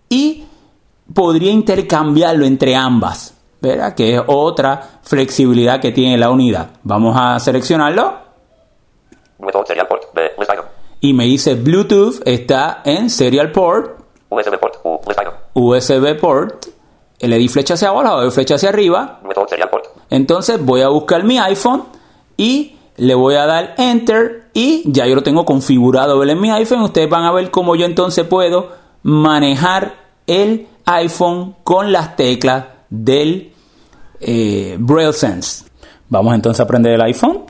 y 0.08 0.44
podría 1.14 1.50
intercambiarlo 1.50 2.44
entre 2.44 2.74
ambas, 2.76 3.34
¿verdad? 3.60 3.94
Que 3.94 4.16
es 4.16 4.22
otra 4.26 5.00
flexibilidad 5.02 5.80
que 5.80 5.92
tiene 5.92 6.18
la 6.18 6.30
unidad. 6.30 6.70
Vamos 6.82 7.16
a 7.18 7.38
seleccionarlo 7.38 8.26
y 11.00 11.12
me 11.12 11.24
dice 11.24 11.54
Bluetooth 11.54 12.22
está 12.24 12.82
en 12.84 13.10
Serial 13.10 13.52
Port, 13.52 14.00
USB 14.28 14.58
port. 14.58 14.75
USB 15.56 16.18
Port, 16.20 16.66
le 17.18 17.38
di 17.38 17.48
flecha 17.48 17.74
hacia 17.74 17.88
abajo, 17.88 18.04
le 18.18 18.24
doy 18.24 18.30
flecha 18.30 18.56
hacia 18.56 18.68
arriba, 18.68 19.20
entonces 20.10 20.62
voy 20.62 20.82
a 20.82 20.88
buscar 20.88 21.24
mi 21.24 21.38
iPhone 21.38 21.84
y 22.36 22.76
le 22.96 23.14
voy 23.14 23.36
a 23.36 23.46
dar 23.46 23.74
Enter 23.78 24.50
y 24.52 24.82
ya 24.86 25.06
yo 25.06 25.14
lo 25.14 25.22
tengo 25.22 25.46
configurado 25.46 26.22
en 26.22 26.40
mi 26.40 26.50
iPhone. 26.50 26.82
Ustedes 26.82 27.08
van 27.08 27.24
a 27.24 27.32
ver 27.32 27.50
cómo 27.50 27.74
yo 27.74 27.86
entonces 27.86 28.26
puedo 28.26 28.72
manejar 29.02 29.94
el 30.26 30.68
iPhone 30.84 31.56
con 31.64 31.90
las 31.90 32.16
teclas 32.16 32.66
del 32.90 33.52
eh, 34.20 34.76
Braille 34.78 35.14
Sense. 35.14 35.64
Vamos 36.08 36.34
entonces 36.34 36.60
a 36.60 36.64
aprender 36.64 36.92
el 36.92 37.00
iPhone. 37.00 37.46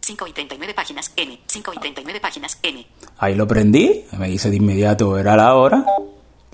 5 0.00 0.26
y 0.28 0.32
39 0.32 0.74
páginas 0.74 1.12
N. 1.16 1.40
5 1.46 1.72
y 1.74 1.78
39 1.78 2.20
páginas 2.20 2.58
N. 2.62 2.86
Ahí 3.18 3.34
lo 3.34 3.48
prendí, 3.48 4.04
me 4.16 4.28
dice 4.28 4.48
de 4.48 4.56
inmediato 4.56 5.18
era 5.18 5.36
la 5.36 5.54
hora 5.56 5.84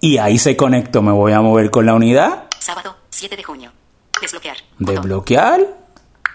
y 0.00 0.18
ahí 0.18 0.38
se 0.38 0.56
conectó. 0.56 1.02
Me 1.02 1.12
voy 1.12 1.32
a 1.32 1.40
mover 1.40 1.70
con 1.70 1.86
la 1.86 1.94
unidad, 1.94 2.44
Sábado, 2.58 2.96
7 3.10 3.36
de 3.36 3.42
junio. 3.42 3.70
Desbloquear. 4.20 4.56
Desbloquear, 4.78 5.60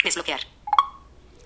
Desbloquear. 0.03 0.39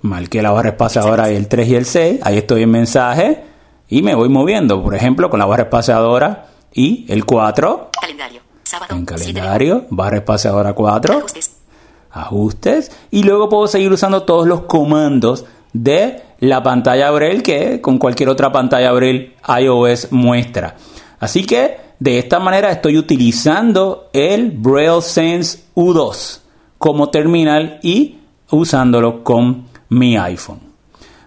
marqué 0.01 0.41
la 0.41 0.51
barra 0.51 0.69
espaciadora 0.69 1.27
del 1.27 1.47
3 1.47 1.67
y 1.67 1.75
el 1.75 1.85
6, 1.85 2.19
ahí 2.23 2.37
estoy 2.37 2.63
en 2.63 2.71
mensaje, 2.71 3.43
y 3.89 4.01
me 4.01 4.15
voy 4.15 4.29
moviendo, 4.29 4.81
por 4.83 4.95
ejemplo, 4.95 5.29
con 5.29 5.39
la 5.39 5.45
barra 5.45 5.63
espaciadora 5.63 6.47
y 6.73 7.05
el 7.11 7.25
4 7.25 7.89
Calendario. 7.99 8.41
Sábado. 8.63 8.95
en 8.95 9.05
7 9.07 9.13
de 9.25 9.33
calendario, 9.33 9.85
barra 9.89 10.17
espaciadora 10.17 10.73
4, 10.73 11.17
Ajustes. 11.17 11.51
ajustes 12.11 12.91
y 13.11 13.23
luego 13.23 13.49
puedo 13.49 13.67
seguir 13.67 13.91
usando 13.91 14.23
todos 14.23 14.47
los 14.47 14.61
comandos 14.61 15.45
de 15.73 16.21
la 16.39 16.63
pantalla 16.63 17.09
Braille 17.11 17.43
que 17.43 17.81
con 17.81 17.97
cualquier 17.97 18.29
otra 18.29 18.51
pantalla 18.51 18.91
Braille 18.91 19.35
iOS 19.59 20.11
muestra. 20.11 20.75
Así 21.19 21.45
que 21.45 21.77
de 21.99 22.19
esta 22.19 22.39
manera 22.39 22.71
estoy 22.71 22.97
utilizando 22.97 24.09
el 24.13 24.51
Braille 24.51 25.01
Sense 25.01 25.59
U2 25.75 26.39
como 26.77 27.09
terminal 27.09 27.79
y 27.81 28.17
usándolo 28.51 29.23
con 29.23 29.65
mi 29.89 30.17
iPhone. 30.17 30.59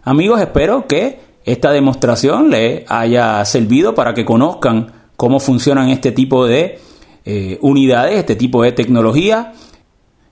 Amigos, 0.05 0.41
espero 0.41 0.87
que 0.87 1.21
esta 1.45 1.73
demostración 1.73 2.51
les 2.51 2.85
haya 2.91 3.45
servido 3.45 3.95
para 3.95 4.15
que 4.15 4.25
conozcan 4.25 4.93
cómo 5.17 5.41
funcionan 5.41 5.89
este 5.89 6.13
tipo 6.13 6.47
de 6.47 6.79
eh, 7.25 7.59
unidades, 7.61 8.19
este 8.19 8.37
tipo 8.37 8.63
de 8.63 8.73
tecnología 8.73 9.53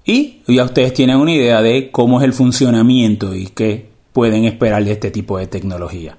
y 0.05 0.41
ya 0.47 0.65
ustedes 0.65 0.95
tienen 0.95 1.17
una 1.17 1.33
idea 1.33 1.61
de 1.61 1.91
cómo 1.91 2.21
es 2.21 2.25
el 2.25 2.33
funcionamiento 2.33 3.35
y 3.35 3.47
qué 3.49 3.89
pueden 4.13 4.45
esperar 4.45 4.85
de 4.85 4.93
este 4.93 5.11
tipo 5.11 5.37
de 5.39 5.47
tecnología. 5.47 6.17